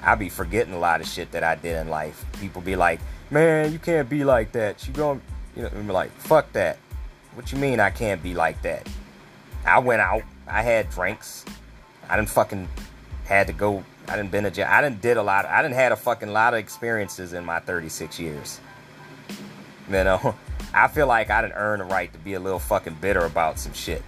I 0.03 0.15
be 0.15 0.29
forgetting 0.29 0.75
a 0.75 0.79
lot 0.79 1.01
of 1.01 1.07
shit 1.07 1.31
that 1.33 1.45
I 1.45 1.55
did 1.55 1.77
in 1.77 1.89
life. 1.89 2.25
People 2.41 2.63
be 2.63 2.77
like, 2.77 3.01
man, 3.31 3.73
you 3.73 3.79
can't 3.79 4.09
be 4.09 4.25
like 4.25 4.53
that. 4.53 4.87
You 4.87 4.93
going, 4.93 5.21
you 5.55 5.63
know, 5.63 5.71
I'm 5.75 5.89
like, 5.89 6.11
fuck 6.13 6.53
that. 6.53 6.79
What 7.35 7.53
you 7.53 7.59
mean 7.59 7.81
I 7.81 7.91
can't 7.91 8.23
be 8.23 8.35
like 8.35 8.61
that? 8.63 8.89
I 9.65 9.79
went 9.79 10.01
out. 10.01 10.23
I 10.47 10.63
had 10.63 10.91
drinks. 10.91 11.45
I 12.09 12.17
didn't 12.17 12.31
fucking 12.31 12.69
had 13.25 13.47
to 13.49 13.53
go. 13.53 13.85
I 14.09 14.17
didn't 14.17 14.31
been 14.31 14.47
a 14.47 14.51
jail. 14.51 14.69
I 14.71 14.81
didn't 14.83 15.01
did 15.01 15.17
a 15.17 15.23
lot. 15.23 15.47
I 15.47 15.63
didn't 15.63 15.75
had 15.75 15.93
a 15.93 15.97
fucking 15.97 16.33
lot 16.33 16.55
of 16.55 16.61
experiences 16.61 17.33
in 17.33 17.45
my 17.45 17.59
36 17.59 18.21
years. 18.21 18.61
You 19.89 20.05
know, 20.05 20.35
I 20.75 20.89
feel 20.89 21.07
like 21.07 21.31
I 21.31 21.43
didn't 21.43 21.55
earn 21.57 21.81
the 21.81 21.87
right 21.87 22.13
to 22.13 22.19
be 22.19 22.35
a 22.35 22.41
little 22.41 22.59
fucking 22.59 22.99
bitter 23.01 23.25
about 23.25 23.59
some 23.59 23.73
shit. 23.73 24.03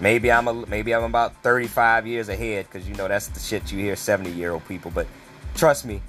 Maybe 0.00 0.30
I'm 0.30 0.46
a 0.48 0.54
maybe 0.66 0.94
I'm 0.94 1.04
about 1.04 1.42
35 1.42 2.06
years 2.06 2.28
ahead 2.28 2.66
because 2.66 2.88
you 2.88 2.94
know 2.94 3.08
that's 3.08 3.28
the 3.28 3.40
shit 3.40 3.70
you 3.72 3.78
hear 3.78 3.96
70 3.96 4.30
year 4.30 4.52
old 4.52 4.66
people. 4.66 4.90
But 4.92 5.06
trust 5.54 5.84
me, 5.84 6.02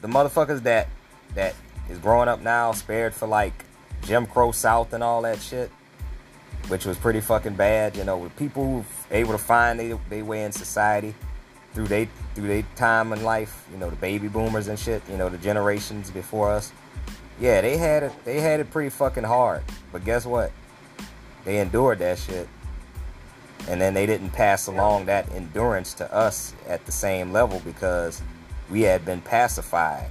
the 0.00 0.08
motherfuckers 0.08 0.62
that 0.62 0.88
that 1.34 1.54
is 1.90 1.98
growing 1.98 2.28
up 2.28 2.40
now 2.40 2.72
spared 2.72 3.14
for 3.14 3.26
like 3.26 3.64
Jim 4.02 4.26
Crow 4.26 4.52
South 4.52 4.92
and 4.92 5.02
all 5.02 5.22
that 5.22 5.40
shit, 5.40 5.70
which 6.68 6.84
was 6.84 6.98
pretty 6.98 7.20
fucking 7.20 7.54
bad. 7.54 7.96
You 7.96 8.04
know, 8.04 8.18
with 8.18 8.36
people 8.36 8.84
able 9.10 9.32
to 9.32 9.38
find 9.38 9.80
their 9.80 10.24
way 10.24 10.44
in 10.44 10.52
society 10.52 11.14
through 11.74 11.88
they 11.88 12.08
through 12.34 12.48
their 12.48 12.64
time 12.76 13.12
in 13.12 13.22
life. 13.22 13.66
You 13.70 13.78
know, 13.78 13.90
the 13.90 13.96
baby 13.96 14.28
boomers 14.28 14.68
and 14.68 14.78
shit. 14.78 15.02
You 15.10 15.16
know, 15.16 15.28
the 15.28 15.38
generations 15.38 16.10
before 16.10 16.50
us. 16.50 16.72
Yeah, 17.40 17.60
they 17.60 17.76
had 17.76 18.04
it. 18.04 18.12
They 18.24 18.40
had 18.40 18.60
it 18.60 18.70
pretty 18.70 18.90
fucking 18.90 19.24
hard. 19.24 19.62
But 19.92 20.04
guess 20.04 20.24
what? 20.24 20.52
They 21.44 21.58
endured 21.58 21.98
that 21.98 22.18
shit 22.18 22.48
and 23.68 23.80
then 23.80 23.94
they 23.94 24.06
didn't 24.06 24.30
pass 24.30 24.66
along 24.66 25.06
that 25.06 25.30
endurance 25.32 25.94
to 25.94 26.12
us 26.12 26.54
at 26.68 26.84
the 26.86 26.92
same 26.92 27.32
level 27.32 27.60
because 27.64 28.22
we 28.70 28.82
had 28.82 29.04
been 29.04 29.20
pacified 29.20 30.08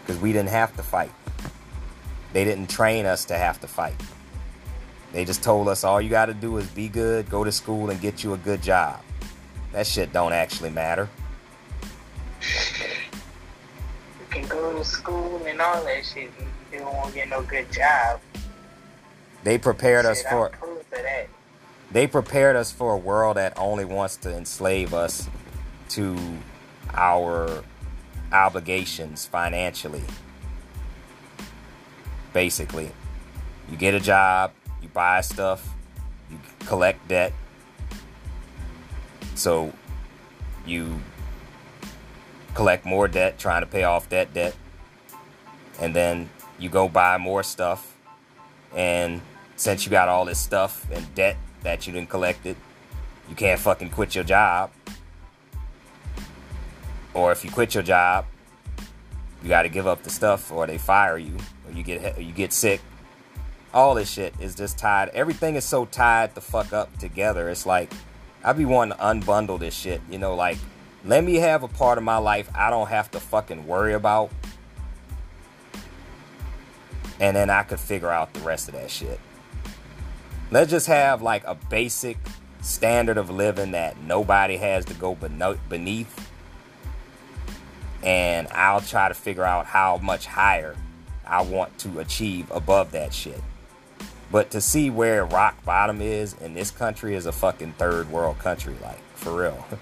because 0.00 0.20
we 0.20 0.32
didn't 0.32 0.48
have 0.48 0.74
to 0.76 0.82
fight 0.82 1.10
they 2.32 2.44
didn't 2.44 2.68
train 2.68 3.06
us 3.06 3.24
to 3.24 3.36
have 3.36 3.60
to 3.60 3.66
fight 3.66 4.00
they 5.12 5.24
just 5.24 5.42
told 5.42 5.68
us 5.68 5.82
all 5.82 6.00
you 6.00 6.08
got 6.08 6.26
to 6.26 6.34
do 6.34 6.56
is 6.56 6.66
be 6.68 6.88
good 6.88 7.28
go 7.28 7.42
to 7.42 7.52
school 7.52 7.90
and 7.90 8.00
get 8.00 8.22
you 8.22 8.32
a 8.34 8.38
good 8.38 8.62
job 8.62 9.00
that 9.72 9.86
shit 9.86 10.12
don't 10.12 10.32
actually 10.32 10.70
matter 10.70 11.08
You 14.20 14.26
can 14.30 14.46
go 14.48 14.76
to 14.78 14.84
school 14.84 15.42
and 15.46 15.60
all 15.60 15.84
that 15.84 16.04
shit. 16.04 16.30
and 16.38 16.48
You 16.72 16.78
don't 16.80 17.14
get 17.14 17.28
no 17.28 17.42
good 17.42 17.70
job. 17.72 18.20
they 19.44 19.58
prepared 19.58 20.06
us 20.06 20.18
Shit, 20.22 20.30
for 20.30 20.48
proof 20.50 20.80
of 20.80 20.90
that. 21.02 21.28
they 21.90 22.06
prepared 22.06 22.56
us 22.56 22.70
for 22.72 22.92
a 22.94 22.96
world 22.96 23.36
that 23.36 23.52
only 23.58 23.84
wants 23.84 24.16
to 24.18 24.34
enslave 24.36 24.94
us 24.94 25.28
to 25.90 26.16
our 26.94 27.62
obligations 28.32 29.26
financially. 29.26 30.02
Basically, 32.32 32.90
you 33.68 33.76
get 33.76 33.94
a 33.94 34.00
job, 34.00 34.52
you 34.80 34.88
buy 34.88 35.20
stuff, 35.20 35.68
you 36.30 36.38
collect 36.66 37.06
debt. 37.08 37.32
So 39.40 39.72
you 40.66 41.00
collect 42.54 42.84
more 42.84 43.08
debt 43.08 43.38
trying 43.38 43.62
to 43.62 43.66
pay 43.66 43.84
off 43.84 44.06
that 44.10 44.34
debt. 44.34 44.54
And 45.80 45.96
then 45.96 46.28
you 46.58 46.68
go 46.68 46.90
buy 46.90 47.16
more 47.16 47.42
stuff. 47.42 47.96
And 48.76 49.22
since 49.56 49.86
you 49.86 49.90
got 49.90 50.08
all 50.08 50.26
this 50.26 50.38
stuff 50.38 50.86
and 50.92 51.14
debt 51.14 51.38
that 51.62 51.86
you 51.86 51.92
didn't 51.94 52.10
collect 52.10 52.44
it, 52.44 52.58
you 53.30 53.34
can't 53.34 53.58
fucking 53.58 53.88
quit 53.88 54.14
your 54.14 54.24
job. 54.24 54.70
Or 57.14 57.32
if 57.32 57.42
you 57.42 57.50
quit 57.50 57.72
your 57.72 57.82
job, 57.82 58.26
you 59.42 59.48
got 59.48 59.62
to 59.62 59.70
give 59.70 59.86
up 59.86 60.02
the 60.02 60.10
stuff, 60.10 60.52
or 60.52 60.66
they 60.66 60.76
fire 60.76 61.16
you, 61.16 61.34
or 61.66 61.72
you 61.72 61.82
get 61.82 62.18
or 62.18 62.20
you 62.20 62.32
get 62.32 62.52
sick. 62.52 62.82
All 63.72 63.94
this 63.94 64.10
shit 64.10 64.34
is 64.38 64.54
just 64.54 64.76
tied. 64.76 65.08
Everything 65.10 65.54
is 65.54 65.64
so 65.64 65.86
tied 65.86 66.34
the 66.34 66.42
fuck 66.42 66.74
up 66.74 66.98
together. 66.98 67.48
It's 67.48 67.64
like 67.64 67.90
I 68.42 68.52
be 68.52 68.64
wanting 68.64 68.96
to 68.96 69.04
unbundle 69.04 69.58
this 69.58 69.74
shit. 69.74 70.00
You 70.10 70.18
know, 70.18 70.34
like 70.34 70.58
let 71.04 71.24
me 71.24 71.36
have 71.36 71.62
a 71.62 71.68
part 71.68 71.98
of 71.98 72.04
my 72.04 72.18
life 72.18 72.50
I 72.54 72.70
don't 72.70 72.88
have 72.88 73.10
to 73.12 73.20
fucking 73.20 73.66
worry 73.66 73.94
about, 73.94 74.30
and 77.18 77.36
then 77.36 77.50
I 77.50 77.62
could 77.62 77.80
figure 77.80 78.10
out 78.10 78.32
the 78.32 78.40
rest 78.40 78.68
of 78.68 78.74
that 78.74 78.90
shit. 78.90 79.20
Let's 80.50 80.70
just 80.70 80.86
have 80.88 81.22
like 81.22 81.44
a 81.44 81.54
basic 81.54 82.18
standard 82.60 83.16
of 83.16 83.30
living 83.30 83.70
that 83.70 84.00
nobody 84.02 84.56
has 84.56 84.84
to 84.86 84.94
go 84.94 85.16
beneath. 85.68 86.30
And 88.02 88.48
I'll 88.48 88.80
try 88.80 89.08
to 89.08 89.14
figure 89.14 89.44
out 89.44 89.66
how 89.66 89.98
much 89.98 90.26
higher 90.26 90.74
I 91.26 91.42
want 91.42 91.78
to 91.80 92.00
achieve 92.00 92.50
above 92.50 92.92
that 92.92 93.12
shit. 93.14 93.42
But 94.30 94.50
to 94.52 94.60
see 94.60 94.90
where 94.90 95.24
rock 95.24 95.64
bottom 95.64 96.00
is 96.00 96.34
in 96.34 96.54
this 96.54 96.70
country 96.70 97.14
is 97.14 97.26
a 97.26 97.32
fucking 97.32 97.72
third 97.74 98.10
world 98.10 98.38
country, 98.38 98.76
like, 98.82 99.02
for 99.14 99.34
real. 99.34 99.66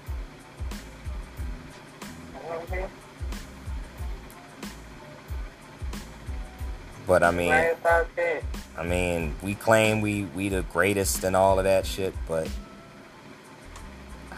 But 7.09 7.23
I 7.23 7.31
mean, 7.31 7.49
Right 7.49 7.75
about 7.75 8.15
that. 8.17 8.43
I 8.77 8.83
mean, 8.83 9.33
we 9.41 9.55
claim 9.55 9.99
we 9.99 10.25
we 10.25 10.47
the 10.47 10.61
greatest 10.61 11.23
and 11.23 11.35
all 11.35 11.57
of 11.57 11.65
that 11.65 11.87
shit, 11.87 12.13
but 12.27 12.47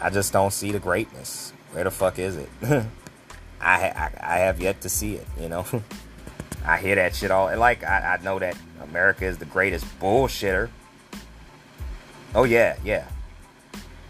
I 0.00 0.08
just 0.08 0.32
don't 0.32 0.54
see 0.54 0.72
the 0.72 0.78
greatness. 0.78 1.52
Where 1.72 1.84
the 1.84 1.90
fuck 1.90 2.18
is 2.18 2.36
it? 2.38 2.48
I, 2.62 2.84
I 3.60 4.10
I 4.20 4.38
have 4.38 4.58
yet 4.58 4.80
to 4.80 4.88
see 4.88 5.16
it. 5.16 5.26
You 5.38 5.50
know, 5.50 5.66
I 6.64 6.78
hear 6.78 6.94
that 6.94 7.14
shit 7.14 7.30
all. 7.30 7.48
And 7.48 7.60
like 7.60 7.84
I, 7.84 8.18
I 8.18 8.24
know 8.24 8.38
that 8.38 8.56
America 8.82 9.24
is 9.24 9.38
the 9.38 9.44
greatest 9.44 9.84
bullshitter, 10.00 10.68
Oh 12.34 12.44
yeah, 12.44 12.76
yeah. 12.82 13.06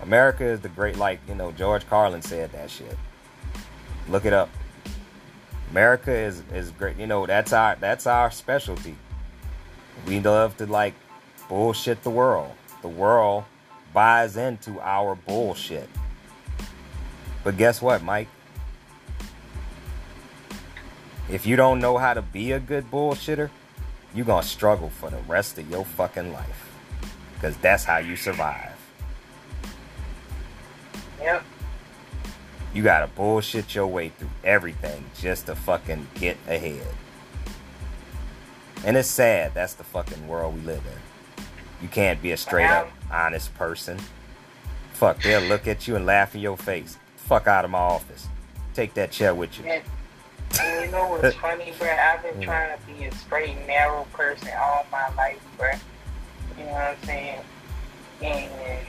America 0.00 0.44
is 0.44 0.60
the 0.60 0.68
great, 0.68 0.96
like 0.96 1.20
you 1.28 1.34
know, 1.34 1.50
George 1.52 1.86
Carlin 1.88 2.22
said 2.22 2.52
that 2.52 2.70
shit. 2.70 2.96
Look 4.08 4.24
it 4.24 4.32
up. 4.32 4.48
America 5.70 6.12
is 6.12 6.42
is 6.54 6.70
great. 6.70 6.96
You 6.98 7.06
know, 7.06 7.26
that's 7.26 7.52
our 7.52 7.76
that's 7.76 8.06
our 8.06 8.30
specialty. 8.30 8.96
We 10.06 10.20
love 10.20 10.56
to 10.58 10.66
like 10.66 10.94
bullshit 11.48 12.02
the 12.04 12.10
world. 12.10 12.52
The 12.82 12.88
world 12.88 13.44
buys 13.92 14.36
into 14.36 14.80
our 14.80 15.16
bullshit. 15.16 15.88
But 17.42 17.56
guess 17.56 17.82
what, 17.82 18.02
Myke? 18.02 18.28
If 21.28 21.44
you 21.46 21.56
don't 21.56 21.80
know 21.80 21.98
how 21.98 22.14
to 22.14 22.22
be 22.22 22.52
a 22.52 22.60
good 22.60 22.90
bullshitter, 22.90 23.50
you're 24.14 24.26
gonna 24.26 24.42
struggle 24.42 24.90
for 24.90 25.10
the 25.10 25.18
rest 25.28 25.58
of 25.58 25.70
your 25.70 25.84
fucking 25.84 26.32
life. 26.32 26.70
Because 27.34 27.56
that's 27.58 27.84
how 27.84 27.98
you 27.98 28.16
survive. 28.16 28.76
Yep. 31.20 31.42
You 32.74 32.82
gotta 32.82 33.06
bullshit 33.08 33.74
your 33.74 33.86
way 33.86 34.10
through 34.10 34.30
everything 34.44 35.04
just 35.18 35.46
to 35.46 35.54
fucking 35.54 36.08
get 36.14 36.36
ahead. 36.48 36.86
And 38.84 38.96
it's 38.96 39.08
sad, 39.08 39.52
that's 39.54 39.74
the 39.74 39.84
fucking 39.84 40.26
world 40.26 40.54
we 40.54 40.60
live 40.62 40.82
in. 40.86 41.44
You 41.82 41.88
can't 41.88 42.20
be 42.22 42.32
a 42.32 42.36
straight 42.36 42.70
up 42.70 42.90
honest 43.10 43.54
person. 43.54 43.98
Fuck, 44.94 45.22
they'll 45.22 45.42
look 45.42 45.66
at 45.66 45.86
you 45.86 45.96
and 45.96 46.06
laugh 46.06 46.34
in 46.34 46.40
your 46.40 46.56
face. 46.56 46.96
Fuck 47.16 47.46
out 47.46 47.64
of 47.64 47.70
my 47.70 47.78
office. 47.78 48.28
Take 48.74 48.94
that 48.94 49.10
chair 49.10 49.34
with 49.34 49.58
you. 49.58 49.64
And, 50.60 50.84
you 50.84 50.90
know 50.90 51.08
what's 51.08 51.34
funny, 51.40 51.72
bro? 51.78 51.88
I've 51.88 52.22
been 52.22 52.34
mm. 52.34 52.42
trying 52.42 52.78
to 52.78 52.86
be 52.86 53.04
a 53.04 53.14
straight, 53.14 53.56
narrow 53.66 54.04
person 54.12 54.48
all 54.60 54.86
my 54.90 55.08
life, 55.14 55.40
bro. 55.56 55.70
You 56.58 56.64
know 56.64 56.72
what 56.72 56.82
I'm 56.82 57.04
saying? 57.04 57.40
And 58.22 58.86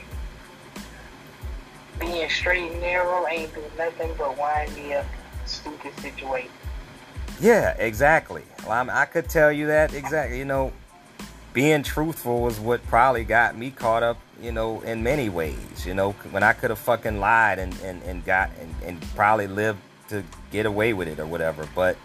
being 1.98 2.28
straight 2.28 2.70
and 2.70 2.80
narrow 2.80 3.26
ain't 3.28 3.54
do 3.54 3.62
nothing 3.78 4.12
but 4.18 4.36
wind 4.36 4.74
me 4.74 4.94
up 4.94 5.04
in 5.04 5.48
stupid 5.48 5.92
situations. 6.00 6.50
Yeah, 7.40 7.74
exactly. 7.78 8.42
Well, 8.62 8.72
I'm, 8.72 8.90
I 8.90 9.06
could 9.06 9.28
tell 9.28 9.52
you 9.52 9.66
that 9.68 9.92
exactly. 9.94 10.38
You 10.38 10.44
know, 10.44 10.72
being 11.52 11.82
truthful 11.82 12.42
was 12.42 12.60
what 12.60 12.84
probably 12.86 13.24
got 13.24 13.56
me 13.56 13.70
caught 13.70 14.02
up, 14.02 14.18
you 14.40 14.52
know, 14.52 14.80
in 14.82 15.02
many 15.02 15.28
ways. 15.28 15.84
You 15.86 15.94
know, 15.94 16.12
when 16.30 16.42
I 16.42 16.52
could 16.52 16.70
have 16.70 16.78
fucking 16.78 17.18
lied 17.18 17.58
and, 17.58 17.74
and, 17.82 18.02
and 18.02 18.24
got 18.24 18.50
and, 18.60 18.74
and 18.84 19.02
probably 19.14 19.46
lived 19.46 19.80
to 20.08 20.22
get 20.50 20.66
away 20.66 20.92
with 20.92 21.08
it 21.08 21.18
or 21.18 21.26
whatever. 21.26 21.68
But, 21.74 21.96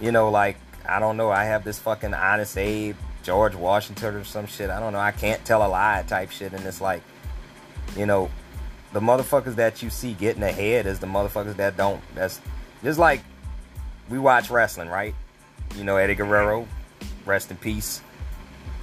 you 0.00 0.12
know, 0.12 0.30
like, 0.30 0.56
I 0.88 0.98
don't 0.98 1.16
know. 1.16 1.30
I 1.30 1.44
have 1.44 1.64
this 1.64 1.78
fucking 1.78 2.14
honest 2.14 2.56
Abe, 2.56 2.96
George 3.22 3.54
Washington 3.54 4.14
or 4.14 4.24
some 4.24 4.46
shit. 4.46 4.70
I 4.70 4.80
don't 4.80 4.92
know. 4.92 4.98
I 4.98 5.12
can't 5.12 5.44
tell 5.44 5.66
a 5.66 5.68
lie 5.68 6.04
type 6.06 6.30
shit. 6.30 6.52
And 6.52 6.64
it's 6.64 6.80
like, 6.80 7.02
you 7.96 8.06
know, 8.06 8.30
the 8.92 9.00
motherfuckers 9.00 9.56
that 9.56 9.82
you 9.82 9.90
see 9.90 10.14
getting 10.14 10.42
ahead 10.42 10.86
is 10.86 10.98
the 10.98 11.06
motherfuckers 11.06 11.56
that 11.56 11.76
don't. 11.76 12.02
That's 12.14 12.40
just 12.82 12.98
like 12.98 13.20
we 14.08 14.18
watch 14.18 14.50
wrestling, 14.50 14.88
right? 14.88 15.14
You 15.76 15.84
know, 15.84 15.96
Eddie 15.96 16.14
Guerrero, 16.14 16.66
rest 17.24 17.50
in 17.50 17.56
peace. 17.56 18.00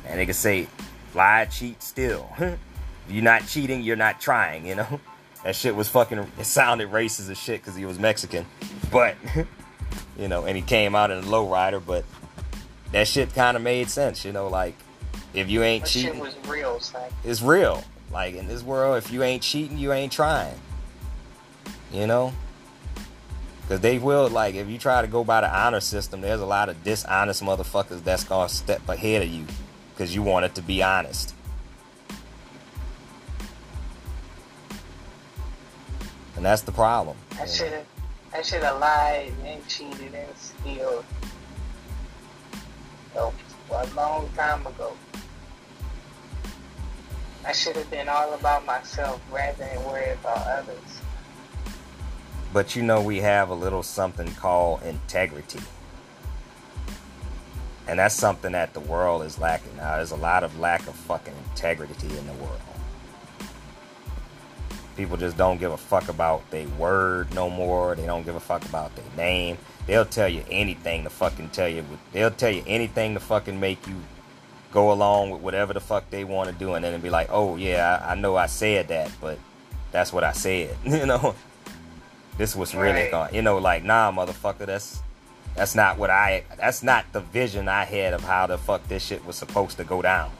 And 0.05 0.19
they 0.19 0.25
can 0.25 0.33
say, 0.33 0.67
lie, 1.15 1.45
cheat, 1.45 1.81
still. 1.81 2.29
you're 3.09 3.23
not 3.23 3.47
cheating, 3.47 3.81
you're 3.81 3.95
not 3.95 4.19
trying, 4.19 4.65
you 4.65 4.75
know? 4.75 4.99
That 5.43 5.55
shit 5.55 5.75
was 5.75 5.89
fucking, 5.89 6.19
it 6.39 6.45
sounded 6.45 6.89
racist 6.89 7.29
as 7.29 7.37
shit 7.37 7.61
because 7.61 7.75
he 7.75 7.85
was 7.85 7.99
Mexican. 7.99 8.45
But, 8.91 9.15
you 10.17 10.27
know, 10.27 10.45
and 10.45 10.55
he 10.55 10.61
came 10.63 10.95
out 10.95 11.11
in 11.11 11.17
a 11.17 11.23
lowrider, 11.23 11.83
but 11.85 12.05
that 12.93 13.07
shit 13.07 13.33
kind 13.33 13.57
of 13.57 13.63
made 13.63 13.89
sense, 13.89 14.23
you 14.23 14.31
know? 14.31 14.47
Like, 14.47 14.75
if 15.33 15.49
you 15.49 15.63
ain't 15.63 15.83
That 15.83 15.89
cheating, 15.89 16.13
shit 16.13 16.21
was 16.21 16.35
real, 16.47 16.79
son. 16.79 17.01
it's 17.25 17.41
real. 17.41 17.83
Like, 18.11 18.35
in 18.35 18.47
this 18.47 18.63
world, 18.63 18.97
if 19.03 19.11
you 19.11 19.23
ain't 19.23 19.43
cheating, 19.43 19.77
you 19.77 19.91
ain't 19.91 20.13
trying. 20.13 20.55
You 21.91 22.07
know? 22.07 22.33
Because 23.63 23.81
they 23.81 23.97
will, 23.97 24.29
like, 24.29 24.55
if 24.55 24.69
you 24.69 24.77
try 24.77 25.01
to 25.01 25.07
go 25.07 25.23
by 25.23 25.41
the 25.41 25.53
honor 25.53 25.79
system, 25.79 26.21
there's 26.21 26.41
a 26.41 26.45
lot 26.45 26.69
of 26.69 26.83
dishonest 26.83 27.41
motherfuckers 27.41 28.03
that's 28.03 28.23
to 28.23 28.47
step 28.47 28.87
ahead 28.87 29.23
of 29.23 29.29
you 29.29 29.45
because 29.93 30.13
you 30.13 30.21
want 30.21 30.45
it 30.45 30.55
to 30.55 30.61
be 30.61 30.83
honest. 30.83 31.33
And 36.35 36.45
that's 36.45 36.61
the 36.61 36.71
problem. 36.71 37.15
I 37.39 37.45
should 37.45 37.71
have, 37.71 37.85
I 38.33 38.41
should 38.41 38.63
have 38.63 38.79
lied 38.79 39.33
and 39.45 39.67
cheated 39.67 40.13
and 40.13 40.37
steal. 40.37 41.05
So, 43.13 43.33
a 43.71 43.87
long 43.95 44.29
time 44.35 44.65
ago. 44.65 44.93
I 47.45 47.51
should 47.51 47.75
have 47.75 47.89
been 47.91 48.07
all 48.07 48.33
about 48.33 48.65
myself 48.65 49.21
rather 49.31 49.57
than 49.57 49.83
worry 49.85 50.11
about 50.11 50.47
others. 50.47 51.01
But 52.53 52.75
you 52.75 52.83
know, 52.83 53.01
we 53.01 53.17
have 53.17 53.49
a 53.49 53.53
little 53.53 53.83
something 53.83 54.33
called 54.35 54.83
integrity. 54.83 55.59
And 57.87 57.99
that's 57.99 58.15
something 58.15 58.53
that 58.53 58.73
the 58.73 58.79
world 58.79 59.23
is 59.23 59.39
lacking 59.39 59.75
now. 59.75 59.97
There's 59.97 60.11
a 60.11 60.15
lot 60.15 60.43
of 60.43 60.57
lack 60.57 60.87
of 60.87 60.95
fucking 60.95 61.33
integrity 61.51 62.07
in 62.17 62.25
the 62.27 62.33
world. 62.33 62.61
People 64.95 65.17
just 65.17 65.37
don't 65.37 65.59
give 65.59 65.71
a 65.71 65.77
fuck 65.77 66.07
about 66.09 66.49
their 66.51 66.67
word 66.69 67.33
no 67.33 67.49
more. 67.49 67.95
They 67.95 68.05
don't 68.05 68.23
give 68.23 68.35
a 68.35 68.39
fuck 68.39 68.63
about 68.65 68.95
their 68.95 69.05
name. 69.17 69.57
They'll 69.87 70.05
tell 70.05 70.29
you 70.29 70.43
anything 70.49 71.03
to 71.03 71.09
fucking 71.09 71.49
tell 71.49 71.67
you. 71.67 71.83
They'll 72.11 72.31
tell 72.31 72.51
you 72.51 72.63
anything 72.67 73.15
to 73.15 73.19
fucking 73.19 73.59
make 73.59 73.85
you 73.87 73.95
go 74.71 74.91
along 74.91 75.31
with 75.31 75.41
whatever 75.41 75.73
the 75.73 75.79
fuck 75.79 76.09
they 76.09 76.23
want 76.23 76.49
to 76.49 76.55
do. 76.55 76.73
And 76.73 76.85
then 76.85 76.99
be 77.01 77.09
like, 77.09 77.27
oh, 77.31 77.55
yeah, 77.57 78.01
I, 78.05 78.11
I 78.11 78.15
know 78.15 78.35
I 78.35 78.45
said 78.45 78.87
that, 78.89 79.11
but 79.19 79.39
that's 79.91 80.13
what 80.13 80.23
I 80.23 80.31
said. 80.31 80.75
you 80.85 81.05
know? 81.05 81.35
This 82.37 82.55
was 82.55 82.73
really 82.73 83.01
Right. 83.03 83.11
going. 83.11 83.35
You 83.35 83.41
know, 83.41 83.57
like, 83.57 83.83
nah, 83.83 84.11
motherfucker, 84.11 84.65
that's 84.65 85.01
that's 85.55 85.75
not 85.75 85.99
what 85.99 86.09
I. 86.09 86.43
That's 86.57 86.81
not 86.81 87.05
the 87.13 87.19
vision 87.19 87.67
I 87.67 87.83
had 87.85 88.13
of 88.13 88.23
how 88.23 88.47
the 88.47 88.57
fuck 88.57 88.87
this 88.87 89.03
shit 89.05 89.23
was 89.25 89.35
supposed 89.35 89.77
to 89.77 89.83
go 89.83 90.01
down. 90.01 90.31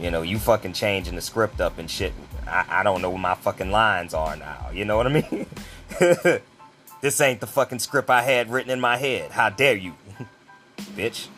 You 0.00 0.10
know, 0.10 0.22
you 0.22 0.38
fucking 0.38 0.72
changing 0.72 1.14
the 1.14 1.20
script 1.20 1.60
up 1.60 1.78
and 1.78 1.88
shit. 1.90 2.12
I, 2.48 2.80
I 2.80 2.82
don't 2.82 3.02
know 3.02 3.10
what 3.10 3.20
my 3.20 3.34
fucking 3.34 3.70
lines 3.70 4.14
are 4.14 4.36
now. 4.36 4.70
You 4.72 4.84
know 4.84 4.96
what 4.96 5.06
I 5.06 5.10
mean? 5.10 5.46
this 7.00 7.20
ain't 7.20 7.40
the 7.40 7.46
fucking 7.46 7.78
script 7.78 8.10
I 8.10 8.22
had 8.22 8.50
written 8.50 8.70
in 8.70 8.80
my 8.80 8.96
head. 8.96 9.30
How 9.30 9.50
dare 9.50 9.76
you, 9.76 9.94
bitch? 10.96 11.28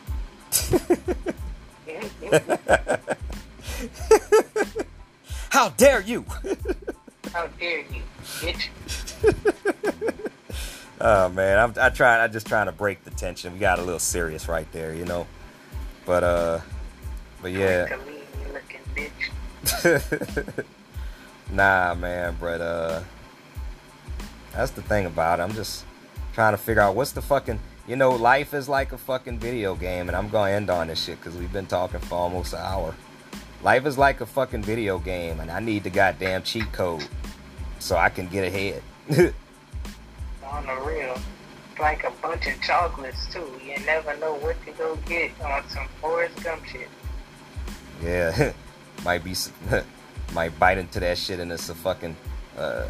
How 5.49 5.69
dare 5.69 6.01
you? 6.01 6.25
How 7.33 7.47
dare 7.59 7.79
you, 7.79 8.01
bitch? 8.39 8.69
Oh 11.03 11.29
man, 11.29 11.57
I'm 11.57 11.73
I 11.83 11.89
try 11.89 12.23
I 12.23 12.27
just 12.27 12.45
trying 12.45 12.67
to 12.67 12.71
break 12.71 13.03
the 13.03 13.09
tension. 13.09 13.53
We 13.53 13.59
got 13.59 13.79
a 13.79 13.81
little 13.81 13.97
serious 13.99 14.47
right 14.47 14.71
there, 14.71 14.93
you 14.93 15.05
know. 15.05 15.25
But 16.05 16.23
uh, 16.23 16.59
but 17.41 17.51
yeah. 17.51 17.87
Chameleon 17.87 18.21
looking 18.53 18.81
bitch. 18.95 20.65
Nah, 21.51 21.93
man, 21.95 22.35
but 22.39 22.61
uh, 22.61 23.01
that's 24.53 24.71
the 24.71 24.81
thing 24.81 25.05
about 25.05 25.39
it. 25.39 25.43
I'm 25.43 25.53
just 25.53 25.85
trying 26.33 26.53
to 26.53 26.57
figure 26.57 26.81
out 26.81 26.95
what's 26.95 27.11
the 27.11 27.21
fucking. 27.21 27.59
You 27.87 27.95
know, 27.95 28.11
life 28.11 28.53
is 28.53 28.69
like 28.69 28.91
a 28.93 28.97
fucking 28.97 29.39
video 29.39 29.75
game, 29.75 30.07
and 30.07 30.15
I'm 30.15 30.29
gonna 30.29 30.51
end 30.51 30.69
on 30.69 30.87
this 30.87 31.03
shit 31.03 31.19
because 31.19 31.37
we've 31.37 31.51
been 31.51 31.65
talking 31.65 31.99
for 31.99 32.15
almost 32.15 32.53
an 32.53 32.59
hour. 32.59 32.95
Life 33.63 33.85
is 33.85 33.97
like 33.97 34.21
a 34.21 34.25
fucking 34.25 34.63
video 34.63 34.97
game, 34.99 35.39
and 35.39 35.51
I 35.51 35.59
need 35.59 35.83
the 35.83 35.89
goddamn 35.89 36.43
cheat 36.43 36.71
code 36.71 37.05
so 37.79 37.97
I 37.97 38.09
can 38.09 38.27
get 38.27 38.45
ahead. 38.45 38.81
On 40.45 40.65
the 40.65 40.75
real. 40.85 41.15
It's 41.71 41.79
like 41.79 42.03
a 42.03 42.11
bunch 42.21 42.47
of 42.47 42.61
chocolates 42.61 43.31
too. 43.31 43.49
You 43.65 43.77
never 43.85 44.15
know 44.17 44.35
what 44.35 44.63
to 44.65 44.71
go 44.73 44.95
get 45.07 45.31
on 45.41 45.67
some 45.69 45.87
Forrest 46.01 46.43
Gump 46.43 46.65
shit. 46.65 46.89
yeah, 48.03 48.51
might 49.05 49.23
be, 49.23 49.31
s- 49.31 49.51
might 50.33 50.57
bite 50.59 50.77
into 50.77 50.99
that 50.99 51.17
shit, 51.17 51.39
and 51.39 51.51
it's 51.51 51.69
a 51.69 51.75
fucking, 51.75 52.15
uh, 52.57 52.87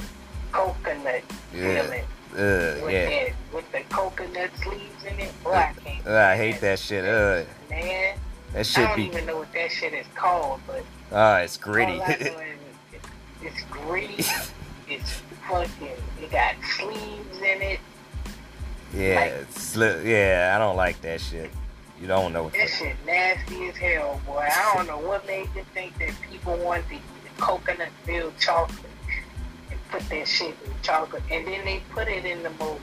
Coconut 0.52 1.24
Yeah. 1.54 1.82
uh, 1.82 1.88
With, 2.36 2.92
yeah. 2.92 3.10
that, 3.10 3.30
with 3.54 3.72
the 3.72 3.82
coconut 3.90 4.50
sleeves 4.62 5.04
in 5.06 5.20
it. 5.20 5.44
Boy, 5.44 5.54
I 5.54 5.74
can't. 5.84 6.06
Uh, 6.08 6.12
I 6.18 6.36
hate 6.36 6.60
that 6.62 6.78
shit. 6.80 7.06
Uh, 7.06 7.44
Man, 7.70 8.18
that 8.54 8.78
I 8.78 8.82
don't 8.86 8.96
be, 8.98 9.04
even 9.06 9.26
know 9.26 9.38
what 9.38 9.54
that 9.54 9.72
shit 9.72 9.94
is 9.94 10.06
called, 10.14 10.60
but 10.68 10.84
ah, 11.14 11.38
it's 11.40 11.56
gritty. 11.58 11.94
all 11.94 12.02
I 12.04 12.08
know 12.08 12.14
is 12.16 12.26
it- 12.28 13.02
it's 13.44 13.64
gritty. 13.70 14.16
it's 14.90 15.22
fucking. 15.48 15.88
It 16.22 16.32
got 16.32 16.56
sleeves 16.78 17.38
in 17.38 17.62
it. 17.62 17.80
Yeah, 18.94 19.16
Like- 19.22 19.32
it's 19.50 19.76
yeah, 19.78 20.54
I 20.54 20.60
don't 20.60 20.76
like 20.76 21.00
that 21.02 21.22
shit. 21.22 21.50
You 22.02 22.08
don't 22.08 22.34
know 22.34 22.44
what 22.44 22.54
That 22.54 22.68
shit 22.68 22.96
nasty 23.06 23.70
as 23.70 23.78
hell, 23.78 24.20
boy. 24.26 24.40
I 24.52 24.74
don't 24.76 24.88
know 24.88 24.98
what 24.98 25.26
made 25.28 25.48
you 25.56 25.64
think 25.74 25.98
that 26.00 26.10
people 26.30 26.58
want 26.58 26.86
to 26.90 26.96
eat 26.96 27.02
coconut 27.42 27.90
milk 28.08 28.38
chocolate 28.40 28.80
and 29.72 29.80
put 29.90 30.08
that 30.10 30.28
shit 30.28 30.56
in 30.64 30.72
chocolate, 30.84 31.24
and 31.32 31.46
then 31.48 31.66
they 31.66 31.82
put 31.90 32.08
it 32.08 32.24
in 32.24 32.44
the 32.44 32.52
mold. 32.52 32.80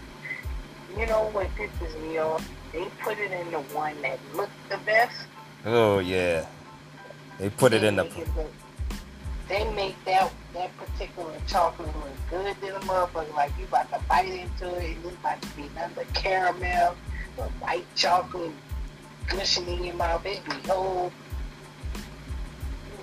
You 0.99 1.07
know 1.07 1.31
what 1.31 1.47
pisses 1.55 2.01
me 2.03 2.19
off? 2.19 2.47
They 2.73 2.85
put 3.01 3.19
it 3.19 3.31
in 3.31 3.51
the 3.53 3.61
one 3.73 4.01
that 4.03 4.19
looked 4.35 4.53
the 4.69 4.79
best. 4.79 5.27
Oh 5.65 6.01
yeah, 6.01 6.47
they 7.39 7.49
put 7.51 7.73
it 7.73 7.85
in 7.85 7.97
the 7.97 8.05
They 8.05 8.09
make 8.19 8.37
look- 8.37 8.53
they 9.49 9.73
make 9.73 10.05
that 10.05 10.31
that 10.53 10.71
particular 10.77 11.33
chocolate 11.47 11.95
look 11.97 12.31
good 12.31 12.55
to 12.61 12.73
the 12.73 12.81
motherfucker. 12.87 13.35
Like 13.35 13.53
you 13.59 13.65
about 13.65 13.91
to 13.93 14.01
bite 14.09 14.29
into 14.29 14.75
it, 14.77 14.97
and 14.97 15.07
it's 15.07 15.15
about 15.17 15.41
to 15.41 15.49
be 15.57 15.71
nothing 15.75 15.93
but 15.95 16.13
caramel 16.15 16.97
or 17.37 17.45
white 17.61 17.87
chocolate 17.95 18.53
gushing 19.29 19.67
in 19.69 19.85
your 19.85 19.95
mouth. 19.95 20.27
It 20.27 20.45
be 20.45 20.69
whole 20.69 21.13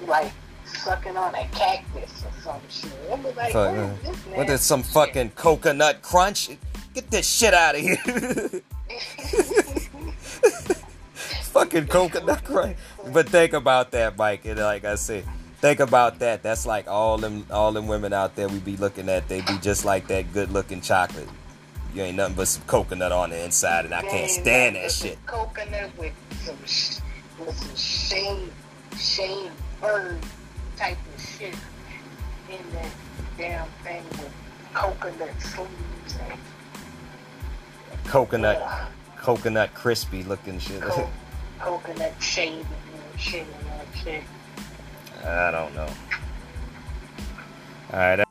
like 0.06 0.34
sucking 0.66 1.18
on 1.18 1.34
a 1.36 1.48
cactus 1.52 2.24
or 2.26 2.32
some 2.42 2.62
shit. 2.70 2.92
It 3.10 3.20
was 3.20 3.36
like, 3.36 3.54
Fuck, 3.54 3.72
what 3.72 3.80
is 3.80 4.02
this 4.02 4.26
What 4.38 4.50
is 4.50 4.62
some 4.62 4.84
fucking 4.84 5.32
coconut 5.32 6.02
crunch? 6.02 6.50
Get 6.94 7.12
this 7.12 7.30
shit 7.30 7.54
out 7.54 7.76
of 7.76 7.82
here. 7.82 7.98
fucking 11.56 11.88
coconut 11.88 12.44
crunch. 12.44 12.78
But 13.12 13.30
think 13.30 13.54
about 13.54 13.92
that, 13.92 14.18
Myke. 14.18 14.46
And 14.46 14.60
like 14.60 14.86
I 14.86 14.96
said, 14.96 15.24
think 15.62 15.80
about 15.80 16.20
that. 16.20 16.44
That's 16.44 16.66
like 16.66 16.88
all 16.88 17.18
them 17.18 17.46
all 17.50 17.72
them 17.72 17.88
women 17.88 18.14
out 18.14 18.36
there 18.36 18.48
we 18.48 18.60
be 18.60 18.78
looking 18.78 19.10
at. 19.10 19.28
They 19.28 19.42
be 19.42 19.58
just 19.62 19.86
like 19.86 20.08
that 20.08 20.32
good 20.34 20.52
looking 20.52 20.82
chocolate. 20.82 21.30
You 21.94 22.04
ain't 22.04 22.18
nothing 22.18 22.36
but 22.36 22.48
some 22.50 22.64
coconut 22.68 23.14
on 23.14 23.30
the 23.30 23.44
inside, 23.44 23.86
and 23.86 23.94
I 23.94 24.02
can't 24.02 24.30
stand 24.30 24.76
that 24.76 24.92
shit. 24.92 25.18
Coconut 25.26 25.98
with 25.98 26.14
some 26.42 26.58
sh- 26.66 27.00
with 27.40 27.56
some 27.56 27.76
shade 27.76 28.52
shade 28.98 29.52
bird 29.80 30.20
type 30.76 30.98
of 31.16 31.22
shit 31.22 31.56
in 32.50 32.72
that 32.74 32.92
damn 33.38 33.68
thing 33.84 34.04
with 34.12 34.32
coconut 34.74 35.42
sleeves 35.42 36.18
and 36.30 36.40
Coconut, 38.06 38.58
uh, 38.62 38.86
coconut 39.18 39.74
crispy 39.74 40.24
looking 40.24 40.60
shit. 40.60 40.82
co- 40.82 41.10
coconut 41.60 42.14
shade 42.22 42.54
and 43.12 43.20
shit 43.20 43.42
and 43.48 43.68
that 43.68 43.88
shit. 44.04 44.24
I 45.26 45.50
don't 45.52 45.74
know. 45.76 45.88
All 47.94 48.00
right. 48.00 48.26